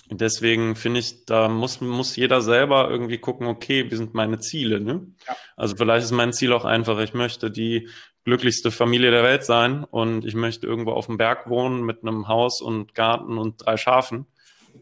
deswegen 0.10 0.76
finde 0.76 1.00
ich, 1.00 1.26
da 1.26 1.48
muss, 1.48 1.82
muss 1.82 2.16
jeder 2.16 2.42
selber 2.42 2.90
irgendwie 2.90 3.18
gucken, 3.18 3.48
okay, 3.48 3.90
wie 3.90 3.96
sind 3.96 4.14
meine 4.14 4.40
Ziele? 4.40 4.80
Ne? 4.80 5.08
Ja. 5.28 5.36
Also 5.56 5.76
vielleicht 5.76 6.06
ist 6.06 6.12
mein 6.12 6.34
Ziel 6.34 6.54
auch 6.54 6.66
einfach, 6.66 7.00
ich 7.00 7.14
möchte 7.14 7.52
die 7.52 7.90
glücklichste 8.24 8.72
Familie 8.72 9.12
der 9.12 9.24
Welt 9.24 9.44
sein 9.44 9.84
und 9.84 10.26
ich 10.26 10.36
möchte 10.36 10.68
irgendwo 10.68 10.92
auf 10.92 11.08
dem 11.08 11.18
Berg 11.18 11.50
wohnen 11.50 11.84
mit 11.84 12.04
einem 12.04 12.28
Haus 12.28 12.62
und 12.62 12.94
Garten 12.94 13.38
und 13.38 13.66
drei 13.66 13.78
Schafen, 13.78 14.28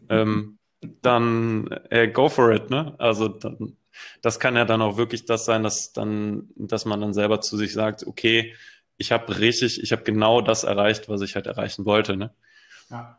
ähm, 0.08 0.58
dann 1.02 1.68
äh, 1.90 2.08
go 2.08 2.28
for 2.28 2.52
it, 2.52 2.70
ne? 2.70 2.94
Also 2.98 3.28
dann, 3.28 3.76
das 4.22 4.40
kann 4.40 4.56
ja 4.56 4.64
dann 4.64 4.82
auch 4.82 4.96
wirklich 4.96 5.24
das 5.24 5.44
sein, 5.44 5.62
dass 5.62 5.92
dann, 5.92 6.48
dass 6.56 6.84
man 6.84 7.00
dann 7.00 7.12
selber 7.12 7.40
zu 7.40 7.56
sich 7.56 7.72
sagt, 7.72 8.06
okay, 8.06 8.54
ich 8.96 9.12
habe 9.12 9.38
richtig, 9.38 9.82
ich 9.82 9.92
habe 9.92 10.02
genau 10.02 10.40
das 10.40 10.64
erreicht, 10.64 11.08
was 11.08 11.20
ich 11.22 11.34
halt 11.34 11.46
erreichen 11.46 11.84
wollte, 11.84 12.16
ne? 12.16 12.32
Ja. 12.90 13.18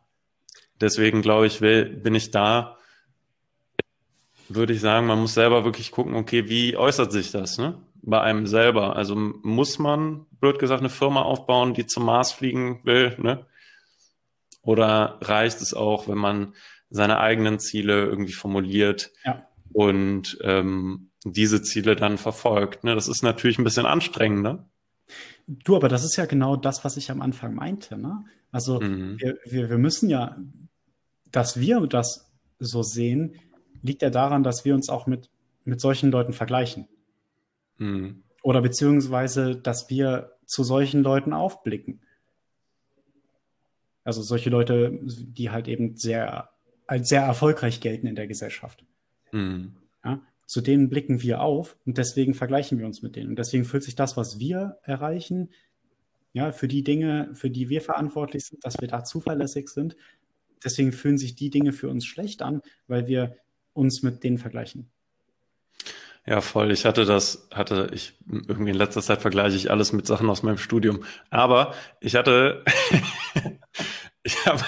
Deswegen 0.80 1.22
glaube 1.22 1.48
ich, 1.48 1.62
will, 1.62 1.86
bin 1.86 2.16
ich 2.16 2.32
da, 2.32 2.78
würde 4.50 4.74
ich 4.74 4.82
sagen, 4.82 5.08
man 5.08 5.20
muss 5.20 5.36
selber 5.36 5.64
wirklich 5.64 5.92
gucken, 5.92 6.16
okay, 6.16 6.50
wie 6.50 6.76
äußert 6.76 7.12
sich 7.12 7.32
das, 7.32 7.58
ne? 7.58 7.78
bei 8.02 8.22
einem 8.22 8.48
selber. 8.48 8.96
Also 8.96 9.16
muss 9.16 9.80
man, 9.80 10.26
blöd 10.40 10.60
gesagt, 10.60 10.82
eine 10.82 10.90
Firma 10.90 11.22
aufbauen, 11.22 11.74
die 11.74 11.86
zum 11.86 12.06
Mars 12.06 12.32
fliegen 12.32 12.82
will, 12.84 13.16
ne? 13.20 13.46
Oder 14.62 15.18
reicht 15.22 15.62
es 15.62 15.74
auch, 15.74 16.08
wenn 16.08 16.18
man 16.18 16.54
seine 16.90 17.20
eigenen 17.20 17.60
Ziele 17.60 18.06
irgendwie 18.06 18.34
formuliert 18.34 19.12
ja. 19.26 19.48
und 19.74 20.38
ähm, 20.42 21.10
diese 21.24 21.62
Ziele 21.62 21.96
dann 21.96 22.18
verfolgt? 22.18 22.84
Ne? 22.84 22.96
Das 22.96 23.08
ist 23.08 23.24
natürlich 23.24 23.58
ein 23.58 23.64
bisschen 23.64 23.86
anstrengender. 23.86 24.70
Du, 25.48 25.76
aber 25.76 25.90
das 25.90 26.04
ist 26.04 26.16
ja 26.16 26.26
genau 26.26 26.56
das, 26.56 26.84
was 26.84 26.98
ich 26.98 27.12
am 27.12 27.22
Anfang 27.22 27.56
meinte. 27.56 27.98
Ne? 27.98 28.24
Also 28.52 28.80
mhm. 28.80 29.20
wir, 29.20 29.38
wir, 29.46 29.70
wir 29.70 29.78
müssen 29.78 30.10
ja, 30.10 30.38
dass 31.32 31.60
wir 31.60 31.80
das 31.88 32.32
so 32.60 32.84
sehen, 32.84 33.36
liegt 33.82 34.02
ja 34.02 34.10
daran, 34.10 34.44
dass 34.44 34.66
wir 34.66 34.76
uns 34.76 34.90
auch 34.90 35.08
mit, 35.08 35.30
mit 35.64 35.82
solchen 35.82 36.12
Leuten 36.12 36.34
vergleichen. 36.34 36.88
Mhm. 37.78 38.24
Oder 38.44 38.62
beziehungsweise, 38.62 39.56
dass 39.56 39.90
wir 39.90 40.34
zu 40.46 40.64
solchen 40.64 41.04
Leuten 41.04 41.34
aufblicken. 41.34 42.02
Also 44.04 44.22
solche 44.22 44.50
Leute, 44.50 45.00
die 45.04 45.50
halt 45.50 45.68
eben 45.68 45.96
sehr, 45.96 46.50
als 46.88 47.10
sehr 47.10 47.22
erfolgreich 47.22 47.80
gelten 47.82 48.08
in 48.08 48.16
der 48.16 48.28
Gesellschaft. 48.28 48.86
Mhm. 49.32 49.76
Ja, 50.04 50.22
zu 50.48 50.62
denen 50.62 50.90
blicken 50.90 51.22
wir 51.22 51.42
auf 51.42 51.78
und 51.86 51.98
deswegen 51.98 52.34
vergleichen 52.34 52.80
wir 52.80 52.86
uns 52.86 53.02
mit 53.02 53.16
denen. 53.16 53.30
Und 53.30 53.40
deswegen 53.40 53.64
fühlt 53.64 53.84
sich 53.84 53.96
das, 53.96 54.18
was 54.18 54.40
wir 54.40 54.80
erreichen, 54.84 55.50
ja, 56.34 56.52
für 56.52 56.68
die 56.68 56.84
Dinge, 56.84 57.30
für 57.34 57.50
die 57.50 57.70
wir 57.70 57.82
verantwortlich 57.82 58.46
sind, 58.46 58.64
dass 58.66 58.80
wir 58.80 58.88
da 58.88 59.04
zuverlässig 59.04 59.70
sind. 59.70 59.96
Deswegen 60.64 60.92
fühlen 60.92 61.18
sich 61.18 61.36
die 61.36 61.50
Dinge 61.50 61.74
für 61.74 61.90
uns 61.90 62.06
schlecht 62.06 62.42
an, 62.42 62.62
weil 62.88 63.08
wir 63.08 63.36
uns 63.74 64.02
mit 64.04 64.24
denen 64.24 64.38
vergleichen. 64.38 64.90
Ja, 66.26 66.40
voll. 66.42 66.72
Ich 66.72 66.86
hatte 66.86 67.06
das, 67.06 67.48
hatte 67.52 67.90
ich 67.94 68.14
irgendwie 68.30 68.70
in 68.72 68.78
letzter 68.78 69.02
Zeit 69.02 69.22
vergleiche 69.22 69.56
ich 69.56 69.72
alles 69.72 69.92
mit 69.92 70.06
Sachen 70.06 70.30
aus 70.30 70.44
meinem 70.44 70.60
Studium. 70.60 71.04
Aber 71.32 71.74
ich 72.00 72.16
hatte, 72.16 72.64
ich 74.24 74.46
habe, 74.46 74.64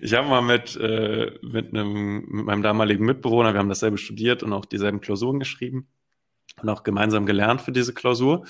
ich 0.00 0.14
habe 0.14 0.28
mal 0.28 0.42
mit 0.42 0.76
äh, 0.76 1.32
mit 1.42 1.74
einem 1.74 2.24
mit 2.28 2.46
meinem 2.46 2.62
damaligen 2.62 3.04
Mitbewohner, 3.04 3.52
wir 3.52 3.58
haben 3.58 3.68
dasselbe 3.68 3.98
studiert 3.98 4.44
und 4.44 4.52
auch 4.52 4.64
dieselben 4.64 5.00
Klausuren 5.00 5.40
geschrieben 5.40 5.88
und 6.62 6.68
auch 6.68 6.84
gemeinsam 6.84 7.26
gelernt 7.26 7.62
für 7.62 7.72
diese 7.72 7.92
Klausur 7.92 8.46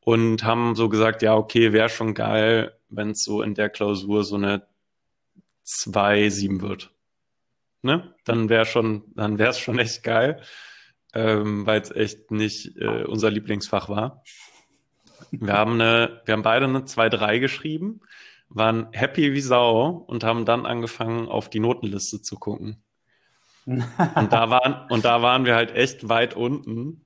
und 0.00 0.44
haben 0.44 0.76
so 0.76 0.88
gesagt, 0.88 1.22
ja, 1.22 1.34
okay, 1.34 1.72
wäre 1.72 1.88
schon 1.88 2.14
geil, 2.14 2.76
wenn 2.90 3.10
es 3.10 3.24
so 3.24 3.42
in 3.42 3.54
der 3.54 3.70
Klausur 3.70 4.22
so 4.22 4.36
eine 4.36 4.66
2-7 5.66 6.60
wird. 6.60 6.92
Ne? 7.82 8.14
Dann 8.24 8.48
wäre 8.48 8.66
schon, 8.66 9.04
dann 9.16 9.38
wäre 9.38 9.50
es 9.50 9.58
schon 9.58 9.78
echt 9.80 10.04
geil 10.04 10.40
ähm, 11.14 11.66
weil 11.66 11.80
es 11.80 11.90
echt 11.90 12.30
nicht 12.30 12.76
äh, 12.76 13.04
unser 13.04 13.30
Lieblingsfach 13.30 13.88
war. 13.88 14.22
Wir 15.30 15.52
haben 15.54 15.74
eine, 15.74 16.20
wir 16.24 16.32
haben 16.32 16.42
beide 16.42 16.66
eine 16.66 16.80
2-3 16.80 17.40
geschrieben, 17.40 18.00
waren 18.48 18.88
happy 18.92 19.32
wie 19.32 19.40
Sau 19.40 20.04
und 20.06 20.24
haben 20.24 20.44
dann 20.44 20.66
angefangen, 20.66 21.28
auf 21.28 21.48
die 21.48 21.60
Notenliste 21.60 22.20
zu 22.20 22.38
gucken. 22.38 22.82
und 23.64 24.32
da 24.32 24.50
waren, 24.50 24.90
und 24.90 25.04
da 25.04 25.22
waren 25.22 25.44
wir 25.44 25.54
halt 25.54 25.74
echt 25.74 26.08
weit 26.08 26.34
unten. 26.34 27.04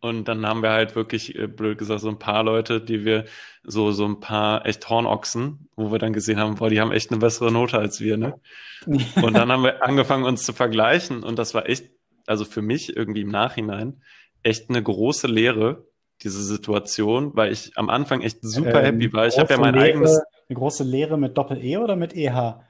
Und 0.00 0.28
dann 0.28 0.46
haben 0.46 0.62
wir 0.62 0.70
halt 0.70 0.94
wirklich, 0.94 1.36
äh, 1.36 1.48
blöd 1.48 1.76
gesagt, 1.76 2.00
so 2.00 2.08
ein 2.08 2.20
paar 2.20 2.44
Leute, 2.44 2.80
die 2.80 3.04
wir, 3.04 3.24
so, 3.64 3.90
so 3.90 4.04
ein 4.04 4.20
paar 4.20 4.64
echt 4.64 4.88
Hornochsen, 4.88 5.68
wo 5.74 5.90
wir 5.90 5.98
dann 5.98 6.12
gesehen 6.12 6.38
haben, 6.38 6.54
boah, 6.54 6.70
die 6.70 6.80
haben 6.80 6.92
echt 6.92 7.10
eine 7.10 7.18
bessere 7.18 7.50
Note 7.50 7.78
als 7.78 8.00
wir, 8.00 8.16
ne? 8.16 8.40
Und 8.86 9.34
dann 9.34 9.50
haben 9.50 9.64
wir 9.64 9.82
angefangen, 9.82 10.24
uns 10.24 10.44
zu 10.44 10.52
vergleichen 10.52 11.24
und 11.24 11.36
das 11.36 11.52
war 11.52 11.68
echt 11.68 11.90
also 12.28 12.44
für 12.44 12.62
mich 12.62 12.96
irgendwie 12.96 13.22
im 13.22 13.30
Nachhinein 13.30 14.02
echt 14.42 14.70
eine 14.70 14.82
große 14.82 15.26
Lehre, 15.26 15.86
diese 16.22 16.42
Situation, 16.42 17.32
weil 17.34 17.52
ich 17.52 17.72
am 17.76 17.90
Anfang 17.90 18.22
echt 18.22 18.38
super 18.42 18.82
ähm, 18.82 18.94
happy 18.96 19.12
war. 19.12 19.26
Ich 19.26 19.38
habe 19.38 19.52
ja 19.52 19.60
mein 19.60 19.74
Lehre, 19.74 19.86
eigenes. 19.86 20.20
Eine 20.48 20.58
große 20.58 20.84
Lehre 20.84 21.18
mit 21.18 21.36
Doppel-E 21.36 21.76
oder 21.76 21.96
mit 21.96 22.14
EH? 22.14 22.60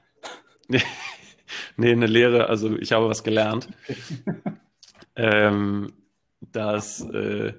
nee, 1.77 1.91
eine 1.91 2.05
Lehre, 2.05 2.47
also 2.47 2.77
ich 2.77 2.91
habe 2.91 3.09
was 3.09 3.23
gelernt. 3.23 3.69
ähm, 5.15 5.93
dass, 6.39 7.01
äh, 7.01 7.53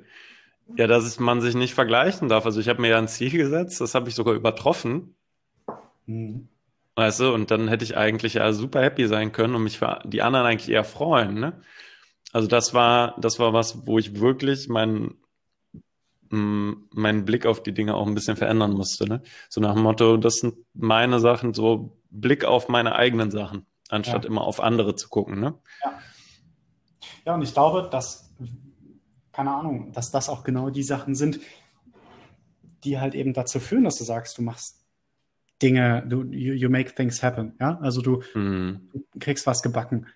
ja, 0.76 0.86
dass 0.86 1.18
man 1.18 1.40
sich 1.40 1.54
nicht 1.54 1.74
vergleichen 1.74 2.28
darf. 2.28 2.46
Also 2.46 2.60
ich 2.60 2.68
habe 2.68 2.80
mir 2.80 2.88
ja 2.88 2.98
ein 2.98 3.08
Ziel 3.08 3.30
gesetzt, 3.30 3.80
das 3.80 3.94
habe 3.94 4.08
ich 4.08 4.14
sogar 4.14 4.34
übertroffen. 4.34 5.16
Mhm. 6.06 6.48
Weißt 6.96 7.20
du, 7.20 7.32
und 7.32 7.50
dann 7.50 7.68
hätte 7.68 7.84
ich 7.84 7.96
eigentlich 7.96 8.34
ja 8.34 8.52
super 8.52 8.82
happy 8.82 9.06
sein 9.06 9.32
können 9.32 9.54
und 9.54 9.64
mich 9.64 9.78
für 9.78 10.00
die 10.04 10.22
anderen 10.22 10.46
eigentlich 10.46 10.70
eher 10.70 10.84
freuen, 10.84 11.34
ne? 11.34 11.62
Also 12.32 12.48
das 12.48 12.74
war, 12.74 13.16
das 13.20 13.38
war 13.38 13.52
was, 13.52 13.86
wo 13.86 13.98
ich 13.98 14.20
wirklich 14.20 14.68
meinen 14.68 15.18
mm, 16.30 16.72
meinen 16.92 17.24
Blick 17.24 17.46
auf 17.46 17.62
die 17.62 17.74
Dinge 17.74 17.94
auch 17.94 18.06
ein 18.06 18.14
bisschen 18.14 18.36
verändern 18.36 18.72
musste. 18.72 19.08
Ne? 19.08 19.22
So 19.48 19.60
nach 19.60 19.74
dem 19.74 19.82
Motto, 19.82 20.16
das 20.16 20.34
sind 20.36 20.54
meine 20.74 21.20
Sachen, 21.20 21.54
so 21.54 21.98
Blick 22.10 22.44
auf 22.44 22.68
meine 22.68 22.94
eigenen 22.94 23.30
Sachen, 23.30 23.66
anstatt 23.88 24.24
ja. 24.24 24.30
immer 24.30 24.42
auf 24.42 24.60
andere 24.60 24.94
zu 24.94 25.08
gucken. 25.08 25.40
Ne? 25.40 25.54
Ja. 25.82 25.98
ja, 27.26 27.34
und 27.34 27.42
ich 27.42 27.52
glaube, 27.52 27.88
dass, 27.90 28.32
keine 29.32 29.52
Ahnung, 29.52 29.92
dass 29.92 30.10
das 30.10 30.28
auch 30.28 30.44
genau 30.44 30.70
die 30.70 30.82
Sachen 30.82 31.14
sind, 31.14 31.40
die 32.84 32.98
halt 32.98 33.14
eben 33.14 33.34
dazu 33.34 33.60
führen, 33.60 33.84
dass 33.84 33.98
du 33.98 34.04
sagst, 34.04 34.38
du 34.38 34.42
machst 34.42 34.80
Dinge, 35.62 36.04
du, 36.08 36.22
you, 36.24 36.54
you 36.54 36.70
make 36.70 36.94
things 36.94 37.22
happen. 37.22 37.54
Ja, 37.60 37.78
also 37.80 38.00
du, 38.00 38.22
mhm. 38.34 38.88
du 38.92 39.18
kriegst 39.18 39.46
was 39.46 39.62
gebacken. 39.62 40.06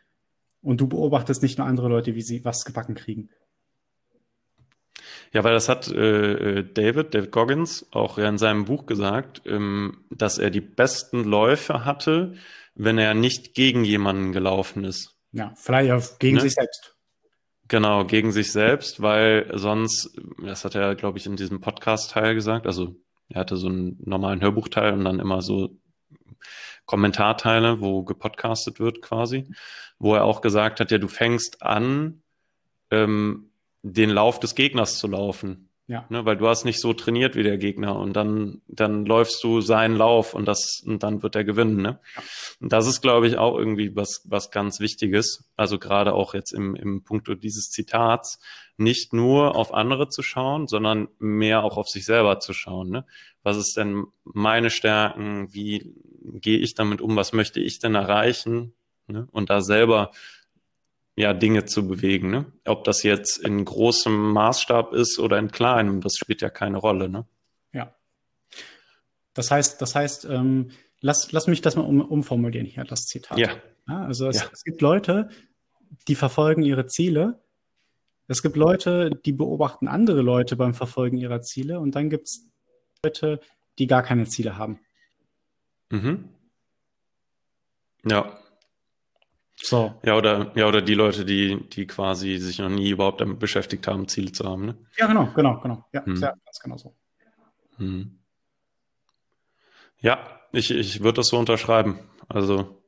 Und 0.65 0.81
du 0.81 0.89
beobachtest 0.89 1.43
nicht 1.43 1.59
nur 1.59 1.67
andere 1.67 1.89
Leute, 1.89 2.15
wie 2.15 2.23
sie 2.23 2.45
was 2.45 2.65
gebacken 2.65 2.95
kriegen. 2.95 3.29
Ja, 5.33 5.45
weil 5.45 5.53
das 5.53 5.69
hat 5.69 5.89
äh, 5.89 6.59
äh, 6.59 6.73
David, 6.73 7.15
David 7.15 7.33
Goggins, 7.33 7.87
auch 7.91 8.19
in 8.19 8.39
seinem 8.39 8.65
Buch 8.65 8.87
gesagt, 8.87 9.43
ähm, 9.47 10.05
dass 10.11 10.39
er 10.39 10.51
die 10.51 10.61
besten 10.61 11.25
Läufe 11.25 11.85
hatte, 11.85 12.35
wenn 12.75 12.99
er 12.99 13.15
nicht 13.15 13.55
gegen 13.55 13.85
jemanden 13.85 14.33
gelaufen 14.33 14.85
ist. 14.85 15.17
Ja, 15.33 15.53
vielleicht 15.57 15.91
auch 15.91 16.19
gegen 16.19 16.37
ne? 16.37 16.43
sich 16.43 16.55
selbst. 16.55 16.97
Genau, 17.67 18.05
gegen 18.05 18.31
sich 18.31 18.53
selbst, 18.53 19.03
weil 19.03 19.51
sonst, 19.55 20.17
das 20.43 20.65
hat 20.65 20.75
er, 20.75 20.95
glaube 20.95 21.19
ich, 21.19 21.27
in 21.27 21.37
diesem 21.37 21.61
Podcast-Teil 21.61 22.35
gesagt, 22.35 22.67
also 22.67 22.95
er 23.29 23.41
hatte 23.41 23.57
so 23.57 23.69
einen 23.69 23.99
normalen 24.05 24.41
Hörbuchteil 24.41 24.93
und 24.93 25.05
dann 25.05 25.19
immer 25.19 25.43
so 25.43 25.77
Kommentarteile, 26.87 27.81
wo 27.81 28.03
gepodcastet 28.03 28.81
wird 28.81 29.03
quasi, 29.03 29.47
wo 29.99 30.15
er 30.15 30.25
auch 30.25 30.41
gesagt 30.41 30.81
hat, 30.81 30.91
ja, 30.91 30.99
du 30.99 31.09
fängst 31.09 31.63
an, 31.63 32.23
ähm, 32.91 33.51
den 33.83 34.11
Lauf 34.11 34.41
des 34.41 34.55
Gegners 34.55 34.99
zu 34.99 35.07
laufen. 35.09 35.69
Ja. 35.87 36.07
Ne, 36.09 36.25
weil 36.25 36.39
du 36.39 36.49
hast 36.49 36.65
nicht 36.65 36.81
so 36.81 36.95
trainiert 36.95 37.37
wie 37.37 37.43
der 37.43 37.59
Gegner 37.59 37.97
und 37.97 38.15
dann, 38.15 38.63
dann 38.69 39.05
läufst 39.05 39.45
du 39.45 39.61
seinen 39.61 39.97
Lauf 39.97 40.33
und 40.33 40.47
das, 40.47 40.83
und 40.87 41.03
dann 41.03 41.23
wird 41.23 41.37
er 41.37 41.45
gewinnen, 41.45 41.77
ne? 41.77 42.01
Ja. 42.17 42.23
Und 42.61 42.73
das 42.73 42.87
ist, 42.87 43.03
glaube 43.03 43.29
ich, 43.29 43.37
auch 43.37 43.59
irgendwie 43.59 43.95
was, 43.95 44.23
was 44.25 44.51
ganz 44.51 44.81
Wichtiges. 44.81 45.45
Also 45.57 45.79
gerade 45.79 46.15
auch 46.15 46.33
jetzt 46.33 46.53
im, 46.53 46.75
im 46.75 47.05
Punkto 47.05 47.35
dieses 47.35 47.69
Zitats, 47.69 48.41
nicht 48.79 49.13
nur 49.13 49.57
auf 49.57 49.75
andere 49.75 50.09
zu 50.09 50.23
schauen, 50.23 50.69
sondern 50.69 51.09
mehr 51.19 51.63
auch 51.63 51.77
auf 51.77 51.89
sich 51.89 52.07
selber 52.07 52.41
zu 52.41 52.55
schauen, 52.55 52.89
ne? 52.89 53.05
Was 53.43 53.59
ist 53.59 53.77
denn 53.77 54.07
meine 54.25 54.71
Stärken? 54.71 55.53
Wie 55.53 55.95
gehe 56.25 56.59
ich 56.59 56.75
damit 56.75 57.01
um? 57.01 57.17
Was 57.17 57.33
möchte 57.33 57.61
ich 57.61 57.79
denn 57.79 57.95
erreichen? 57.95 58.75
Ne? 59.07 59.29
Und 59.31 59.51
da 59.51 59.61
selber 59.61 60.11
ja, 61.17 61.33
Dinge 61.33 61.65
zu 61.65 61.87
bewegen. 61.87 62.31
Ne? 62.31 62.47
Ob 62.65 62.85
das 62.85 63.03
jetzt 63.03 63.39
in 63.39 63.65
großem 63.65 64.33
Maßstab 64.33 64.93
ist 64.93 65.19
oder 65.19 65.39
in 65.39 65.51
kleinem, 65.51 66.01
das 66.01 66.17
spielt 66.17 66.43
ja 66.43 66.51
keine 66.51 66.79
Rolle. 66.79 67.09
Ne? 67.09 67.27
Ja. 67.73 67.95
Das 69.33 69.51
heißt, 69.51 69.81
das 69.81 69.95
heißt, 69.95 70.25
ähm, 70.27 70.71
lass, 71.01 71.31
lass 71.33 71.47
mich 71.47 71.61
das 71.61 71.77
mal 71.77 71.83
um, 71.83 72.01
umformulieren 72.01 72.67
hier, 72.67 72.85
das 72.85 73.07
Zitat. 73.07 73.39
Ja. 73.39 73.51
ja 73.89 74.05
also 74.05 74.29
es, 74.29 74.41
Ja. 74.41 74.49
es 74.53 74.65
gibt 74.65 74.81
Leute, 74.81 75.29
die 76.09 76.15
verfolgen 76.15 76.63
ihre 76.63 76.87
Ziele. 76.87 77.41
Es 78.27 78.43
gibt 78.43 78.57
Leute, 78.57 79.11
die 79.11 79.33
beobachten 79.33 79.87
andere 79.87 80.23
Leute 80.23 80.57
beim 80.57 80.75
Verfolgen 80.75 81.19
ihrer 81.19 81.43
Ziele. 81.43 81.79
Und 81.79 81.95
dann 81.95 82.11
gibt 82.11 82.27
es 82.27 82.49
Leute, 83.05 83.39
die 83.79 83.87
gar 83.87 84.03
keine 84.03 84.25
Ziele 84.25 84.57
haben. 84.57 84.81
Mhm. 85.91 86.29
Ja. 88.05 88.39
So. 89.57 89.99
Ja, 90.05 90.17
oder, 90.17 90.53
ja, 90.57 90.67
oder 90.67 90.83
die 90.83 90.95
Leute, 90.95 91.25
die, 91.25 91.69
die 91.71 91.87
quasi 91.87 92.37
sich 92.39 92.59
noch 92.59 92.69
nie 92.69 92.91
überhaupt 92.91 93.21
damit 93.21 93.39
beschäftigt 93.39 93.87
haben, 93.87 94.09
Ziele 94.09 94.33
zu 94.33 94.45
haben. 94.45 94.67
Ne? 94.67 94.77
Ja, 94.99 95.07
genau, 95.07 95.27
genau, 95.35 95.59
genau. 95.61 95.85
Ja, 95.93 96.05
Hm. 96.05 96.17
sehr, 96.17 96.35
ganz 96.45 96.59
genau 96.61 96.77
so. 96.77 96.95
Mhm. 97.79 98.19
Ja, 100.01 100.41
ich, 100.53 100.71
ich 100.71 101.01
würde 101.03 101.17
das 101.17 101.29
so 101.29 101.39
unterschreiben. 101.39 101.99
Also 102.29 102.83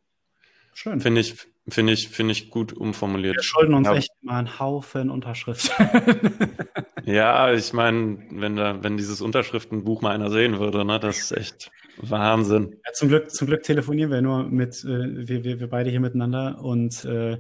Schön. 0.75 1.01
finde 1.01 1.23
ich, 1.23 1.35
finde 1.69 1.93
ich, 1.95 2.09
finde 2.09 2.33
ich 2.33 2.51
gut 2.51 2.73
umformuliert. 2.75 3.37
Wir 3.37 3.43
schulden 3.43 3.75
uns 3.75 3.89
Ja. 3.89 3.95
echt 3.95 4.11
mal 4.23 4.39
einen 4.39 4.59
Haufen 4.59 5.11
Unterschriften. 5.11 5.71
Ja, 7.05 7.53
ich 7.53 7.73
meine, 7.73 8.19
wenn 8.33 8.57
da, 8.57 8.83
wenn 8.83 8.97
dieses 8.97 9.21
Unterschriftenbuch 9.21 10.03
mal 10.03 10.11
einer 10.13 10.29
sehen 10.29 10.59
würde, 10.59 10.85
ne, 10.85 10.99
das 10.99 11.19
ist 11.19 11.31
echt 11.31 11.71
Wahnsinn. 11.99 12.77
Ja, 12.85 12.93
zum 12.93 13.09
Glück, 13.09 13.31
zum 13.31 13.47
Glück 13.47 13.63
telefonieren 13.63 14.11
wir 14.11 14.23
nur 14.23 14.45
mit, 14.45 14.85
äh, 14.85 15.29
wir, 15.29 15.45
wir, 15.45 15.61
wir 15.61 15.69
beide 15.69 15.91
hier 15.91 16.01
miteinander 16.01 16.59
und 16.63 17.05
äh, 17.05 17.39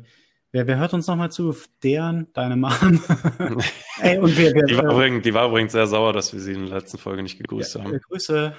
wer, 0.52 0.66
wer 0.66 0.78
hört 0.78 0.94
uns 0.94 1.07
nochmal 1.07 1.30
zu? 1.30 1.54
Deren, 1.82 2.28
deine 2.32 2.57
Mom. 2.57 2.72
Ey, 4.00 4.18
und 4.18 4.36
wir, 4.36 4.54
wir, 4.54 4.64
Die 4.64 4.76
war, 4.76 4.84
äh, 4.84 4.92
übrigens, 4.92 5.22
die 5.22 5.34
war 5.34 5.48
übrigens 5.48 5.72
sehr 5.72 5.86
sauer, 5.86 6.12
dass 6.12 6.32
wir 6.32 6.40
sie 6.40 6.52
in 6.52 6.66
der 6.66 6.78
letzten 6.78 6.98
Folge 6.98 7.22
nicht 7.22 7.38
gegrüßt 7.38 7.76
äh, 7.76 7.80
haben. 7.80 8.00
Grüße. 8.09 8.54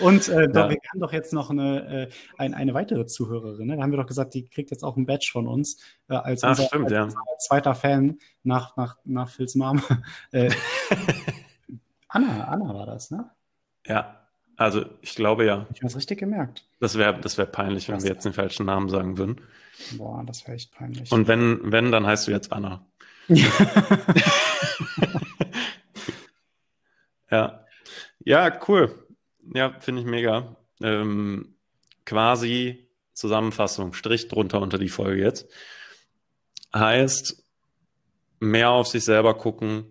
und 0.00 0.28
äh, 0.28 0.42
Ja. 0.42 0.70
wir 0.70 0.78
haben 0.92 1.00
doch 1.00 1.12
jetzt 1.12 1.32
noch 1.32 1.50
eine, 1.50 2.08
äh, 2.08 2.08
ein, 2.38 2.54
eine 2.54 2.74
weitere 2.74 3.06
Zuhörerin. 3.06 3.66
Ne? 3.66 3.76
Da 3.76 3.82
haben 3.82 3.90
wir 3.90 3.98
doch 3.98 4.06
gesagt, 4.06 4.34
die 4.34 4.44
kriegt 4.44 4.70
jetzt 4.70 4.84
auch 4.84 4.96
ein 4.96 5.06
Badge 5.06 5.30
von 5.32 5.46
uns 5.46 5.78
äh, 6.08 6.14
als, 6.14 6.44
Ach, 6.44 6.50
unser, 6.50 6.64
stimmt, 6.64 6.92
als 6.92 7.14
ja. 7.14 7.20
zweiter 7.38 7.74
Fan 7.74 8.18
nach, 8.42 8.76
nach, 8.76 8.96
nach 9.04 9.28
Phils 9.28 9.54
Mom. 9.54 9.82
Anna, 12.12 12.44
Anna 12.44 12.74
war 12.74 12.86
das, 12.86 13.10
ne? 13.10 13.30
Ja, 13.86 14.26
also 14.56 14.84
ich 15.00 15.14
glaube 15.14 15.44
ja. 15.46 15.66
Ich 15.72 15.80
habe 15.80 15.86
es 15.86 15.96
richtig 15.96 16.18
gemerkt. 16.18 16.64
Das 16.78 16.96
wäre 16.98 17.18
das 17.18 17.38
wär 17.38 17.46
peinlich, 17.46 17.88
wenn 17.88 17.94
Krass. 17.96 18.04
wir 18.04 18.12
jetzt 18.12 18.24
den 18.24 18.34
falschen 18.34 18.66
Namen 18.66 18.88
sagen 18.88 19.16
würden. 19.18 19.40
Boah, 19.96 20.22
das 20.26 20.46
wäre 20.46 20.56
echt 20.56 20.72
peinlich. 20.72 21.10
Und 21.10 21.26
wenn, 21.26 21.72
wenn, 21.72 21.90
dann 21.90 22.06
heißt 22.06 22.28
du 22.28 22.30
jetzt 22.32 22.52
Anna. 22.52 22.84
Ja. 27.30 27.64
Ja, 28.24 28.60
cool. 28.68 29.06
Ja, 29.54 29.74
finde 29.80 30.02
ich 30.02 30.06
mega. 30.06 30.54
Ähm, 30.82 31.56
quasi 32.04 32.88
Zusammenfassung, 33.14 33.94
Strich 33.94 34.28
drunter 34.28 34.60
unter 34.60 34.78
die 34.78 34.90
Folge 34.90 35.22
jetzt. 35.22 35.48
Heißt, 36.74 37.42
mehr 38.38 38.70
auf 38.70 38.86
sich 38.86 39.04
selber 39.04 39.34
gucken, 39.38 39.86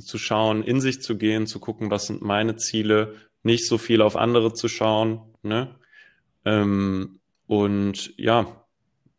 zu 0.00 0.18
schauen, 0.18 0.62
in 0.62 0.80
sich 0.80 1.02
zu 1.02 1.16
gehen, 1.16 1.46
zu 1.46 1.60
gucken, 1.60 1.90
was 1.90 2.06
sind 2.06 2.22
meine 2.22 2.56
Ziele, 2.56 3.14
nicht 3.42 3.66
so 3.66 3.78
viel 3.78 4.02
auf 4.02 4.16
andere 4.16 4.52
zu 4.52 4.68
schauen, 4.68 5.20
ne? 5.42 5.74
Ähm, 6.44 7.20
und 7.46 8.12
ja, 8.16 8.46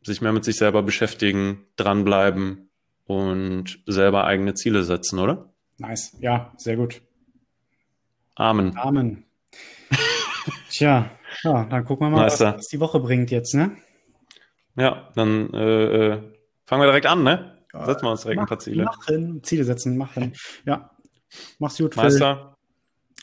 sich 0.04 0.22
mehr 0.22 0.32
mit 0.32 0.46
sich 0.46 0.58
selber 0.58 0.84
beschäftigen, 0.84 1.66
dranbleiben 1.76 2.70
und 3.06 3.80
selber 3.86 4.26
eigene 4.26 4.54
Ziele 4.54 4.84
setzen, 4.84 5.20
oder? 5.20 5.50
nice. 5.80 6.16
Ja, 6.20 6.52
sehr 6.58 6.76
gut. 6.76 7.02
Amen. 8.36 8.78
Amen. 8.78 9.26
Tja, 10.70 11.10
ja, 11.44 11.66
dann 11.66 11.86
gucken 11.86 12.08
wir 12.08 12.12
mal, 12.12 12.26
was, 12.26 12.40
Meister. 12.40 12.58
was 12.58 12.68
die 12.68 12.80
Woche 12.80 13.00
bringt 13.00 13.32
jetzt, 13.32 13.54
ne? 13.54 13.76
Ja, 14.76 15.10
dann 15.16 15.54
äh, 15.54 16.14
äh, 16.14 16.22
fangen 16.66 16.82
wir 16.82 16.88
direkt 16.88 17.06
an, 17.06 17.24
ne? 17.24 17.59
Setzen 17.72 18.06
wir 18.06 18.12
uns 18.12 18.22
direkt 18.22 18.42
ein 18.42 18.48
paar 18.48 18.60
Ziele. 18.60 18.84
Machen, 18.84 19.44
Ziele 19.44 19.64
setzen, 19.64 19.98
machen. 19.98 20.34
Ja. 20.66 20.92
Mach's 21.60 21.78
gut, 21.78 21.94
Phil. 21.94 22.04
Meister, 22.04 22.58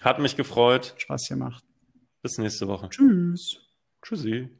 hat 0.01 0.19
mich 0.21 0.37
gefreut. 0.37 0.95
Spaß 0.99 1.29
gemacht. 1.29 1.65
Bis 2.23 2.39
nächste 2.39 2.69
Woche. 2.69 2.89
Tschüss. 2.89 3.59
Tschüssi. 4.03 4.51